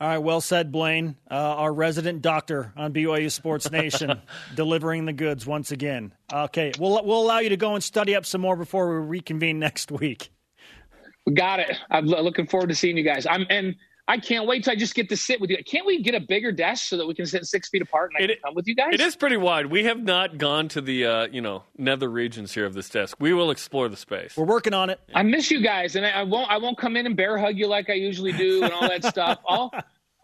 All 0.00 0.08
right, 0.08 0.18
well 0.18 0.40
said, 0.40 0.72
Blaine. 0.72 1.14
Uh, 1.30 1.34
our 1.34 1.74
resident 1.74 2.22
doctor 2.22 2.72
on 2.74 2.94
BYU 2.94 3.30
Sports 3.30 3.70
Nation, 3.70 4.18
delivering 4.54 5.04
the 5.04 5.12
goods 5.12 5.46
once 5.46 5.72
again. 5.72 6.14
Okay, 6.32 6.72
we'll 6.78 7.04
we'll 7.04 7.20
allow 7.20 7.40
you 7.40 7.50
to 7.50 7.58
go 7.58 7.74
and 7.74 7.84
study 7.84 8.14
up 8.14 8.24
some 8.24 8.40
more 8.40 8.56
before 8.56 8.88
we 8.88 9.06
reconvene 9.06 9.58
next 9.58 9.92
week. 9.92 10.30
Got 11.34 11.60
it. 11.60 11.76
I'm 11.90 12.06
looking 12.06 12.46
forward 12.46 12.70
to 12.70 12.74
seeing 12.74 12.96
you 12.96 13.04
guys. 13.04 13.26
I'm 13.26 13.44
and 13.50 13.76
I 14.08 14.18
can't 14.18 14.46
wait 14.46 14.64
till 14.64 14.72
I 14.72 14.76
just 14.76 14.94
get 14.94 15.08
to 15.10 15.16
sit 15.16 15.40
with 15.40 15.50
you. 15.50 15.58
Can't 15.64 15.86
we 15.86 16.02
get 16.02 16.14
a 16.14 16.20
bigger 16.20 16.52
desk 16.52 16.88
so 16.88 16.96
that 16.96 17.06
we 17.06 17.14
can 17.14 17.26
sit 17.26 17.44
six 17.46 17.68
feet 17.68 17.82
apart 17.82 18.12
and 18.14 18.22
I 18.22 18.24
it, 18.24 18.34
can 18.34 18.50
come 18.50 18.54
with 18.54 18.66
you 18.66 18.74
guys? 18.74 18.90
It 18.92 19.00
is 19.00 19.16
pretty 19.16 19.36
wide. 19.36 19.66
We 19.66 19.84
have 19.84 20.02
not 20.02 20.38
gone 20.38 20.68
to 20.68 20.80
the 20.80 21.06
uh, 21.06 21.26
you 21.28 21.40
know 21.40 21.64
nether 21.78 22.08
regions 22.08 22.52
here 22.52 22.66
of 22.66 22.74
this 22.74 22.88
desk. 22.88 23.16
We 23.20 23.32
will 23.32 23.50
explore 23.50 23.88
the 23.88 23.96
space. 23.96 24.36
We're 24.36 24.44
working 24.44 24.74
on 24.74 24.90
it. 24.90 25.00
I 25.14 25.22
miss 25.22 25.50
you 25.50 25.60
guys, 25.60 25.96
and 25.96 26.04
I 26.06 26.22
won't 26.22 26.50
I 26.50 26.58
won't 26.58 26.78
come 26.78 26.96
in 26.96 27.06
and 27.06 27.16
bear 27.16 27.38
hug 27.38 27.56
you 27.56 27.66
like 27.66 27.90
I 27.90 27.94
usually 27.94 28.32
do 28.32 28.64
and 28.64 28.72
all 28.72 28.88
that 28.88 29.04
stuff. 29.04 29.38
I'll 29.48 29.70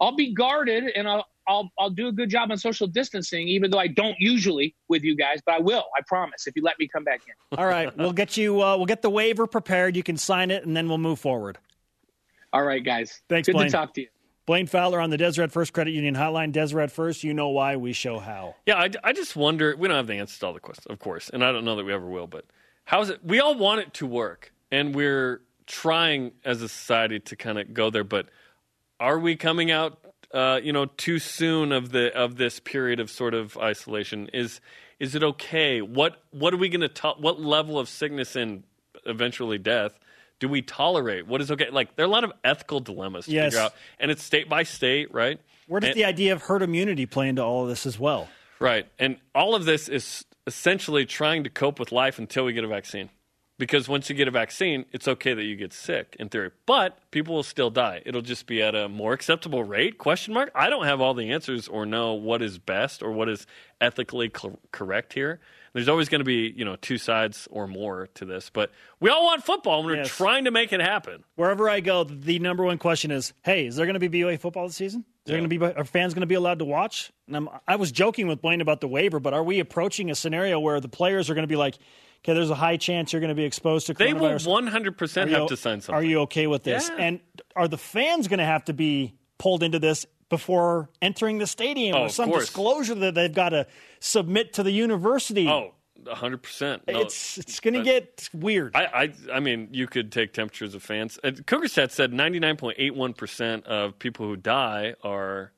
I'll 0.01 0.17
be 0.17 0.35
guarded 0.35 0.85
and 0.95 1.09
I'll 1.09 1.27
I'll 1.49 1.71
I'll 1.79 1.91
do 1.91 2.09
a 2.09 2.13
good 2.13 2.29
job 2.29 2.51
on 2.51 2.59
social 2.59 2.87
distancing, 2.87 3.49
even 3.49 3.71
though 3.71 3.79
I 3.79 3.87
don't 3.87 4.17
usually 4.19 4.75
with 4.89 5.03
you 5.03 5.17
guys, 5.17 5.41
but 5.45 5.55
I 5.55 5.61
will. 5.61 5.85
I 5.97 6.03
promise 6.07 6.47
if 6.47 6.57
you 6.57 6.63
let 6.63 6.79
me 6.79 6.89
come 6.89 7.05
back 7.05 7.23
in. 7.27 7.59
All 7.59 7.67
right, 7.67 7.97
we'll 7.97 8.13
get 8.13 8.37
you. 8.37 8.63
Uh, 8.63 8.77
we'll 8.77 8.87
get 8.87 9.03
the 9.03 9.11
waiver 9.11 9.47
prepared. 9.47 9.97
You 9.97 10.03
can 10.03 10.17
sign 10.17 10.51
it, 10.51 10.65
and 10.65 10.77
then 10.77 10.89
we'll 10.89 10.99
move 10.99 11.21
forward. 11.21 11.59
All 12.57 12.63
right, 12.63 12.83
guys. 12.83 13.21
Thanks. 13.29 13.49
Good 13.49 13.53
Blaine. 13.53 13.67
to 13.67 13.73
talk 13.73 13.93
to 13.95 14.01
you. 14.01 14.09
Blaine 14.47 14.67
Fowler 14.67 14.99
on 14.99 15.11
the 15.11 15.19
Deseret 15.19 15.53
First 15.53 15.75
Credit 15.75 15.91
Union 15.91 16.15
Hotline. 16.15 16.53
Deseret 16.53 16.91
First, 16.91 17.23
you 17.23 17.35
know 17.35 17.49
why, 17.49 17.77
we 17.77 17.93
show 17.93 18.19
how. 18.19 18.55
Yeah, 18.65 18.77
I, 18.77 18.89
I 19.05 19.13
just 19.13 19.37
wonder. 19.37 19.77
We 19.77 19.89
don't 19.89 19.97
have 19.99 20.07
the 20.07 20.15
answers 20.15 20.39
to 20.39 20.47
all 20.47 20.53
the 20.55 20.61
questions, 20.61 20.87
of 20.87 20.99
course, 20.99 21.29
and 21.29 21.45
I 21.45 21.53
don't 21.53 21.67
know 21.67 21.77
that 21.77 21.85
we 21.85 21.93
ever 21.93 22.07
will. 22.07 22.27
But 22.27 22.47
how 22.87 23.03
is 23.03 23.11
it? 23.11 23.23
We 23.23 23.41
all 23.41 23.59
want 23.59 23.83
it 23.83 23.93
to 23.95 24.07
work, 24.07 24.55
and 24.73 24.95
we're 24.95 25.43
trying 25.67 26.33
as 26.47 26.63
a 26.63 26.69
society 26.71 27.21
to 27.21 27.37
kind 27.37 27.59
of 27.59 27.75
go 27.75 27.91
there. 27.91 28.05
But 28.05 28.31
are 28.99 29.19
we 29.19 29.37
coming 29.37 29.71
out 29.71 29.99
uh, 30.33 30.59
you 30.63 30.73
know, 30.73 30.87
too 30.87 31.19
soon 31.19 31.73
of 31.73 31.93
the 31.93 32.17
of 32.17 32.37
this 32.37 32.59
period 32.59 33.01
of 33.01 33.11
sort 33.11 33.35
of 33.35 33.59
isolation? 33.59 34.31
Is 34.33 34.63
is 34.99 35.15
it 35.15 35.23
okay? 35.23 35.83
What 35.83 36.23
what 36.31 36.55
are 36.55 36.59
we 36.59 36.71
going 36.71 36.81
to 36.81 36.89
to- 36.89 37.17
what 37.19 37.39
level 37.39 37.79
of 37.79 37.91
sickness 37.91 38.35
and 38.35 38.63
eventually 39.05 39.59
death 39.59 39.99
do 40.39 40.49
we 40.49 40.63
tolerate? 40.63 41.27
What 41.27 41.41
is 41.41 41.51
okay? 41.51 41.71
Like 41.71 41.97
there 41.97 42.05
are 42.05 42.09
a 42.09 42.13
lot 42.13 42.25
of 42.25 42.33
ethical 42.45 42.81
dilemmas 42.81 43.27
to 43.27 43.33
yes. 43.33 43.53
figure 43.53 43.61
out, 43.61 43.75
and 43.99 44.11
it's 44.11 44.23
state 44.23 44.49
by 44.49 44.63
state, 44.63 45.13
right? 45.13 45.41
Where 45.67 45.81
does 45.81 45.91
and, 45.91 45.97
the 45.97 46.05
idea 46.05 46.33
of 46.33 46.43
herd 46.43 46.63
immunity 46.63 47.07
play 47.07 47.29
into 47.29 47.43
all 47.43 47.63
of 47.63 47.69
this 47.69 47.87
as 47.87 47.99
well? 47.99 48.29
Right, 48.59 48.87
and 48.99 49.19
all 49.35 49.55
of 49.55 49.65
this 49.65 49.89
is 49.89 50.25
essentially 50.47 51.05
trying 51.05 51.45
to 51.45 51.51
cope 51.51 51.79
with 51.79 51.93
life 51.93 52.19
until 52.19 52.45
we 52.45 52.53
get 52.53 52.65
a 52.65 52.69
vaccine 52.69 53.11
because 53.59 53.89
once 53.89 54.11
you 54.11 54.17
get 54.17 54.29
a 54.29 54.31
vaccine, 54.31 54.85
it's 54.93 55.09
okay 55.09 55.35
that 55.35 55.45
you 55.45 55.57
get 55.57 55.73
sick 55.73 56.17
in 56.19 56.29
theory, 56.29 56.51
but 56.67 56.99
people 57.11 57.35
will 57.35 57.43
still 57.43 57.71
die. 57.71 58.03
It'll 58.05 58.23
just 58.23 58.47
be 58.47 58.63
at 58.63 58.75
a 58.75 58.89
more 58.89 59.13
acceptable 59.13 59.65
rate? 59.65 59.99
Question 59.99 60.35
mark. 60.35 60.51
I 60.55 60.69
don't 60.69 60.85
have 60.85 61.01
all 61.01 61.15
the 61.15 61.31
answers 61.31 61.69
or 61.69 61.87
know 61.87 62.13
what 62.15 62.43
is 62.43 62.59
best 62.59 63.03
or 63.03 63.13
what 63.13 63.29
is 63.29 63.47
ethically 63.81 64.31
cl- 64.35 64.59
correct 64.73 65.15
here. 65.15 65.41
There's 65.77 65.91
always 65.91 66.09
going 66.09 66.21
to 66.21 66.25
be, 66.25 66.55
you 66.57 66.65
know, 66.65 66.77
two 66.77 66.97
sides 66.97 67.47
or 67.51 67.67
more 67.67 68.07
to 68.15 68.25
this, 68.25 68.49
but 68.49 68.71
we 68.99 69.11
all 69.11 69.27
want 69.27 69.45
football 69.45 69.81
and 69.81 69.87
we're 69.87 69.97
yes. 69.97 70.09
trying 70.09 70.45
to 70.45 70.51
make 70.51 70.73
it 70.73 70.81
happen. 70.81 71.23
Wherever 71.35 71.69
I 71.69 71.81
go, 71.81 72.03
the 72.03 72.39
number 72.39 72.65
one 72.65 72.79
question 72.79 73.11
is, 73.11 73.35
"Hey, 73.43 73.67
is 73.67 73.77
there 73.77 73.85
going 73.85 74.01
to 74.01 74.09
be 74.09 74.23
BYU 74.23 74.41
football 74.41 74.69
this 74.69 74.77
season? 74.77 75.05
Is 75.27 75.31
there 75.31 75.37
going 75.37 75.51
to 75.51 75.59
be 75.59 75.63
are 75.63 75.85
fans 75.85 76.15
going 76.15 76.23
to 76.23 76.27
be 76.27 76.35
allowed 76.35 76.61
to 76.61 76.65
watch?" 76.65 77.13
And 77.27 77.37
I'm, 77.37 77.51
I 77.69 77.77
was 77.77 77.93
joking 77.93 78.27
with 78.27 78.41
Blaine 78.41 78.63
about 78.63 78.81
the 78.81 78.89
waiver, 78.89 79.21
but 79.21 79.35
are 79.35 79.45
we 79.45 79.61
approaching 79.61 80.11
a 80.11 80.15
scenario 80.15 80.59
where 80.59 80.81
the 80.81 80.89
players 80.89 81.29
are 81.29 81.35
going 81.35 81.43
to 81.43 81.47
be 81.47 81.57
like, 81.57 81.77
okay, 82.25 82.33
there's 82.33 82.49
a 82.49 82.55
high 82.55 82.79
chance 82.79 83.13
you're 83.13 83.21
going 83.21 83.29
to 83.29 83.35
be 83.35 83.45
exposed 83.45 83.89
to. 83.89 83.93
They 83.93 84.15
will 84.15 84.31
100% 84.31 85.31
have 85.31 85.49
to 85.49 85.57
sign 85.59 85.83
something. 85.83 85.95
Are 85.95 86.03
you 86.03 86.21
okay 86.21 86.47
with 86.47 86.63
this? 86.63 86.89
Yeah. 86.89 87.05
And 87.05 87.21
are 87.55 87.69
the 87.69 87.77
fans 87.77 88.29
going 88.29 88.39
to 88.39 88.47
have 88.47 88.65
to 88.65 88.73
be 88.73 89.13
pulled 89.37 89.63
into 89.63 89.79
this 89.79 90.07
before 90.29 90.89
entering 91.01 91.39
the 91.39 91.47
stadium 91.47 91.97
oh, 91.97 92.03
or 92.05 92.09
some 92.09 92.31
disclosure 92.31 92.95
that 92.95 93.15
they've 93.15 93.33
got 93.33 93.51
to 93.51 93.67
submit 94.01 94.55
to 94.55 94.63
the 94.63 94.73
university? 94.73 95.49
Oh, 95.49 95.73
100%. 96.05 96.81
No, 96.87 97.01
it's 97.01 97.39
it's 97.39 97.59
going 97.59 97.75
to 97.75 97.83
get 97.83 98.29
weird. 98.33 98.77
I, 98.77 98.85
I 98.85 99.13
I 99.35 99.41
mean, 99.41 99.69
you 99.73 99.87
could 99.87 100.13
take 100.13 100.33
temperatures 100.33 100.75
of 100.75 100.83
fans. 100.83 101.19
Uh, 101.25 101.31
CougarStat 101.31 101.91
said 101.91 102.13
ninety 102.13 102.39
nine 102.39 102.57
point 102.57 102.77
eight 102.79 102.95
one 102.95 103.13
percent 103.13 103.67
of 103.67 103.99
people 103.99 104.27
who 104.27 104.37
die 104.37 104.95
are, 105.03 105.53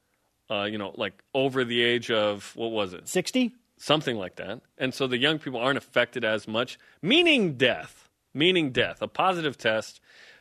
uh, 0.50 0.62
you 0.62 0.78
know, 0.78 0.94
like 0.96 1.22
over 1.34 1.64
the 1.64 1.82
age 1.82 2.10
of 2.10 2.52
what 2.54 2.70
was 2.70 2.94
it? 2.94 3.08
Sixty 3.08 3.52
something 3.78 4.16
like 4.16 4.36
that. 4.36 4.60
And 4.76 4.92
so 4.92 5.06
the 5.06 5.16
young 5.16 5.38
people 5.38 5.58
aren't 5.58 5.78
affected 5.78 6.24
as 6.24 6.46
much, 6.46 6.78
meaning 7.00 7.54
death, 7.54 8.08
meaning 8.34 8.70
death. 8.70 9.00
A 9.00 9.08
positive 9.08 9.56
test, 9.56 10.00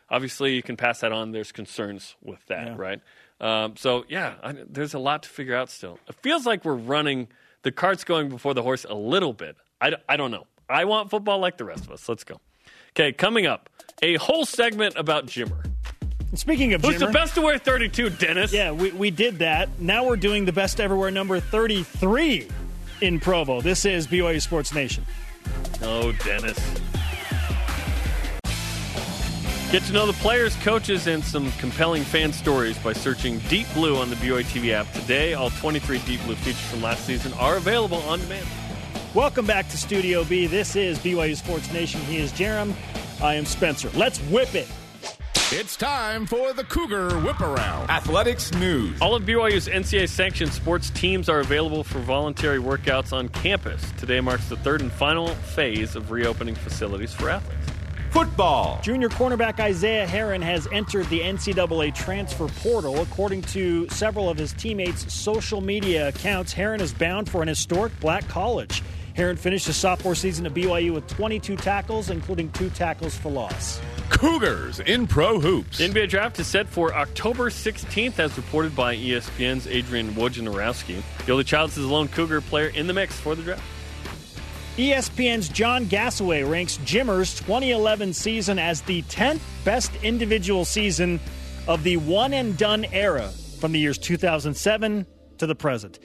obviously, 0.09 0.55
you 0.55 0.63
can 0.63 0.75
pass 0.75 0.99
that 0.99 1.11
on. 1.11 1.31
There's 1.31 1.51
concerns 1.51 2.15
with 2.21 2.45
that, 2.47 2.67
yeah. 2.67 2.75
right? 2.77 3.01
Um, 3.39 3.75
so 3.77 4.05
yeah, 4.07 4.35
I, 4.43 4.53
there's 4.67 4.93
a 4.93 4.99
lot 4.99 5.23
to 5.23 5.29
figure 5.29 5.55
out 5.55 5.69
still. 5.69 5.99
It 6.07 6.15
feels 6.15 6.45
like 6.45 6.65
we're 6.65 6.73
running 6.73 7.27
the 7.63 7.71
cart's 7.71 8.03
going 8.03 8.29
before 8.29 8.53
the 8.53 8.63
horse 8.63 8.85
a 8.87 8.95
little 8.95 9.33
bit. 9.33 9.55
I, 9.81 9.93
I 10.07 10.17
don't 10.17 10.31
know. 10.31 10.47
I 10.69 10.85
want 10.85 11.09
football 11.09 11.39
like 11.39 11.57
the 11.57 11.65
rest 11.65 11.85
of 11.85 11.91
us. 11.91 12.07
Let's 12.07 12.23
go. 12.23 12.39
Okay, 12.91 13.11
coming 13.11 13.45
up, 13.45 13.69
a 14.01 14.15
whole 14.15 14.45
segment 14.45 14.95
about 14.97 15.27
Jimmer. 15.27 15.63
Speaking 16.33 16.73
of 16.73 16.81
Who's 16.81 16.95
Jimmer, 16.95 17.07
the 17.07 17.11
best 17.11 17.35
to 17.35 17.41
wear 17.41 17.57
32, 17.57 18.09
Dennis? 18.11 18.51
Yeah, 18.51 18.71
we, 18.71 18.91
we 18.91 19.11
did 19.11 19.39
that. 19.39 19.69
Now 19.79 20.05
we're 20.05 20.17
doing 20.17 20.45
the 20.45 20.51
best 20.51 20.79
everywhere 20.79 21.11
number 21.11 21.39
33 21.39 22.47
in 23.01 23.19
Provo. 23.19 23.61
This 23.61 23.85
is 23.85 24.07
BYU 24.07 24.41
Sports 24.41 24.73
Nation. 24.73 25.05
Oh, 25.81 26.11
Dennis. 26.23 26.59
Get 29.69 29.83
to 29.83 29.91
know 29.91 30.05
the 30.05 30.13
players, 30.13 30.55
coaches, 30.63 31.07
and 31.07 31.21
some 31.21 31.51
compelling 31.53 32.03
fan 32.03 32.31
stories 32.31 32.77
by 32.77 32.93
searching 32.93 33.39
Deep 33.49 33.67
Blue 33.73 33.97
on 33.97 34.09
the 34.09 34.15
BYU 34.15 34.45
TV 34.45 34.71
app. 34.71 34.89
Today, 34.93 35.33
all 35.33 35.49
23 35.49 35.99
Deep 35.99 36.23
Blue 36.23 36.35
features 36.35 36.61
from 36.69 36.81
last 36.81 37.05
season 37.05 37.33
are 37.33 37.57
available 37.57 37.97
on 38.03 38.21
demand. 38.21 38.47
Welcome 39.13 39.45
back 39.45 39.67
to 39.67 39.77
Studio 39.77 40.23
B. 40.23 40.47
This 40.47 40.77
is 40.77 40.97
BYU 40.99 41.35
Sports 41.35 41.73
Nation. 41.73 41.99
He 41.99 42.15
is 42.15 42.31
Jarom. 42.31 42.73
I 43.21 43.33
am 43.33 43.43
Spencer. 43.43 43.89
Let's 43.89 44.19
whip 44.19 44.55
it. 44.55 44.69
It's 45.51 45.75
time 45.75 46.27
for 46.27 46.53
the 46.53 46.63
Cougar 46.63 47.19
Whip 47.19 47.41
Around. 47.41 47.89
Athletics 47.89 48.53
news. 48.53 49.01
All 49.01 49.15
of 49.15 49.23
BYU's 49.23 49.67
NCAA 49.67 50.07
sanctioned 50.07 50.53
sports 50.53 50.91
teams 50.91 51.27
are 51.27 51.41
available 51.41 51.83
for 51.83 51.99
voluntary 51.99 52.59
workouts 52.59 53.11
on 53.11 53.27
campus. 53.27 53.83
Today 53.97 54.21
marks 54.21 54.47
the 54.47 54.55
third 54.55 54.79
and 54.79 54.93
final 54.93 55.27
phase 55.27 55.97
of 55.97 56.09
reopening 56.09 56.55
facilities 56.55 57.13
for 57.13 57.29
athletes. 57.29 57.76
Football. 58.17 58.79
Junior 58.81 59.09
cornerback 59.09 59.59
Isaiah 59.59 60.07
Herron 60.07 60.41
has 60.41 60.67
entered 60.71 61.07
the 61.09 61.19
NCAA 61.19 61.93
transfer 61.93 62.47
portal. 62.47 62.99
According 62.99 63.43
to 63.43 63.87
several 63.89 64.27
of 64.27 64.39
his 64.39 64.53
teammates' 64.53 65.13
social 65.13 65.61
media 65.61 66.07
accounts, 66.07 66.51
Herron 66.51 66.81
is 66.81 66.91
bound 66.91 67.29
for 67.29 67.43
an 67.43 67.47
historic 67.47 67.97
black 67.99 68.27
college. 68.27 68.81
Herron 69.15 69.37
finished 69.37 69.67
his 69.67 69.77
sophomore 69.77 70.15
season 70.15 70.47
at 70.47 70.55
BYU 70.55 70.95
with 70.95 71.05
22 71.05 71.57
tackles, 71.57 72.09
including 72.09 72.49
two 72.53 72.71
tackles 72.71 73.15
for 73.15 73.29
loss. 73.29 73.79
Cougars 74.09 74.79
in 74.79 75.05
Pro 75.05 75.39
Hoops. 75.39 75.77
The 75.77 75.87
NBA 75.87 76.09
draft 76.09 76.39
is 76.39 76.47
set 76.47 76.67
for 76.67 76.95
October 76.95 77.51
16th, 77.51 78.17
as 78.17 78.35
reported 78.35 78.75
by 78.75 78.95
ESPN's 78.95 79.67
Adrian 79.67 80.15
Wojnarowski. 80.15 81.03
Yoeli 81.27 81.45
Childs 81.45 81.77
is 81.77 81.85
the 81.85 81.93
lone 81.93 82.07
Cougar 82.07 82.41
player 82.41 82.69
in 82.69 82.87
the 82.87 82.93
mix 82.93 83.15
for 83.19 83.35
the 83.35 83.43
draft. 83.43 83.61
ESPN's 84.77 85.49
John 85.49 85.87
Gasaway 85.87 86.47
ranks 86.47 86.77
Jimmer's 86.85 87.33
2011 87.39 88.13
season 88.13 88.59
as 88.59 88.81
the 88.81 89.01
10th 89.03 89.39
best 89.65 89.91
individual 90.03 90.65
season 90.65 91.19
of 91.67 91.81
the 91.81 91.97
one 91.97 92.31
and 92.31 92.55
done 92.55 92.85
era 92.91 93.29
from 93.59 93.71
the 93.71 93.79
years 93.79 93.97
2007 93.97 95.07
to 95.39 95.47
the 95.47 95.55
present. 95.55 95.97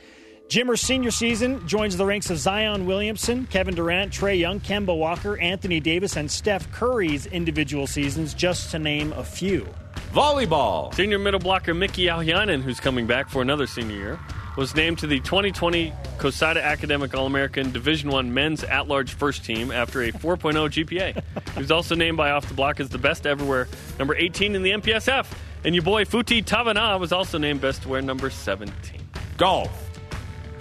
Jimmer's 0.49 0.81
senior 0.81 1.11
season 1.11 1.69
joins 1.69 1.99
the 1.99 2.07
ranks 2.07 2.31
of 2.31 2.39
Zion 2.39 2.87
Williamson, 2.87 3.47
Kevin 3.49 3.75
Durant, 3.75 4.11
Trae 4.11 4.39
Young, 4.39 4.59
Kemba 4.59 4.97
Walker, 4.97 5.37
Anthony 5.37 5.79
Davis, 5.79 6.17
and 6.17 6.31
Steph 6.31 6.71
Curry's 6.73 7.27
individual 7.27 7.87
seasons, 7.87 8.33
just 8.33 8.71
to 8.71 8.79
name 8.79 9.13
a 9.13 9.25
few. 9.25 9.69
Volleyball. 10.15 10.95
Senior 10.95 11.19
middle 11.19 11.41
blocker 11.41 11.75
Miki 11.75 12.07
Jauhiainen, 12.07 12.63
who's 12.63 12.81
coming 12.81 13.07
back 13.07 13.29
for 13.29 13.43
another 13.43 13.67
senior 13.67 13.97
year, 13.97 14.21
was 14.57 14.75
named 14.75 14.99
to 14.99 15.07
the 15.07 15.21
2020 15.21 15.93
CoSIDA 16.19 16.63
Academic 16.63 17.15
All-American 17.15 17.73
Division 17.73 18.11
One 18.11 18.35
Men's 18.35 18.65
At-Large 18.65 19.15
First 19.15 19.45
Team 19.45 19.71
after 19.71 20.03
a 20.03 20.13
4.0 20.13 20.53
GPA. 20.69 21.23
he 21.55 21.59
was 21.59 21.71
also 21.71 21.95
named 21.95 22.17
by 22.17 22.31
Off 22.31 22.47
the 22.49 22.55
Block 22.55 22.81
as 22.81 22.89
the 22.89 22.99
best 22.99 23.27
everywhere, 23.27 23.69
number 23.99 24.15
18 24.15 24.55
in 24.55 24.63
the 24.63 24.73
MPSF. 24.73 25.27
And 25.65 25.75
your 25.75 25.85
boy 25.85 26.05
Futi 26.05 26.43
Tavana 26.43 26.99
was 26.99 27.13
also 27.13 27.39
named 27.39 27.61
best 27.61 27.87
wear 27.87 28.03
number 28.03 28.31
17. 28.31 29.01
Golf. 29.37 29.92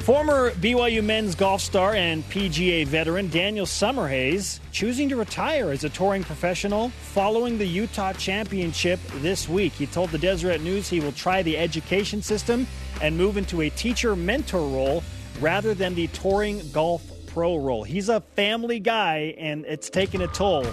Former 0.03 0.49
BYU 0.53 1.03
men's 1.03 1.35
golf 1.35 1.61
star 1.61 1.93
and 1.93 2.23
PGA 2.23 2.87
veteran 2.87 3.29
Daniel 3.29 3.67
Summerhays 3.67 4.59
choosing 4.71 5.07
to 5.09 5.15
retire 5.15 5.69
as 5.69 5.83
a 5.83 5.89
touring 5.89 6.23
professional 6.23 6.89
following 6.89 7.59
the 7.59 7.67
Utah 7.67 8.11
Championship 8.13 8.99
this 9.17 9.47
week. 9.47 9.73
He 9.73 9.85
told 9.85 10.09
the 10.09 10.17
Deseret 10.17 10.61
News 10.61 10.89
he 10.89 10.99
will 10.99 11.11
try 11.11 11.43
the 11.43 11.55
education 11.55 12.23
system 12.23 12.65
and 12.99 13.15
move 13.15 13.37
into 13.37 13.61
a 13.61 13.69
teacher 13.69 14.15
mentor 14.15 14.67
role 14.67 15.03
rather 15.39 15.75
than 15.75 15.93
the 15.93 16.07
touring 16.07 16.67
golf 16.71 17.03
pro 17.27 17.57
role. 17.57 17.83
He's 17.83 18.09
a 18.09 18.21
family 18.35 18.79
guy, 18.79 19.35
and 19.37 19.65
it's 19.65 19.91
taken 19.91 20.23
a 20.23 20.27
toll. 20.27 20.65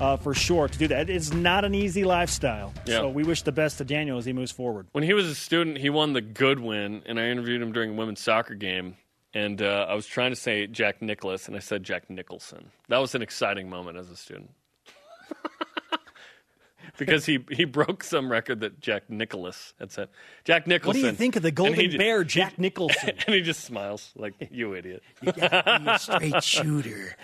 Uh, 0.00 0.16
for 0.16 0.32
sure, 0.34 0.68
to 0.68 0.78
do 0.78 0.88
that. 0.88 1.10
It's 1.10 1.32
not 1.32 1.64
an 1.64 1.74
easy 1.74 2.04
lifestyle. 2.04 2.72
Yeah. 2.86 2.98
So 2.98 3.08
we 3.08 3.24
wish 3.24 3.42
the 3.42 3.52
best 3.52 3.78
to 3.78 3.84
Daniel 3.84 4.18
as 4.18 4.24
he 4.24 4.32
moves 4.32 4.52
forward. 4.52 4.86
When 4.92 5.04
he 5.04 5.12
was 5.12 5.26
a 5.26 5.34
student, 5.34 5.78
he 5.78 5.90
won 5.90 6.12
the 6.12 6.20
Goodwin, 6.20 7.02
and 7.06 7.18
I 7.18 7.26
interviewed 7.26 7.60
him 7.60 7.72
during 7.72 7.90
a 7.90 7.94
women's 7.94 8.20
soccer 8.20 8.54
game. 8.54 8.96
And 9.34 9.60
uh, 9.60 9.86
I 9.88 9.94
was 9.94 10.06
trying 10.06 10.30
to 10.30 10.36
say 10.36 10.66
Jack 10.66 11.02
Nicklaus, 11.02 11.48
and 11.48 11.56
I 11.56 11.58
said 11.58 11.82
Jack 11.82 12.08
Nicholson. 12.08 12.70
That 12.88 12.98
was 12.98 13.14
an 13.14 13.22
exciting 13.22 13.68
moment 13.68 13.98
as 13.98 14.10
a 14.10 14.16
student. 14.16 14.50
Because 16.96 17.26
he, 17.26 17.44
he 17.50 17.64
broke 17.64 18.02
some 18.02 18.30
record 18.30 18.60
that 18.60 18.80
Jack 18.80 19.10
Nicklaus 19.10 19.74
had 19.78 19.92
set. 19.92 20.08
Jack 20.44 20.66
Nicholson. 20.66 21.02
What 21.02 21.06
do 21.08 21.12
you 21.12 21.16
think 21.16 21.36
of 21.36 21.42
the 21.42 21.50
Golden 21.50 21.74
he 21.74 21.88
ju- 21.88 21.98
Bear, 21.98 22.24
Jack 22.38 22.58
Nicholson? 22.58 23.10
And 23.26 23.34
he 23.34 23.42
just 23.42 23.64
smiles 23.64 24.12
like, 24.16 24.34
you 24.50 24.74
idiot. 24.74 25.02
You 25.22 25.32
gotta 25.32 25.80
be 25.84 25.90
a 25.90 25.98
straight 25.98 26.42
shooter. 26.44 27.16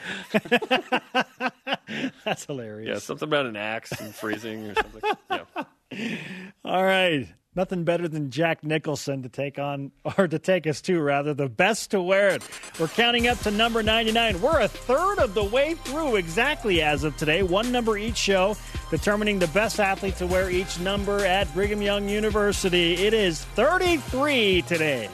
That's 2.24 2.44
hilarious. 2.46 2.88
Yeah, 2.88 2.98
something 2.98 3.28
about 3.28 3.46
an 3.46 3.56
axe 3.56 3.92
and 4.00 4.14
freezing 4.14 4.66
or 4.70 4.74
something. 4.74 5.02
Yeah. 5.30 6.16
All 6.64 6.82
right. 6.84 7.28
Nothing 7.56 7.84
better 7.84 8.08
than 8.08 8.30
Jack 8.30 8.64
Nicholson 8.64 9.22
to 9.22 9.28
take 9.28 9.60
on, 9.60 9.92
or 10.18 10.26
to 10.26 10.38
take 10.40 10.66
us 10.66 10.80
to, 10.82 11.00
rather, 11.00 11.34
the 11.34 11.48
best 11.48 11.92
to 11.92 12.02
wear 12.02 12.30
it. 12.30 12.42
We're 12.80 12.88
counting 12.88 13.28
up 13.28 13.38
to 13.40 13.52
number 13.52 13.82
99. 13.82 14.40
We're 14.40 14.60
a 14.60 14.66
third 14.68 15.18
of 15.20 15.34
the 15.34 15.44
way 15.44 15.74
through 15.74 16.16
exactly 16.16 16.82
as 16.82 17.04
of 17.04 17.16
today. 17.16 17.44
One 17.44 17.70
number 17.70 17.96
each 17.96 18.16
show, 18.16 18.56
determining 18.90 19.38
the 19.38 19.46
best 19.48 19.78
athlete 19.78 20.16
to 20.16 20.26
wear 20.26 20.50
each 20.50 20.80
number 20.80 21.24
at 21.24 21.52
Brigham 21.54 21.80
Young 21.80 22.08
University. 22.08 22.94
It 22.94 23.14
is 23.14 23.44
33 23.44 24.62
today. 24.62 25.08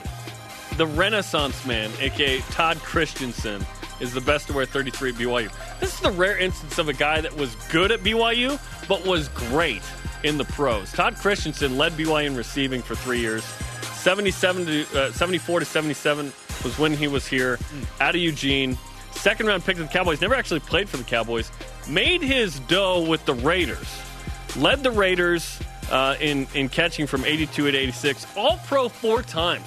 the 0.78 0.86
Renaissance 0.86 1.66
man, 1.66 1.90
aka 2.00 2.40
Todd 2.52 2.78
Christensen, 2.78 3.66
is 4.00 4.14
the 4.14 4.20
best 4.22 4.46
to 4.46 4.54
wear 4.54 4.64
33 4.64 5.10
at 5.10 5.16
BYU. 5.16 5.78
This 5.78 5.92
is 5.92 6.00
the 6.00 6.10
rare 6.10 6.38
instance 6.38 6.78
of 6.78 6.88
a 6.88 6.94
guy 6.94 7.20
that 7.20 7.36
was 7.36 7.54
good 7.70 7.92
at 7.92 8.00
BYU, 8.00 8.58
but 8.88 9.04
was 9.04 9.28
great 9.28 9.82
in 10.22 10.38
the 10.38 10.44
pros. 10.44 10.92
Todd 10.92 11.16
Christensen 11.16 11.76
led 11.76 11.92
BYU 11.92 12.26
in 12.26 12.36
receiving 12.36 12.82
for 12.82 12.94
three 12.94 13.20
years. 13.20 13.44
77 13.94 14.66
to 14.66 14.86
uh, 14.98 15.12
74 15.12 15.60
to 15.60 15.66
77 15.66 16.32
was 16.64 16.78
when 16.78 16.94
he 16.94 17.08
was 17.08 17.26
here 17.26 17.58
out 18.00 18.14
of 18.14 18.20
Eugene. 18.20 18.78
Second 19.12 19.46
round 19.46 19.64
pick 19.64 19.78
of 19.78 19.86
the 19.86 19.92
Cowboys. 19.92 20.20
Never 20.20 20.34
actually 20.34 20.60
played 20.60 20.88
for 20.88 20.96
the 20.96 21.04
Cowboys. 21.04 21.50
Made 21.88 22.22
his 22.22 22.60
dough 22.60 23.02
with 23.06 23.24
the 23.26 23.34
Raiders. 23.34 24.00
Led 24.56 24.82
the 24.82 24.90
Raiders 24.90 25.58
uh, 25.90 26.16
in 26.20 26.46
in 26.54 26.68
catching 26.68 27.06
from 27.06 27.24
82 27.24 27.70
to 27.70 27.76
86. 27.76 28.26
All 28.36 28.58
pro 28.66 28.88
four 28.88 29.22
times. 29.22 29.66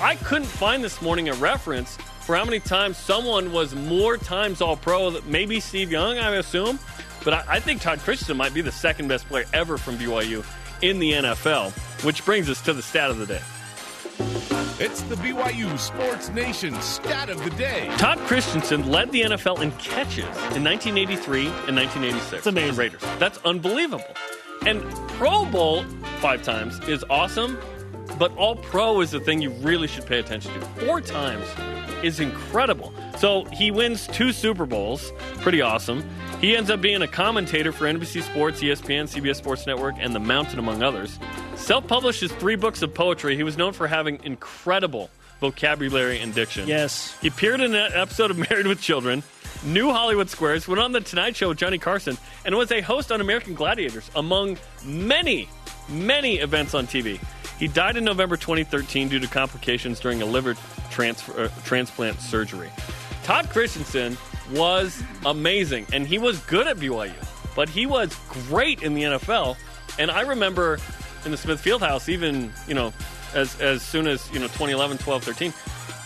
I 0.00 0.16
couldn't 0.16 0.48
find 0.48 0.82
this 0.82 1.00
morning 1.00 1.28
a 1.28 1.34
reference 1.34 1.96
for 2.22 2.36
how 2.36 2.44
many 2.44 2.60
times 2.60 2.96
someone 2.96 3.52
was 3.52 3.74
more 3.74 4.16
times 4.16 4.60
All 4.60 4.76
Pro. 4.76 5.20
Maybe 5.22 5.60
Steve 5.60 5.90
Young, 5.90 6.18
I 6.18 6.34
assume, 6.36 6.78
but 7.24 7.34
I, 7.34 7.44
I 7.48 7.60
think 7.60 7.82
Todd 7.82 7.98
Christensen 8.00 8.36
might 8.36 8.54
be 8.54 8.60
the 8.60 8.72
second 8.72 9.08
best 9.08 9.26
player 9.28 9.44
ever 9.52 9.78
from 9.78 9.98
BYU 9.98 10.44
in 10.82 10.98
the 10.98 11.12
NFL. 11.12 11.72
Which 12.04 12.24
brings 12.24 12.50
us 12.50 12.60
to 12.62 12.72
the 12.72 12.82
stat 12.82 13.10
of 13.10 13.18
the 13.18 13.26
day. 13.26 13.40
It's 14.80 15.02
the 15.02 15.14
BYU 15.16 15.78
Sports 15.78 16.30
Nation 16.30 16.74
stat 16.82 17.30
of 17.30 17.42
the 17.44 17.50
day. 17.50 17.88
Todd 17.98 18.18
Christensen 18.20 18.90
led 18.90 19.12
the 19.12 19.22
NFL 19.22 19.62
in 19.62 19.70
catches 19.72 20.24
in 20.56 20.64
1983 20.64 21.46
and 21.46 21.76
1986. 21.76 22.30
That's 22.30 22.46
amazing. 22.46 22.74
The 22.74 22.80
Raiders. 22.80 23.00
That's 23.18 23.38
unbelievable. 23.44 24.04
And 24.66 24.82
Pro 25.10 25.44
Bowl 25.46 25.84
five 26.18 26.42
times 26.42 26.80
is 26.88 27.04
awesome, 27.08 27.58
but 28.18 28.36
All 28.36 28.56
Pro 28.56 29.00
is 29.00 29.12
the 29.12 29.20
thing 29.20 29.40
you 29.40 29.50
really 29.50 29.86
should 29.86 30.06
pay 30.06 30.18
attention 30.18 30.52
to. 30.54 30.60
Four 30.84 31.00
times 31.00 31.46
is 32.02 32.18
incredible. 32.18 32.92
So 33.18 33.44
he 33.46 33.70
wins 33.70 34.08
two 34.08 34.32
Super 34.32 34.66
Bowls. 34.66 35.12
Pretty 35.38 35.60
awesome. 35.60 36.08
He 36.42 36.56
ends 36.56 36.70
up 36.70 36.80
being 36.80 37.02
a 37.02 37.06
commentator 37.06 37.70
for 37.70 37.84
NBC 37.84 38.20
Sports, 38.20 38.60
ESPN, 38.60 39.04
CBS 39.04 39.36
Sports 39.36 39.64
Network, 39.64 39.94
and 40.00 40.12
The 40.12 40.18
Mountain, 40.18 40.58
among 40.58 40.82
others. 40.82 41.20
Self 41.54 41.86
published 41.86 42.20
his 42.20 42.32
three 42.32 42.56
books 42.56 42.82
of 42.82 42.92
poetry. 42.92 43.36
He 43.36 43.44
was 43.44 43.56
known 43.56 43.72
for 43.72 43.86
having 43.86 44.18
incredible 44.24 45.08
vocabulary 45.40 46.18
and 46.18 46.34
diction. 46.34 46.66
Yes. 46.66 47.16
He 47.20 47.28
appeared 47.28 47.60
in 47.60 47.76
an 47.76 47.92
episode 47.94 48.32
of 48.32 48.38
Married 48.50 48.66
with 48.66 48.80
Children, 48.80 49.22
New 49.64 49.92
Hollywood 49.92 50.28
Squares, 50.28 50.66
went 50.66 50.80
on 50.80 50.90
The 50.90 51.00
Tonight 51.00 51.36
Show 51.36 51.48
with 51.48 51.58
Johnny 51.58 51.78
Carson, 51.78 52.18
and 52.44 52.56
was 52.56 52.72
a 52.72 52.80
host 52.80 53.12
on 53.12 53.20
American 53.20 53.54
Gladiators, 53.54 54.10
among 54.16 54.58
many, 54.84 55.48
many 55.88 56.38
events 56.38 56.74
on 56.74 56.88
TV. 56.88 57.20
He 57.60 57.68
died 57.68 57.96
in 57.96 58.02
November 58.02 58.36
2013 58.36 59.08
due 59.08 59.20
to 59.20 59.28
complications 59.28 60.00
during 60.00 60.22
a 60.22 60.26
liver 60.26 60.56
transfer, 60.90 61.44
uh, 61.44 61.48
transplant 61.64 62.20
surgery. 62.20 62.70
Todd 63.22 63.48
Christensen 63.48 64.16
was 64.50 65.02
amazing, 65.24 65.86
and 65.92 66.06
he 66.06 66.18
was 66.18 66.38
good 66.40 66.66
at 66.66 66.76
BYU, 66.76 67.12
but 67.54 67.68
he 67.68 67.86
was 67.86 68.16
great 68.48 68.82
in 68.82 68.94
the 68.94 69.02
NFL. 69.02 69.56
And 69.98 70.10
I 70.10 70.22
remember 70.22 70.78
in 71.24 71.30
the 71.30 71.36
Smith 71.36 71.62
Fieldhouse, 71.62 72.08
even 72.08 72.52
you 72.66 72.74
know, 72.74 72.92
as 73.34 73.60
as 73.60 73.82
soon 73.82 74.06
as 74.06 74.30
you 74.32 74.38
know 74.38 74.46
2011, 74.46 74.98
12, 74.98 75.24
13, 75.24 75.52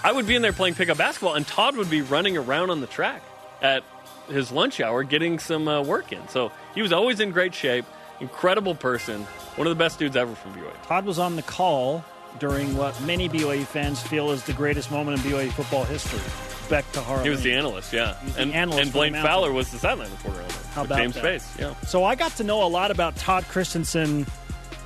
I 0.04 0.12
would 0.12 0.26
be 0.26 0.34
in 0.34 0.42
there 0.42 0.52
playing 0.52 0.74
pickup 0.74 0.98
basketball, 0.98 1.34
and 1.34 1.46
Todd 1.46 1.76
would 1.76 1.90
be 1.90 2.02
running 2.02 2.36
around 2.36 2.70
on 2.70 2.80
the 2.80 2.86
track 2.86 3.22
at 3.62 3.82
his 4.28 4.50
lunch 4.52 4.80
hour 4.80 5.02
getting 5.04 5.38
some 5.38 5.68
uh, 5.68 5.82
work 5.82 6.12
in. 6.12 6.28
So 6.28 6.52
he 6.74 6.82
was 6.82 6.92
always 6.92 7.20
in 7.20 7.30
great 7.30 7.54
shape, 7.54 7.84
incredible 8.20 8.74
person, 8.74 9.22
one 9.56 9.66
of 9.66 9.70
the 9.70 9.78
best 9.78 9.98
dudes 9.98 10.16
ever 10.16 10.34
from 10.34 10.54
BYU. 10.54 10.70
Todd 10.84 11.04
was 11.04 11.18
on 11.18 11.36
the 11.36 11.42
call 11.42 12.04
during 12.38 12.76
what 12.76 13.00
many 13.02 13.28
BYU 13.28 13.64
fans 13.64 14.00
feel 14.02 14.30
is 14.30 14.42
the 14.44 14.52
greatest 14.52 14.90
moment 14.90 15.24
in 15.24 15.30
BYU 15.30 15.52
football 15.52 15.84
history. 15.84 16.20
Beck 16.68 16.90
to 16.92 17.00
Harline. 17.00 17.24
He 17.24 17.30
was 17.30 17.42
the 17.42 17.52
analyst, 17.52 17.92
yeah, 17.92 18.16
and, 18.36 18.52
analyst 18.52 18.82
and 18.82 18.92
Blaine 18.92 19.12
Fowler 19.14 19.52
was 19.52 19.70
the 19.70 19.78
sideline 19.78 20.10
reporter. 20.10 20.42
On 20.42 20.50
How 20.72 20.84
about 20.84 20.98
James 20.98 21.14
that? 21.14 21.40
Space? 21.40 21.58
Yeah. 21.58 21.74
So 21.82 22.04
I 22.04 22.14
got 22.14 22.32
to 22.36 22.44
know 22.44 22.64
a 22.64 22.68
lot 22.68 22.90
about 22.90 23.16
Todd 23.16 23.44
Christensen 23.44 24.26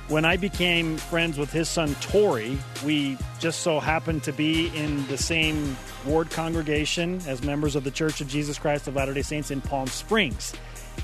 when 0.07 0.25
I 0.25 0.37
became 0.37 0.97
friends 0.97 1.37
with 1.37 1.51
his 1.51 1.69
son 1.69 1.95
Tori. 2.01 2.57
We 2.85 3.17
just 3.39 3.61
so 3.61 3.79
happened 3.79 4.23
to 4.23 4.33
be 4.33 4.67
in 4.77 5.07
the 5.07 5.17
same 5.17 5.75
ward 6.05 6.29
congregation 6.29 7.21
as 7.27 7.41
members 7.43 7.75
of 7.75 7.83
the 7.83 7.91
Church 7.91 8.21
of 8.21 8.27
Jesus 8.27 8.59
Christ 8.59 8.87
of 8.87 8.95
Latter-day 8.95 9.21
Saints 9.21 9.51
in 9.51 9.61
Palm 9.61 9.87
Springs. 9.87 10.53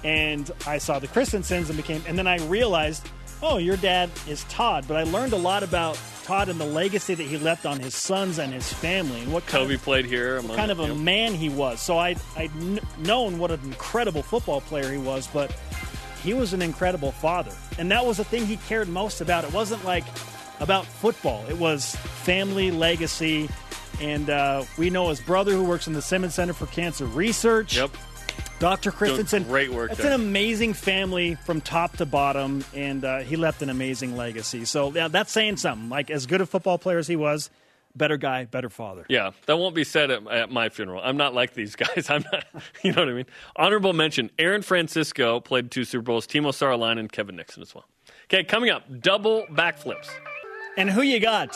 And 0.03 0.51
I 0.67 0.77
saw 0.77 0.99
the 0.99 1.07
Christensens 1.07 1.69
and 1.69 1.77
became 1.77 2.03
and 2.07 2.17
then 2.17 2.27
I 2.27 2.37
realized, 2.45 3.07
"Oh, 3.41 3.57
your 3.57 3.77
dad 3.77 4.09
is 4.27 4.43
Todd." 4.45 4.85
But 4.87 4.97
I 4.97 5.03
learned 5.03 5.33
a 5.33 5.37
lot 5.37 5.63
about 5.63 5.97
Todd 6.27 6.49
and 6.49 6.59
the 6.59 6.65
legacy 6.65 7.13
that 7.13 7.23
he 7.23 7.37
left 7.37 7.65
on 7.65 7.79
his 7.79 7.95
sons 7.95 8.37
and 8.37 8.53
his 8.53 8.71
family 8.73 9.21
and 9.21 9.31
what 9.31 9.47
Kobe 9.47 9.75
of 9.75 9.81
played 9.81 10.03
here. 10.03 10.35
Among 10.37 10.57
kind 10.57 10.71
of 10.71 10.79
a 10.81 10.93
man 10.93 11.33
he 11.33 11.47
was. 11.47 11.81
So 11.81 11.97
I 11.97 12.15
I'd 12.35 12.51
kn- 12.51 12.81
known 12.99 13.39
what 13.39 13.49
an 13.49 13.61
incredible 13.63 14.21
football 14.21 14.59
player 14.59 14.91
he 14.91 14.97
was, 14.97 15.25
but 15.27 15.55
he 16.23 16.33
was 16.33 16.51
an 16.51 16.61
incredible 16.61 17.13
father, 17.13 17.53
and 17.79 17.89
that 17.91 18.05
was 18.05 18.17
the 18.17 18.25
thing 18.25 18.45
he 18.45 18.57
cared 18.57 18.89
most 18.89 19.21
about. 19.21 19.45
It 19.45 19.53
wasn't 19.53 19.85
like 19.85 20.03
about 20.59 20.85
football; 20.85 21.45
it 21.47 21.57
was 21.57 21.95
family 21.95 22.71
legacy. 22.71 23.49
And 24.01 24.29
uh, 24.29 24.63
we 24.77 24.89
know 24.91 25.09
his 25.09 25.19
brother, 25.21 25.53
who 25.53 25.63
works 25.63 25.87
in 25.87 25.93
the 25.93 26.01
Simmons 26.03 26.35
Center 26.35 26.53
for 26.53 26.67
Cancer 26.67 27.05
Research. 27.05 27.77
Yep. 27.77 27.91
Dr. 28.59 28.91
Christensen, 28.91 29.43
great 29.43 29.71
work 29.71 29.95
there. 29.95 30.07
an 30.07 30.13
amazing 30.13 30.73
family 30.73 31.35
from 31.35 31.61
top 31.61 31.97
to 31.97 32.05
bottom, 32.05 32.63
and 32.73 33.05
uh, 33.05 33.19
he 33.19 33.35
left 33.35 33.61
an 33.61 33.69
amazing 33.69 34.17
legacy. 34.17 34.65
So 34.65 34.91
yeah, 34.93 35.07
that's 35.09 35.31
saying 35.31 35.57
something. 35.57 35.89
Like 35.89 36.09
as 36.09 36.25
good 36.25 36.41
a 36.41 36.45
football 36.45 36.77
player 36.79 36.97
as 36.97 37.07
he 37.07 37.15
was, 37.15 37.51
better 37.95 38.17
guy, 38.17 38.45
better 38.45 38.69
father. 38.69 39.05
Yeah, 39.09 39.31
that 39.45 39.57
won't 39.57 39.75
be 39.75 39.83
said 39.83 40.09
at, 40.09 40.25
at 40.27 40.49
my 40.51 40.69
funeral. 40.69 41.01
I'm 41.03 41.17
not 41.17 41.35
like 41.35 41.53
these 41.53 41.75
guys. 41.75 42.09
I'm 42.09 42.23
not. 42.31 42.45
You 42.83 42.93
know 42.93 43.01
what 43.01 43.09
I 43.09 43.13
mean? 43.13 43.25
Honorable 43.55 43.93
mention: 43.93 44.31
Aaron 44.39 44.61
Francisco 44.63 45.39
played 45.39 45.69
two 45.69 45.83
Super 45.83 46.03
Bowls. 46.03 46.25
Timo 46.25 46.49
Saralainen 46.49 46.99
and 46.99 47.11
Kevin 47.11 47.35
Nixon 47.35 47.61
as 47.61 47.75
well. 47.75 47.85
Okay, 48.25 48.43
coming 48.43 48.69
up, 48.71 48.83
double 49.01 49.45
backflips. 49.51 50.09
And 50.77 50.89
who 50.89 51.01
you 51.01 51.19
got, 51.19 51.51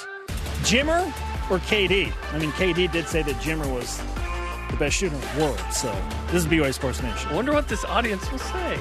Jimmer 0.63 1.05
or 1.49 1.57
KD? 1.59 2.11
I 2.33 2.37
mean, 2.39 2.51
KD 2.51 2.91
did 2.91 3.07
say 3.07 3.21
that 3.23 3.35
Jimmer 3.35 3.71
was 3.73 4.01
best 4.81 4.97
shooter 4.97 5.13
in 5.13 5.21
the 5.21 5.43
world. 5.43 5.59
So 5.71 5.95
this 6.31 6.43
is 6.43 6.47
BYU 6.47 6.73
Sports 6.73 7.03
Nation. 7.03 7.29
I 7.29 7.35
wonder 7.35 7.53
what 7.53 7.67
this 7.67 7.85
audience 7.85 8.29
will 8.31 8.39
say. 8.39 8.79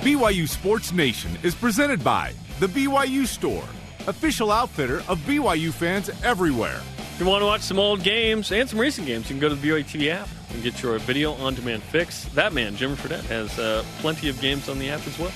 BYU 0.00 0.46
Sports 0.46 0.92
Nation 0.92 1.38
is 1.42 1.54
presented 1.54 2.04
by 2.04 2.34
The 2.60 2.66
BYU 2.66 3.26
Store, 3.26 3.64
official 4.06 4.52
outfitter 4.52 4.98
of 5.08 5.18
BYU 5.20 5.72
fans 5.72 6.10
everywhere. 6.22 6.82
If 6.98 7.20
you 7.20 7.26
want 7.26 7.40
to 7.40 7.46
watch 7.46 7.62
some 7.62 7.78
old 7.78 8.02
games 8.02 8.52
and 8.52 8.68
some 8.68 8.78
recent 8.78 9.06
games, 9.06 9.30
you 9.30 9.36
can 9.36 9.40
go 9.40 9.48
to 9.48 9.54
the 9.54 9.66
BYU 9.66 9.84
TV 9.84 10.08
app 10.08 10.28
and 10.50 10.62
get 10.62 10.82
your 10.82 10.98
video 10.98 11.32
on 11.32 11.54
demand 11.54 11.82
fix. 11.82 12.24
That 12.34 12.52
man, 12.52 12.76
Jimmer 12.76 12.96
Fredette, 12.96 13.24
has 13.24 13.58
uh, 13.58 13.82
plenty 14.00 14.28
of 14.28 14.38
games 14.42 14.68
on 14.68 14.78
the 14.78 14.90
app 14.90 15.06
as 15.06 15.18
well. 15.18 15.32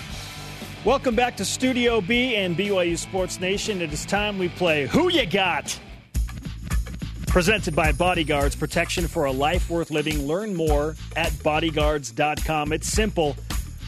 Welcome 0.85 1.17
back 1.17 1.37
to 1.39 1.45
Studio 1.45 2.01
B 2.01 2.37
and 2.37 2.57
BYU 2.57 2.97
Sports 2.97 3.41
Nation. 3.41 3.83
It 3.83 3.93
is 3.93 4.07
time 4.07 4.39
we 4.39 4.49
play 4.49 4.87
Who 4.87 5.11
You 5.11 5.27
Got? 5.27 5.79
Presented 7.27 7.75
by 7.75 7.91
Bodyguards, 7.91 8.55
protection 8.55 9.09
for 9.09 9.25
a 9.25 9.33
life 9.33 9.69
worth 9.69 9.91
living. 9.91 10.27
Learn 10.27 10.55
more 10.55 10.95
at 11.17 11.33
bodyguards.com. 11.43 12.73
It's 12.73 12.87
simple. 12.87 13.37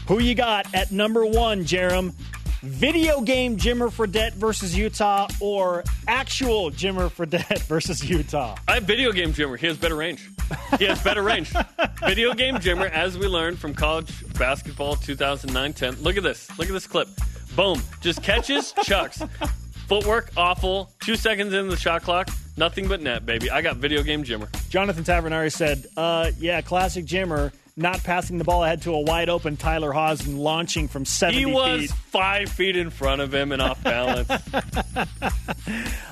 Who 0.07 0.19
you 0.19 0.35
got 0.35 0.73
at 0.75 0.91
number 0.91 1.25
one, 1.25 1.63
Jarom? 1.63 2.13
Video 2.61 3.21
game 3.21 3.55
Jimmer 3.55 3.89
Fredette 3.89 4.33
versus 4.33 4.77
Utah 4.77 5.27
or 5.39 5.85
actual 6.09 6.71
Jimmer 6.71 7.09
Fredette 7.09 7.61
versus 7.67 8.07
Utah? 8.07 8.57
I 8.67 8.75
have 8.75 8.83
video 8.83 9.13
game 9.13 9.33
Jimmer. 9.33 9.57
He 9.57 9.65
has 9.65 9.77
better 9.77 9.95
range. 9.95 10.29
He 10.79 10.85
has 10.85 11.01
better 11.03 11.21
range. 11.23 11.53
video 12.05 12.33
game 12.33 12.55
Jimmer, 12.55 12.89
as 12.89 13.17
we 13.17 13.27
learned 13.27 13.59
from 13.59 13.73
college 13.73 14.11
basketball 14.37 14.95
2009-10. 14.95 16.01
Look 16.01 16.17
at 16.17 16.23
this. 16.23 16.49
Look 16.57 16.67
at 16.67 16.73
this 16.73 16.87
clip. 16.87 17.07
Boom. 17.55 17.81
Just 18.01 18.23
catches, 18.23 18.71
chucks. 18.83 19.21
Footwork, 19.87 20.31
awful. 20.37 20.89
Two 21.01 21.15
seconds 21.15 21.53
into 21.53 21.69
the 21.69 21.77
shot 21.77 22.03
clock. 22.03 22.29
Nothing 22.57 22.87
but 22.87 23.01
net, 23.01 23.25
baby. 23.25 23.49
I 23.51 23.61
got 23.61 23.77
video 23.77 24.03
game 24.03 24.23
Jimmer. 24.23 24.47
Jonathan 24.69 25.03
Tavernari 25.03 25.51
said, 25.51 25.85
uh, 25.97 26.31
yeah, 26.39 26.61
classic 26.61 27.05
Jimmer, 27.05 27.51
not 27.75 28.03
passing 28.03 28.37
the 28.37 28.43
ball 28.43 28.63
ahead 28.63 28.81
to 28.83 28.93
a 28.93 28.99
wide 29.01 29.29
open 29.29 29.57
Tyler 29.57 29.91
Haws 29.91 30.25
and 30.25 30.39
launching 30.39 30.87
from 30.87 31.05
70 31.05 31.37
He 31.39 31.45
was 31.45 31.81
feet. 31.81 31.91
five 31.91 32.49
feet 32.49 32.75
in 32.75 32.89
front 32.89 33.21
of 33.21 33.33
him 33.33 33.51
and 33.51 33.61
off 33.61 33.81
balance. 33.83 34.29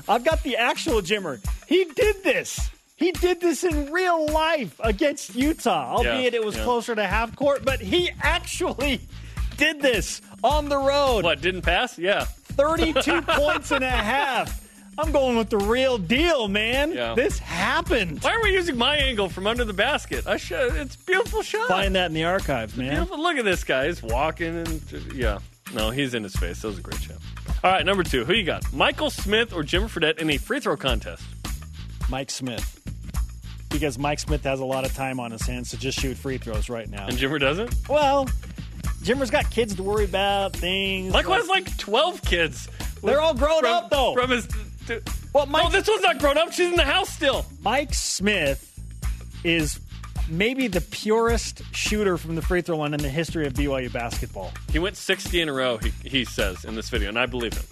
I've 0.08 0.24
got 0.24 0.42
the 0.42 0.56
actual 0.56 1.00
Jimmer. 1.02 1.40
He 1.66 1.84
did 1.84 2.22
this. 2.22 2.70
He 3.00 3.12
did 3.12 3.40
this 3.40 3.64
in 3.64 3.90
real 3.90 4.26
life 4.26 4.78
against 4.78 5.34
Utah, 5.34 5.96
albeit 5.96 6.34
it 6.34 6.44
was 6.44 6.54
yeah. 6.54 6.64
closer 6.64 6.94
to 6.94 7.06
half 7.06 7.34
court, 7.34 7.64
but 7.64 7.80
he 7.80 8.10
actually 8.20 9.00
did 9.56 9.80
this 9.80 10.20
on 10.44 10.68
the 10.68 10.76
road. 10.76 11.24
what, 11.24 11.40
didn't 11.40 11.62
pass? 11.62 11.98
Yeah. 11.98 12.24
32 12.24 13.22
points 13.28 13.70
and 13.70 13.82
a 13.82 13.90
half. 13.90 14.68
I'm 14.98 15.12
going 15.12 15.38
with 15.38 15.48
the 15.48 15.56
real 15.56 15.96
deal, 15.96 16.46
man. 16.46 16.92
Yeah. 16.92 17.14
This 17.14 17.38
happened. 17.38 18.22
Why 18.22 18.34
are 18.34 18.42
we 18.42 18.52
using 18.52 18.76
my 18.76 18.96
angle 18.96 19.30
from 19.30 19.46
under 19.46 19.64
the 19.64 19.72
basket? 19.72 20.26
I 20.26 20.36
should. 20.36 20.74
It's 20.74 20.96
a 20.96 20.98
beautiful 20.98 21.40
shot. 21.40 21.68
Find 21.68 21.94
that 21.94 22.06
in 22.06 22.12
the 22.12 22.24
archives, 22.24 22.76
man. 22.76 23.04
Look 23.04 23.38
at 23.38 23.46
this 23.46 23.64
guy. 23.64 23.86
He's 23.86 24.02
walking 24.02 24.58
and 24.58 25.12
yeah. 25.14 25.38
No, 25.72 25.88
he's 25.88 26.12
in 26.12 26.22
his 26.22 26.36
face. 26.36 26.60
That 26.60 26.68
was 26.68 26.78
a 26.78 26.82
great 26.82 27.00
shot. 27.00 27.16
All 27.64 27.72
right, 27.72 27.86
number 27.86 28.02
two. 28.02 28.26
Who 28.26 28.34
you 28.34 28.44
got? 28.44 28.70
Michael 28.74 29.08
Smith 29.08 29.54
or 29.54 29.62
Jimmer 29.62 29.88
Fredette 29.88 30.18
in 30.18 30.28
a 30.28 30.36
free 30.36 30.60
throw 30.60 30.76
contest? 30.76 31.22
Mike 32.10 32.30
Smith. 32.30 32.79
Because 33.70 33.98
Mike 33.98 34.18
Smith 34.18 34.44
has 34.44 34.60
a 34.60 34.64
lot 34.64 34.84
of 34.84 34.94
time 34.94 35.20
on 35.20 35.30
his 35.30 35.42
hands 35.42 35.70
to 35.70 35.76
just 35.78 35.98
shoot 35.98 36.16
free 36.16 36.38
throws 36.38 36.68
right 36.68 36.88
now. 36.90 37.06
And 37.06 37.16
Jimmer 37.16 37.38
doesn't. 37.40 37.88
Well, 37.88 38.26
Jimmer's 39.02 39.30
got 39.30 39.50
kids 39.50 39.74
to 39.76 39.82
worry 39.82 40.04
about, 40.04 40.52
things. 40.54 41.12
Michael 41.12 41.34
has 41.34 41.48
like 41.48 41.76
twelve 41.78 42.20
kids. 42.22 42.68
They're 43.02 43.20
all 43.20 43.34
grown 43.34 43.60
from, 43.60 43.72
up, 43.72 43.90
though. 43.90 44.14
From 44.14 44.30
his. 44.30 44.46
To, 44.88 45.00
Well, 45.32 45.46
Mike- 45.46 45.64
no, 45.64 45.70
this 45.70 45.88
one's 45.88 46.02
not 46.02 46.18
grown 46.18 46.36
up. 46.36 46.52
She's 46.52 46.68
in 46.68 46.74
the 46.76 46.84
house 46.84 47.08
still. 47.10 47.46
Mike 47.62 47.94
Smith 47.94 48.66
is 49.44 49.80
maybe 50.28 50.68
the 50.68 50.80
purest 50.80 51.62
shooter 51.74 52.16
from 52.18 52.34
the 52.34 52.42
free 52.42 52.60
throw 52.60 52.76
line 52.76 52.92
in 52.92 53.00
the 53.00 53.08
history 53.08 53.46
of 53.46 53.54
BYU 53.54 53.90
basketball. 53.92 54.52
He 54.70 54.78
went 54.78 54.96
60 54.96 55.40
in 55.40 55.48
a 55.48 55.52
row. 55.52 55.78
He, 55.78 55.90
he 56.08 56.24
says 56.24 56.64
in 56.64 56.74
this 56.74 56.88
video, 56.90 57.08
and 57.08 57.18
I 57.18 57.26
believe 57.26 57.54
him. 57.54 57.64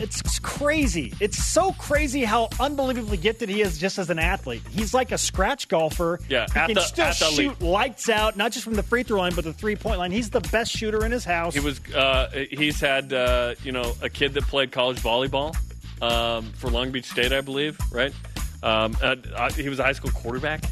It's 0.00 0.38
crazy. 0.38 1.12
It's 1.20 1.42
so 1.42 1.72
crazy 1.72 2.24
how 2.24 2.48
unbelievably 2.58 3.18
gifted 3.18 3.48
he 3.48 3.60
is 3.60 3.78
just 3.78 3.98
as 3.98 4.10
an 4.10 4.18
athlete. 4.18 4.62
He's 4.70 4.94
like 4.94 5.12
a 5.12 5.18
scratch 5.18 5.68
golfer. 5.68 6.20
Yeah, 6.28 6.46
he 6.46 6.52
can 6.52 6.74
the- 6.74 6.80
still 6.80 7.12
shoot 7.12 7.60
lights 7.60 8.08
out, 8.08 8.36
not 8.36 8.52
just 8.52 8.64
from 8.64 8.74
the 8.74 8.82
free 8.82 9.02
throw 9.02 9.18
line, 9.20 9.34
but 9.34 9.44
the 9.44 9.52
three 9.52 9.76
point 9.76 9.98
line. 9.98 10.10
He's 10.10 10.30
the 10.30 10.40
best 10.40 10.72
shooter 10.72 11.04
in 11.04 11.12
his 11.12 11.24
house. 11.24 11.54
He 11.54 11.60
was. 11.60 11.80
Uh, 11.94 12.30
he's 12.50 12.80
had 12.80 13.12
uh, 13.12 13.54
you 13.62 13.72
know 13.72 13.92
a 14.02 14.08
kid 14.08 14.34
that 14.34 14.44
played 14.44 14.72
college 14.72 14.98
volleyball 14.98 15.54
um, 16.02 16.50
for 16.52 16.70
Long 16.70 16.90
Beach 16.90 17.06
State, 17.06 17.32
I 17.32 17.40
believe. 17.40 17.78
Right. 17.92 18.12
Um, 18.62 18.96
uh, 19.02 19.50
he 19.52 19.68
was 19.68 19.78
a 19.78 19.84
high 19.84 19.92
school 19.92 20.10
quarterback. 20.10 20.64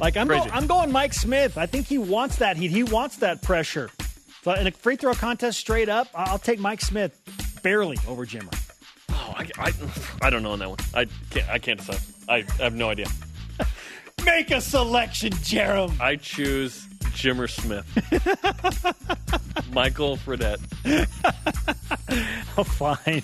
Like 0.00 0.16
I'm, 0.16 0.26
go, 0.26 0.34
I'm 0.34 0.66
going 0.66 0.90
Mike 0.90 1.14
Smith. 1.14 1.56
I 1.56 1.66
think 1.66 1.86
he 1.86 1.98
wants 1.98 2.36
that 2.36 2.56
heat. 2.56 2.70
He 2.70 2.82
wants 2.82 3.16
that 3.16 3.42
pressure. 3.42 3.90
So 4.42 4.52
in 4.52 4.66
a 4.66 4.70
free 4.70 4.96
throw 4.96 5.14
contest, 5.14 5.58
straight 5.58 5.88
up, 5.88 6.08
I'll 6.14 6.38
take 6.38 6.58
Mike 6.58 6.80
Smith 6.80 7.18
barely 7.62 7.96
over 8.06 8.26
Jimmer. 8.26 8.52
I, 9.34 9.48
I, 9.58 9.72
I 10.22 10.30
don't 10.30 10.42
know 10.42 10.52
on 10.52 10.58
that 10.60 10.68
one. 10.70 10.78
I 10.94 11.06
can't. 11.30 11.48
I 11.48 11.58
can't 11.58 11.78
decide. 11.78 12.00
I, 12.28 12.36
I 12.58 12.62
have 12.64 12.74
no 12.74 12.88
idea. 12.90 13.06
Make 14.24 14.50
a 14.50 14.60
selection, 14.60 15.32
Jarom. 15.32 16.00
I 16.00 16.16
choose 16.16 16.86
Jimmer 17.14 17.48
Smith. 17.50 17.84
Michael 19.72 20.16
Fredette. 20.16 20.60
Oh, 22.56 22.62
fine. 22.62 23.22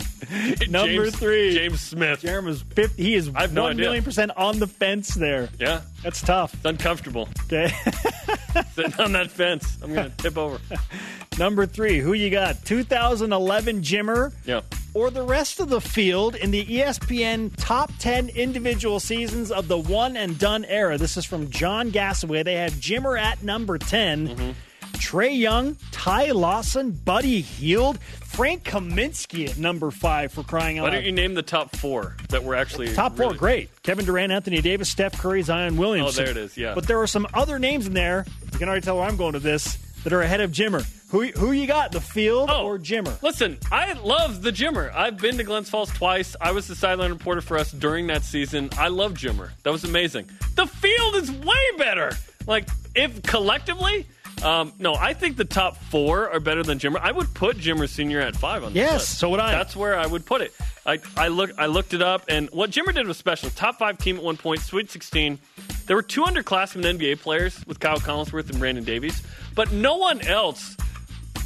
Number 0.69 1.05
James- 1.05 1.17
three, 1.17 1.55
James 1.55 1.81
Smith. 1.81 2.23
Jarom 2.23 2.49
is 2.49 2.63
50. 2.63 3.01
He 3.01 3.15
is 3.15 3.31
I 3.33 3.43
have 3.43 3.53
no 3.53 3.63
one 3.63 3.73
idea. 3.73 3.85
million 3.85 4.03
percent 4.03 4.33
on 4.37 4.59
the 4.59 4.67
fence 4.67 5.15
there. 5.15 5.49
Yeah, 5.61 5.83
That's 6.03 6.23
tough. 6.23 6.55
it's 6.55 6.65
uncomfortable 6.65 7.29
Okay. 7.45 7.69
sitting 8.75 8.95
on 9.01 9.13
that 9.13 9.31
fence. 9.31 9.79
I'm 9.83 9.93
gonna 9.95 10.11
tip 10.17 10.37
over. 10.39 10.59
Number 11.39 11.67
three, 11.67 12.01
who 12.01 12.13
you 12.13 12.31
got? 12.31 12.65
2011 12.65 13.83
Jimmer 13.83 14.33
Yeah. 14.45 14.61
or 14.95 15.11
the 15.11 15.23
rest 15.23 15.61
of 15.61 15.69
the 15.69 15.81
field 15.81 16.35
in 16.37 16.51
the 16.51 16.65
ESPN 16.65 17.53
top 17.57 17.91
10 17.99 18.31
individual 18.31 18.99
seasons 19.01 19.51
of 19.51 19.69
the 19.69 19.79
one 19.79 20.17
and 20.17 20.39
done 20.39 20.65
era. 20.65 20.99
This 20.99 21.17
is 21.17 21.25
from 21.25 21.49
John 21.51 21.91
Gasaway. 21.91 22.45
They 22.45 22.55
have 22.57 22.73
Jimmer 22.75 23.19
at 23.21 23.43
number 23.43 23.79
10. 23.79 24.29
Mm-hmm. 24.29 24.51
Trae 24.95 25.37
Young, 25.37 25.77
Ty 25.93 26.33
Lawson, 26.33 26.91
Buddy 26.93 27.41
Hield, 27.41 27.99
Frank 28.01 28.65
Kaminsky 28.65 29.49
at 29.49 29.59
number 29.59 29.91
five 29.91 30.33
for 30.33 30.43
crying 30.43 30.79
out 30.79 30.85
loud. 30.85 30.89
Why 30.91 30.95
don't 30.97 31.05
you 31.05 31.13
name 31.13 31.35
the 31.35 31.43
top 31.43 31.75
four 31.77 32.17
that 32.31 32.45
were 32.45 32.55
actually 32.55 32.93
Top 32.95 33.17
four, 33.17 33.27
really- 33.27 33.39
great. 33.39 33.83
Kevin 33.83 34.05
Durant, 34.05 34.33
Anthony 34.33 34.61
Davis, 34.61 34.89
Steph 34.89 35.19
Curry, 35.19 35.43
Zion 35.43 35.77
Williamson. 35.77 36.23
Oh, 36.23 36.25
there 36.25 36.31
it 36.31 36.37
is, 36.37 36.57
yeah. 36.57 36.75
But 36.75 36.87
there 36.87 37.01
are 37.01 37.07
some 37.07 37.27
other 37.35 37.59
names 37.59 37.87
in 37.87 37.95
there. 37.95 38.25
You 38.53 38.59
can 38.59 38.69
already 38.69 38.85
tell 38.85 38.97
where 38.99 39.07
I'm 39.07 39.17
going 39.17 39.33
to 39.33 39.41
this 39.41 39.77
that 40.05 40.13
are 40.13 40.23
ahead 40.23 40.41
of 40.41 40.53
Jimmer. 40.53 40.87
Who 41.11 41.25
who 41.27 41.51
you 41.51 41.67
got? 41.67 41.91
The 41.91 42.01
field 42.01 42.51
Oh, 42.53 42.65
or 42.67 42.79
Jimmer? 42.79 43.21
Listen, 43.21 43.59
I 43.73 43.95
love 43.95 44.43
the 44.43 44.53
Jimmer. 44.53 44.95
I've 44.95 45.19
been 45.19 45.37
to 45.39 45.43
Glens 45.43 45.69
Falls 45.69 45.91
twice. 45.91 46.37
I 46.41 46.53
was 46.53 46.69
the 46.69 46.77
sideline 46.77 47.11
reporter 47.11 47.41
for 47.41 47.59
us 47.59 47.73
during 47.73 48.07
that 48.07 48.23
season. 48.23 48.71
I 48.79 48.89
love 48.89 49.15
Jimmer. 49.15 49.51
That 49.65 49.71
was 49.73 49.83
amazing. 49.83 50.31
The 50.55 50.67
field 50.69 51.17
is 51.17 51.33
way 51.33 51.57
better. 51.79 52.13
Like 52.47 52.69
if 52.95 53.23
collectively, 53.25 54.07
um, 54.43 54.73
no, 54.79 54.95
I 54.95 55.13
think 55.15 55.37
the 55.37 55.45
top 55.45 55.77
four 55.77 56.31
are 56.31 56.41
better 56.41 56.63
than 56.63 56.79
Jimmer. 56.79 56.99
I 57.01 57.13
would 57.13 57.33
put 57.35 57.59
Jimmer 57.59 57.89
Senior 57.89 58.21
at 58.21 58.37
five 58.37 58.65
on. 58.65 58.73
this 58.73 58.81
Yes, 58.81 58.93
list. 59.01 59.19
so 59.19 59.29
would 59.31 59.41
I. 59.41 59.51
That's 59.53 59.77
where 59.77 59.99
I 59.99 60.07
would 60.07 60.25
put 60.25 60.41
it. 60.41 60.55
I 60.87 60.99
I 61.17 61.29
look 61.29 61.51
I 61.59 61.67
looked 61.67 61.93
it 61.95 62.01
up, 62.03 62.25
and 62.29 62.49
what 62.51 62.71
Jimmer 62.71 62.95
did 62.95 63.07
was 63.07 63.17
special. 63.19 63.51
Top 63.51 63.79
five 63.79 63.99
team 63.99 64.17
at 64.17 64.23
one 64.23 64.37
point, 64.37 64.61
Sweet 64.61 64.91
Sixteen. 64.91 65.39
There 65.87 65.97
were 65.97 66.03
two 66.03 66.23
underclassmen 66.23 66.85
NBA 66.99 67.21
players 67.21 67.65
with 67.67 67.81
Kyle 67.81 67.99
Collinsworth 67.99 68.49
and 68.49 68.59
Brandon 68.59 68.85
Davies, 68.85 69.23
but 69.55 69.73
no 69.73 69.97
one 69.97 70.21
else 70.23 70.77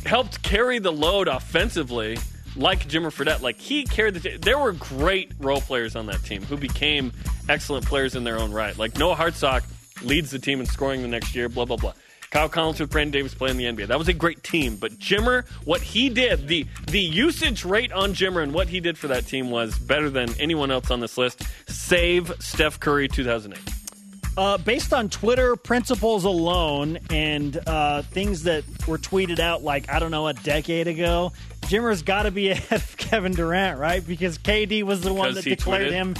helped 0.06 0.42
carry 0.42 0.78
the 0.78 0.92
load 0.92 1.28
offensively 1.28 2.18
like 2.56 2.86
Jimmer 2.86 3.10
Fredette. 3.12 3.40
Like 3.40 3.56
he 3.58 3.84
carried 3.84 4.14
the. 4.14 4.20
T- 4.20 4.36
there 4.36 4.58
were 4.58 4.72
great 4.72 5.32
role 5.40 5.60
players 5.60 5.96
on 5.96 6.06
that 6.06 6.22
team 6.24 6.42
who 6.42 6.56
became 6.56 7.12
excellent 7.48 7.86
players 7.86 8.14
in 8.14 8.22
their 8.24 8.38
own 8.38 8.52
right. 8.52 8.76
Like 8.78 8.96
Noah 8.98 9.16
Hartsock 9.16 9.64
leads 10.02 10.30
the 10.30 10.38
team 10.38 10.60
in 10.60 10.66
scoring 10.66 11.02
the 11.02 11.08
next 11.08 11.34
year. 11.34 11.48
Blah 11.48 11.64
blah 11.64 11.76
blah. 11.76 11.92
Kyle 12.34 12.48
Collinsworth 12.48 12.90
Brandon 12.90 13.12
Davies 13.12 13.32
playing 13.32 13.58
the 13.58 13.64
NBA. 13.64 13.86
That 13.86 13.96
was 13.96 14.08
a 14.08 14.12
great 14.12 14.42
team. 14.42 14.74
But 14.74 14.98
Jimmer, 14.98 15.46
what 15.64 15.80
he 15.80 16.08
did, 16.08 16.48
the 16.48 16.66
the 16.88 16.98
usage 16.98 17.64
rate 17.64 17.92
on 17.92 18.12
Jimmer 18.12 18.42
and 18.42 18.52
what 18.52 18.66
he 18.66 18.80
did 18.80 18.98
for 18.98 19.06
that 19.06 19.24
team 19.24 19.52
was 19.52 19.78
better 19.78 20.10
than 20.10 20.34
anyone 20.40 20.72
else 20.72 20.90
on 20.90 20.98
this 20.98 21.16
list. 21.16 21.42
Save 21.68 22.32
Steph 22.40 22.80
Curry 22.80 23.06
2008. 23.06 23.62
Uh, 24.36 24.58
based 24.58 24.92
on 24.92 25.08
Twitter 25.08 25.54
principles 25.54 26.24
alone 26.24 26.98
and 27.08 27.56
uh, 27.68 28.02
things 28.02 28.42
that 28.42 28.64
were 28.88 28.98
tweeted 28.98 29.38
out 29.38 29.62
like, 29.62 29.88
I 29.88 30.00
don't 30.00 30.10
know, 30.10 30.26
a 30.26 30.32
decade 30.34 30.88
ago, 30.88 31.30
Jimmer's 31.66 32.02
got 32.02 32.24
to 32.24 32.32
be 32.32 32.48
ahead 32.50 32.80
of 32.80 32.96
Kevin 32.96 33.30
Durant, 33.30 33.78
right? 33.78 34.04
Because 34.04 34.38
KD 34.38 34.82
was 34.82 35.02
the 35.02 35.14
one 35.14 35.34
that 35.34 35.44
declared 35.44 35.92
tweeted. 35.92 35.92
him 35.92 36.14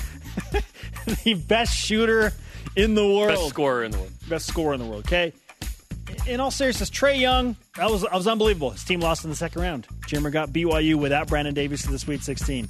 the 1.25 1.35
best 1.35 1.77
shooter 1.77 2.33
in 2.77 2.95
the 2.95 3.05
world. 3.05 3.31
Best 3.31 3.49
scorer 3.49 3.83
in 3.83 3.91
the 3.91 3.99
world. 3.99 4.12
Best 4.29 4.47
scorer 4.47 4.75
in 4.75 4.81
the 4.81 4.87
world, 4.87 5.07
okay? 5.07 5.33
In 6.27 6.41
all 6.41 6.51
seriousness, 6.51 6.89
Trae 6.89 7.20
Young, 7.20 7.55
that 7.77 7.91
was, 7.91 8.01
that 8.03 8.12
was 8.12 8.27
unbelievable. 8.27 8.70
His 8.70 8.83
team 8.83 9.01
lost 9.01 9.25
in 9.25 9.31
the 9.31 9.37
second 9.37 9.61
round. 9.61 9.87
Jimmer 10.09 10.33
got 10.33 10.51
BYU 10.51 10.95
without 10.95 11.29
Brandon 11.29 11.53
Davies 11.53 11.83
to 11.83 11.91
the 11.91 11.99
Sweet 11.99 12.22
16. 12.22 12.66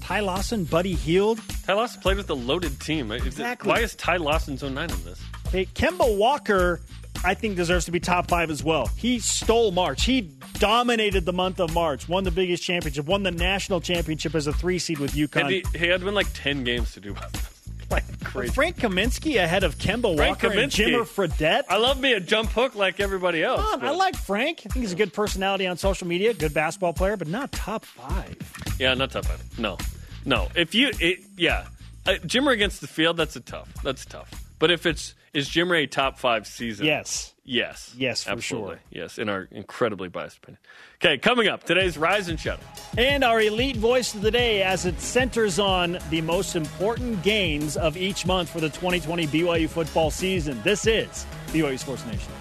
Ty 0.00 0.20
Lawson, 0.20 0.64
Buddy 0.64 0.94
Hield. 0.94 1.40
Ty 1.64 1.74
Lawson 1.74 2.00
played 2.00 2.16
with 2.16 2.28
a 2.30 2.34
loaded 2.34 2.80
team. 2.80 3.12
Exactly. 3.12 3.68
Why 3.68 3.80
is 3.80 3.94
Ty 3.94 4.16
Lawson 4.16 4.58
so 4.58 4.68
nine 4.68 4.90
in 4.90 5.04
this? 5.04 5.22
Hey, 5.50 5.66
Kemba 5.66 6.16
Walker, 6.18 6.80
I 7.24 7.34
think 7.34 7.54
deserves 7.54 7.84
to 7.84 7.92
be 7.92 8.00
top 8.00 8.28
five 8.28 8.50
as 8.50 8.64
well. 8.64 8.86
He 8.96 9.20
stole 9.20 9.70
March. 9.70 10.04
He 10.04 10.22
dominated 10.54 11.24
the 11.24 11.32
month 11.32 11.60
of 11.60 11.72
March. 11.72 12.08
Won 12.08 12.24
the 12.24 12.32
biggest 12.32 12.64
championship. 12.64 13.06
Won 13.06 13.22
the 13.22 13.30
national 13.30 13.80
championship 13.80 14.34
as 14.34 14.48
a 14.48 14.52
three 14.52 14.80
seed 14.80 14.98
with 14.98 15.12
UConn. 15.12 15.50
he, 15.50 15.64
he 15.78 15.86
had 15.86 16.02
been 16.02 16.14
like 16.14 16.32
10 16.34 16.64
games 16.64 16.92
to 16.94 17.00
do 17.00 17.14
crazy. 18.36 18.52
Frank 18.52 18.76
Kaminsky 18.76 19.42
ahead 19.42 19.64
of 19.64 19.76
Kemba 19.76 20.16
Frank 20.16 20.42
Walker 20.42 20.58
and 20.58 20.70
Jimmer 20.70 21.04
Fredette. 21.04 21.64
I 21.68 21.78
love 21.78 22.00
me 22.00 22.12
a 22.12 22.20
jump 22.20 22.50
hook 22.50 22.74
like 22.74 23.00
everybody 23.00 23.42
else. 23.42 23.60
On, 23.72 23.84
I 23.84 23.90
like 23.90 24.16
Frank. 24.16 24.60
I 24.60 24.68
think 24.68 24.84
he's 24.84 24.92
a 24.92 24.96
good 24.96 25.12
personality 25.12 25.66
on 25.66 25.76
social 25.76 26.06
media, 26.06 26.34
good 26.34 26.54
basketball 26.54 26.92
player, 26.92 27.16
but 27.16 27.28
not 27.28 27.52
top 27.52 27.84
five. 27.84 28.36
Yeah, 28.78 28.94
not 28.94 29.10
top 29.10 29.24
five. 29.24 29.58
No, 29.58 29.78
no. 30.24 30.48
If 30.54 30.74
you, 30.74 30.90
it, 31.00 31.20
yeah, 31.36 31.66
uh, 32.06 32.12
Jimmer 32.24 32.52
against 32.52 32.80
the 32.80 32.86
field, 32.86 33.16
that's 33.16 33.36
a 33.36 33.40
tough. 33.40 33.72
That's 33.82 34.04
tough. 34.04 34.30
But 34.58 34.70
if 34.70 34.86
it's 34.86 35.14
is 35.36 35.46
Jim 35.46 35.70
Ray 35.70 35.86
top 35.86 36.18
five 36.18 36.46
season? 36.46 36.86
Yes. 36.86 37.34
Yes. 37.44 37.94
Yes, 37.96 38.24
for 38.24 38.30
absolutely. 38.30 38.76
sure. 38.76 38.80
Yes, 38.90 39.18
in 39.18 39.28
our 39.28 39.46
incredibly 39.50 40.08
biased 40.08 40.38
opinion. 40.38 40.58
Okay, 40.96 41.18
coming 41.18 41.46
up 41.46 41.62
today's 41.62 41.98
Rise 41.98 42.28
and 42.28 42.40
Shadow. 42.40 42.62
And 42.96 43.22
our 43.22 43.42
elite 43.42 43.76
voice 43.76 44.14
of 44.14 44.22
the 44.22 44.30
day 44.30 44.62
as 44.62 44.86
it 44.86 44.98
centers 44.98 45.58
on 45.58 45.98
the 46.08 46.22
most 46.22 46.56
important 46.56 47.22
games 47.22 47.76
of 47.76 47.98
each 47.98 48.24
month 48.24 48.48
for 48.48 48.60
the 48.60 48.70
2020 48.70 49.26
BYU 49.26 49.68
football 49.68 50.10
season. 50.10 50.58
This 50.64 50.86
is 50.86 51.26
BYU 51.48 51.78
Sports 51.78 52.06
Nation. 52.06 52.32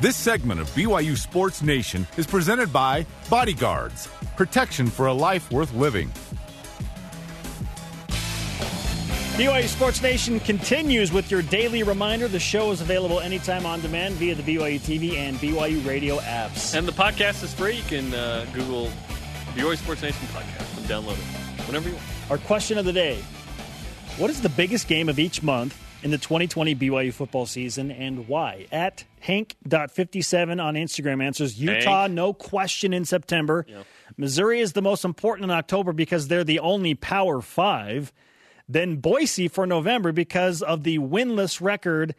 This 0.00 0.16
segment 0.16 0.60
of 0.60 0.68
BYU 0.70 1.16
Sports 1.16 1.62
Nation 1.62 2.08
is 2.16 2.26
presented 2.26 2.72
by 2.72 3.06
Bodyguards, 3.30 4.08
protection 4.36 4.88
for 4.88 5.06
a 5.06 5.12
life 5.12 5.48
worth 5.52 5.72
living. 5.74 6.10
BYU 9.36 9.66
Sports 9.66 10.02
Nation 10.02 10.38
continues 10.40 11.10
with 11.10 11.30
your 11.30 11.40
daily 11.42 11.82
reminder. 11.82 12.28
The 12.28 12.38
show 12.38 12.70
is 12.70 12.80
available 12.82 13.18
anytime 13.20 13.64
on 13.64 13.80
demand 13.80 14.14
via 14.16 14.34
the 14.34 14.42
BYU 14.42 14.78
TV 14.78 15.16
and 15.16 15.36
BYU 15.38 15.84
radio 15.86 16.18
apps. 16.18 16.74
And 16.76 16.86
the 16.86 16.92
podcast 16.92 17.42
is 17.42 17.54
free. 17.54 17.76
You 17.76 17.82
can 17.84 18.12
uh, 18.14 18.46
Google 18.52 18.90
BYU 19.54 19.76
Sports 19.78 20.02
Nation 20.02 20.26
podcast 20.28 20.76
and 20.76 20.86
download 20.86 21.14
it 21.14 21.66
whenever 21.66 21.88
you 21.88 21.94
want. 21.94 22.06
Our 22.30 22.38
question 22.38 22.76
of 22.76 22.84
the 22.84 22.92
day 22.92 23.16
What 24.18 24.28
is 24.30 24.42
the 24.42 24.50
biggest 24.50 24.86
game 24.86 25.08
of 25.08 25.18
each 25.18 25.42
month 25.42 25.78
in 26.02 26.10
the 26.10 26.18
2020 26.18 26.74
BYU 26.74 27.12
football 27.12 27.46
season 27.46 27.90
and 27.90 28.28
why? 28.28 28.66
At 28.70 29.04
Hank.57 29.20 30.62
on 30.62 30.74
Instagram 30.74 31.24
answers 31.24 31.58
Utah, 31.58 32.02
Hank. 32.02 32.12
no 32.12 32.34
question 32.34 32.92
in 32.92 33.06
September. 33.06 33.64
Missouri 34.18 34.60
is 34.60 34.74
the 34.74 34.82
most 34.82 35.06
important 35.06 35.44
in 35.44 35.50
October 35.50 35.94
because 35.94 36.28
they're 36.28 36.44
the 36.44 36.60
only 36.60 36.94
Power 36.94 37.40
Five. 37.40 38.12
Then 38.72 38.96
Boise 38.96 39.48
for 39.48 39.66
November 39.66 40.12
because 40.12 40.62
of 40.62 40.82
the 40.82 40.98
winless 40.98 41.60
record 41.60 42.14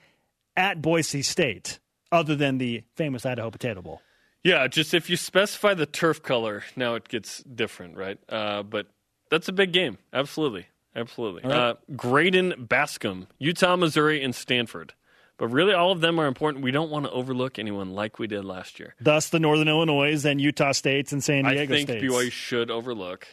at 0.56 0.82
Boise 0.82 1.24
State, 1.24 1.80
other 2.12 2.36
than 2.36 2.60
the 2.60 2.84
famous 2.96 3.26
Idaho 3.26 3.50
Potato 3.50 3.82
Bowl. 3.82 4.02
Yeah, 4.44 4.68
just 4.68 4.94
if 4.94 5.10
you 5.10 5.18
specify 5.18 5.74
the 5.74 5.86
turf 5.86 6.22
color, 6.22 6.64
now 6.76 6.96
it 6.96 7.08
gets 7.08 7.42
different, 7.44 7.98
right? 7.98 8.20
Uh, 8.30 8.62
but 8.62 8.88
that's 9.32 9.48
a 9.48 9.54
big 9.54 9.72
game. 9.72 9.98
Absolutely. 10.12 10.68
Absolutely. 10.96 11.44
Uh, 11.44 11.74
Graydon 11.96 12.54
Bascom, 12.70 13.28
Utah, 13.40 13.76
Missouri, 13.76 14.24
and 14.24 14.36
Stanford. 14.36 14.94
But 15.38 15.48
really, 15.48 15.74
all 15.74 15.92
of 15.92 16.02
them 16.02 16.20
are 16.20 16.28
important. 16.28 16.64
We 16.64 16.70
don't 16.70 16.92
want 16.92 17.06
to 17.06 17.12
overlook 17.12 17.58
anyone 17.58 17.96
like 17.96 18.20
we 18.20 18.28
did 18.28 18.46
last 18.46 18.80
year. 18.80 18.94
Thus, 19.02 19.30
the 19.30 19.40
Northern 19.40 19.68
Illinois 19.68 20.24
and 20.24 20.40
Utah 20.40 20.74
States 20.74 21.12
and 21.12 21.24
San 21.24 21.46
Diego. 21.46 21.50
I 21.50 21.66
Diego 21.66 21.74
think 21.74 21.90
States. 21.90 22.14
BYU 22.14 22.32
should 22.32 22.70
overlook 22.70 23.28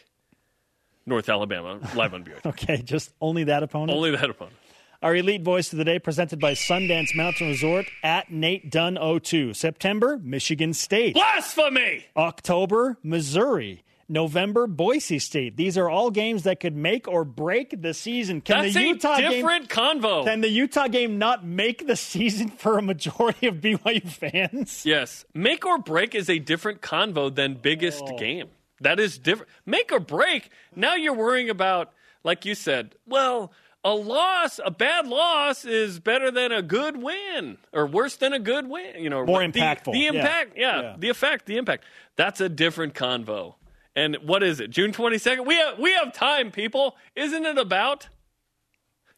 North 1.11 1.27
Alabama 1.29 1.77
live 1.93 2.13
on 2.13 2.23
BYU. 2.23 2.39
Okay, 2.45 2.81
just 2.81 3.11
only 3.19 3.43
that 3.45 3.63
opponent. 3.63 3.91
Only 3.97 4.11
that 4.11 4.29
opponent. 4.29 4.55
Our 5.03 5.15
elite 5.15 5.41
voice 5.43 5.73
of 5.73 5.77
the 5.77 5.83
day 5.85 5.99
presented 5.99 6.39
by 6.39 6.53
Sundance 6.53 7.13
Mountain 7.15 7.47
Resort 7.49 7.85
at 8.03 8.31
Nate 8.31 8.71
Dunn 8.71 8.97
02. 9.21 9.53
September, 9.53 10.17
Michigan 10.23 10.73
State. 10.73 11.15
Blasphemy! 11.15 12.05
October, 12.15 12.97
Missouri. 13.03 13.83
November, 14.07 14.67
Boise 14.67 15.19
State. 15.19 15.55
These 15.57 15.77
are 15.77 15.89
all 15.89 16.11
games 16.11 16.43
that 16.43 16.59
could 16.59 16.75
make 16.75 17.07
or 17.07 17.23
break 17.25 17.81
the 17.81 17.93
season. 17.93 18.41
Can 18.41 18.63
That's 18.63 18.73
the 18.75 18.81
Utah 18.83 19.15
a 19.15 19.21
game 19.21 19.31
different 19.31 19.69
convo. 19.69 20.23
can 20.25 20.41
the 20.41 20.49
Utah 20.49 20.87
game 20.87 21.17
not 21.17 21.45
make 21.45 21.87
the 21.87 21.95
season 21.95 22.49
for 22.49 22.77
a 22.77 22.81
majority 22.81 23.47
of 23.47 23.55
BYU 23.55 24.07
fans? 24.07 24.85
Yes. 24.85 25.23
Make 25.33 25.65
or 25.65 25.77
break 25.77 26.13
is 26.13 26.29
a 26.29 26.39
different 26.39 26.81
convo 26.81 27.33
than 27.33 27.55
biggest 27.55 28.03
Oh. 28.05 28.17
game. 28.17 28.49
That 28.81 28.99
is 28.99 29.17
different. 29.17 29.49
Make 29.65 29.91
or 29.91 29.99
break, 29.99 30.49
now 30.75 30.95
you're 30.95 31.13
worrying 31.13 31.49
about, 31.49 31.93
like 32.23 32.45
you 32.45 32.55
said, 32.55 32.95
well, 33.07 33.51
a 33.83 33.93
loss, 33.93 34.59
a 34.63 34.69
bad 34.71 35.07
loss 35.07 35.65
is 35.65 35.99
better 35.99 36.29
than 36.29 36.51
a 36.51 36.61
good 36.61 37.01
win 37.01 37.57
or 37.73 37.87
worse 37.87 38.15
than 38.17 38.33
a 38.33 38.39
good 38.39 38.67
win. 38.69 39.01
You 39.01 39.09
know, 39.09 39.25
More 39.25 39.39
the- 39.47 39.51
impactful. 39.59 39.93
The, 39.93 39.99
Yeah. 39.99 40.09
impact, 40.13 40.53
yeah. 40.57 40.81
Yeah. 40.81 40.95
the 40.99 41.09
effect, 41.09 41.45
the 41.45 41.57
impact. 41.57 41.83
That's 42.15 42.41
a 42.41 42.49
different 42.49 42.93
convo. 42.93 43.55
And 43.95 44.17
what 44.23 44.43
is 44.43 44.59
it? 44.59 44.69
June 44.69 44.91
22nd? 44.91 45.45
We 45.45 45.55
have, 45.55 45.79
we 45.79 45.91
have 45.93 46.13
time, 46.13 46.51
people. 46.51 46.95
Isn't 47.15 47.45
it 47.45 47.57
about 47.57 48.07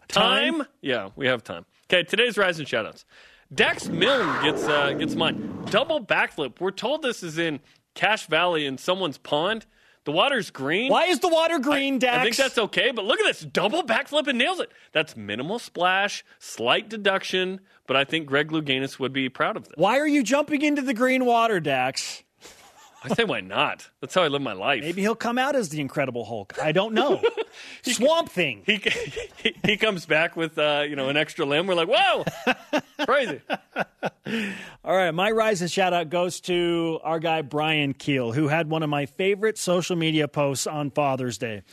time? 0.07 0.59
Time? 0.59 0.67
Yeah, 0.81 1.09
we 1.15 1.27
have 1.27 1.43
time. 1.43 1.65
Okay, 1.91 2.03
today's 2.03 2.37
Rise 2.37 2.59
and 2.59 2.67
Shoutouts. 2.67 3.05
Dax 3.53 3.87
Milne 3.87 4.41
gets 4.43 4.63
uh, 4.63 4.93
gets 4.93 5.13
mine. 5.15 5.63
Double 5.69 6.03
backflip. 6.03 6.59
We're 6.59 6.71
told 6.71 7.03
this 7.03 7.21
is 7.21 7.37
in 7.37 7.59
Cache 7.95 8.25
Valley 8.27 8.65
in 8.65 8.77
someone's 8.77 9.17
pond. 9.17 9.65
The 10.05 10.11
water's 10.11 10.49
green. 10.49 10.91
Why 10.91 11.05
is 11.05 11.19
the 11.19 11.29
water 11.29 11.59
green, 11.59 11.97
Dax? 11.97 12.17
I 12.17 12.23
think 12.23 12.35
that's 12.35 12.57
okay, 12.57 12.91
but 12.91 13.05
look 13.05 13.19
at 13.21 13.25
this. 13.25 13.39
Double 13.41 13.83
backflip 13.83 14.27
and 14.27 14.37
nails 14.37 14.59
it. 14.59 14.69
That's 14.91 15.15
minimal 15.15 15.59
splash, 15.59 16.25
slight 16.39 16.89
deduction, 16.89 17.61
but 17.87 17.95
I 17.95 18.03
think 18.03 18.25
Greg 18.25 18.49
Louganis 18.49 18.99
would 18.99 19.13
be 19.13 19.29
proud 19.29 19.55
of 19.55 19.63
this. 19.65 19.73
Why 19.77 19.99
are 19.99 20.07
you 20.07 20.21
jumping 20.21 20.61
into 20.61 20.81
the 20.81 20.93
green 20.93 21.23
water, 21.25 21.61
Dax? 21.61 22.22
I 23.03 23.13
say, 23.15 23.23
why 23.25 23.41
not? 23.41 23.89
That's 23.99 24.15
how 24.15 24.23
I 24.23 24.29
live 24.29 24.41
my 24.41 24.53
life. 24.53 24.81
Maybe 24.81 25.01
he'll 25.01 25.15
come 25.15 25.37
out 25.37 25.55
as 25.55 25.69
the 25.69 25.81
Incredible 25.81 26.23
Hulk. 26.23 26.57
I 26.61 26.71
don't 26.71 26.93
know. 26.93 27.21
Swamp 27.81 28.29
Thing. 28.29 28.63
He, 28.65 28.81
he, 29.37 29.55
he 29.65 29.77
comes 29.77 30.05
back 30.05 30.35
with 30.35 30.57
uh, 30.57 30.85
you 30.87 30.95
know 30.95 31.09
an 31.09 31.17
extra 31.17 31.45
limb. 31.45 31.67
We're 31.67 31.75
like, 31.75 31.89
whoa, 31.89 32.23
crazy. 33.05 33.41
All 34.85 34.95
right, 34.95 35.11
my 35.11 35.31
rise 35.31 35.61
and 35.61 35.69
shout 35.69 35.93
out 35.93 36.09
goes 36.09 36.39
to 36.41 36.99
our 37.03 37.19
guy 37.19 37.41
Brian 37.41 37.93
Kehl, 37.93 38.33
who 38.33 38.47
had 38.47 38.69
one 38.69 38.83
of 38.83 38.89
my 38.89 39.05
favorite 39.05 39.57
social 39.57 39.95
media 39.95 40.27
posts 40.27 40.65
on 40.65 40.89
Father's 40.91 41.37
Day. 41.37 41.63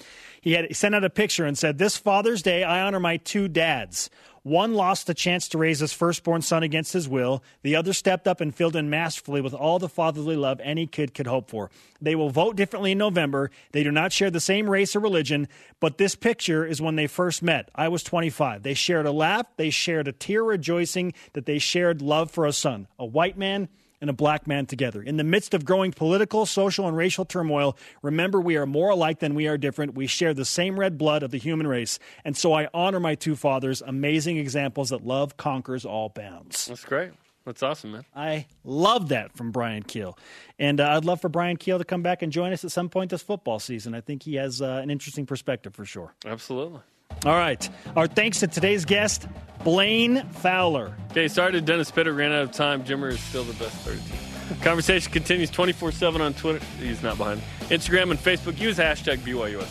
He 0.41 0.53
had 0.53 0.67
he 0.67 0.75
sent 0.75 0.95
out 0.95 1.05
a 1.05 1.11
picture 1.11 1.45
and 1.45 1.57
said, 1.57 1.79
"This 1.79 1.97
Father's 1.97 2.43
Day, 2.43 2.65
I 2.65 2.83
honor 2.83 3.01
my 3.01 3.19
two 3.19 3.47
dads. 3.47 4.11
One 4.43 4.73
lost 4.73 5.07
the 5.07 5.15
chance 5.15 5.49
to 5.49 5.59
raise 5.59 5.81
his 5.81 5.93
firstborn 5.93 6.41
son 6.41 6.63
against 6.63 6.95
his 6.95 7.09
will. 7.09 7.43
The 7.63 7.77
other 7.77 7.93
stepped 7.93 8.27
up 8.27 8.41
and 8.41 8.55
filled 8.55 8.75
in 8.75 8.89
masterfully 8.89 9.43
with 9.43 9.53
all 9.53 9.79
the 9.79 9.89
fatherly 9.89 10.37
love 10.37 10.61
any 10.63 10.87
kid 10.87 11.13
could 11.13 11.27
hope 11.27 11.51
for. 11.51 11.71
They 12.01 12.15
will 12.15 12.31
vote 12.31 12.57
differently 12.57 12.93
in 12.93 12.99
November. 12.99 13.51
They 13.73 13.83
do 13.83 13.91
not 13.91 14.13
share 14.13 14.31
the 14.31 14.41
same 14.41 14.71
race 14.71 14.97
or 14.97 15.01
religion, 15.01 15.47
but 15.79 15.99
this 15.99 16.15
picture 16.15 16.65
is 16.65 16.81
when 16.81 16.97
they 16.97 17.07
first 17.07 17.43
met. 17.43 17.71
I 17.75 17.89
was 17.89 18.03
25. 18.03 18.63
They 18.63 18.75
shared 18.75 19.05
a 19.05 19.13
laugh. 19.13 19.47
They 19.57 19.69
shared 19.69 20.09
a 20.09 20.13
tear 20.13 20.43
rejoicing 20.43 21.13
that 21.35 21.45
they 21.45 21.59
shared 21.59 22.01
love 22.01 22.31
for 22.31 22.47
a 22.47 22.53
son, 22.53 22.89
a 22.99 23.05
white 23.05 23.37
man 23.37 23.69
and 24.01 24.11
a 24.11 24.13
black 24.13 24.47
man 24.47 24.67
together. 24.67 25.03
In 25.03 25.17
the 25.17 25.25
midst 25.25 25.55
of 25.55 25.65
growing 25.65 25.93
political, 25.93 26.47
social, 26.47 26.89
and 26.89 26.97
racial 26.97 27.25
turmoil, 27.25 27.77
remember 28.03 28.41
we 28.41 28.57
are 28.57 28.67
more 28.67 28.91
alike 28.91 29.19
than 29.21 29.35
we 29.35 29.47
are 29.47 29.59
different. 29.59 29.95
We 29.95 30.07
share 30.07 30.35
the 30.35 30.45
same 30.45 30.79
red 30.79 30.99
blood 30.99 31.23
of 31.23 31.31
the 31.31 31.39
human 31.39 31.67
race. 31.67 31.99
And 32.25 32.37
so 32.37 32.53
I 32.53 32.69
honor 32.73 33.01
my 33.01 33.15
two 33.15 33.37
fathers, 33.37 33.83
amazing 33.83 34.39
examples 34.39 34.91
that 34.91 35.05
love 35.05 35.37
conquers 35.37 35.85
all 35.85 36.09
bounds. 36.09 36.67
That's 36.67 36.85
great. 36.85 37.13
That's 37.45 37.63
awesome, 37.63 37.93
man. 37.93 38.05
I 38.15 38.47
love 38.65 39.09
that 39.09 39.33
from 39.37 39.51
Brian 39.51 39.83
Kehl. 39.83 40.17
And 40.59 40.79
uh, 40.81 40.91
I'd 40.91 41.05
love 41.05 41.21
for 41.21 41.31
Brian 41.31 41.57
Kehl 41.57 41.79
to 41.79 41.85
come 41.85 42.03
back 42.03 42.23
and 42.23 42.31
join 42.31 42.53
us 42.53 42.65
at 42.65 42.71
some 42.71 42.89
point 42.91 43.11
this 43.11 43.23
football 43.23 43.59
season. 43.59 43.95
I 43.95 44.03
think 44.03 44.23
he 44.23 44.35
has 44.35 44.61
uh, 44.61 44.81
an 44.83 44.91
interesting 44.91 45.25
perspective 45.27 45.75
for 45.75 45.87
sure. 45.87 46.15
Absolutely. 46.27 46.81
All 47.25 47.35
right. 47.35 47.69
Our 47.97 48.07
thanks 48.07 48.41
to 48.41 48.47
today's 48.47 48.85
guest, 48.85 49.27
Blaine 49.65 50.23
Fowler. 50.31 50.95
Okay, 51.11 51.29
sorry 51.29 51.53
to 51.53 51.61
Dennis 51.61 51.91
Pitta, 51.91 52.13
ran 52.13 52.33
out 52.33 52.43
of 52.43 52.53
time. 52.53 52.83
Jimmer 52.85 53.11
is 53.11 53.21
still 53.21 53.45
the 53.45 53.53
best 53.55 53.77
32. 53.79 54.63
Conversation 54.63 55.13
continues 55.13 55.51
24 55.51 55.93
7 55.93 56.21
on 56.21 56.35
Twitter. 56.35 56.65
He's 56.79 57.03
not 57.03 57.19
behind. 57.19 57.41
Instagram 57.69 58.11
and 58.11 58.19
Facebook. 58.19 58.59
Use 58.59 58.79
hashtag 58.79 59.19
BYUS. 59.19 59.65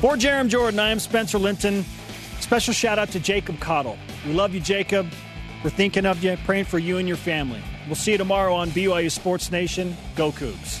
For 0.00 0.14
Jarom 0.16 0.48
Jordan, 0.48 0.80
I 0.80 0.90
am 0.90 0.98
Spencer 0.98 1.38
Linton. 1.38 1.84
Special 2.40 2.72
shout 2.72 2.98
out 2.98 3.10
to 3.10 3.20
Jacob 3.20 3.60
Cottle. 3.60 3.98
We 4.26 4.32
love 4.32 4.54
you, 4.54 4.60
Jacob. 4.60 5.06
We're 5.62 5.70
thinking 5.70 6.06
of 6.06 6.24
you, 6.24 6.38
praying 6.46 6.64
for 6.64 6.78
you 6.78 6.96
and 6.96 7.06
your 7.06 7.18
family. 7.18 7.60
We'll 7.86 7.96
see 7.96 8.12
you 8.12 8.18
tomorrow 8.18 8.54
on 8.54 8.70
BYU 8.70 9.10
Sports 9.10 9.52
Nation. 9.52 9.94
Go 10.16 10.32
Cougs. 10.32 10.80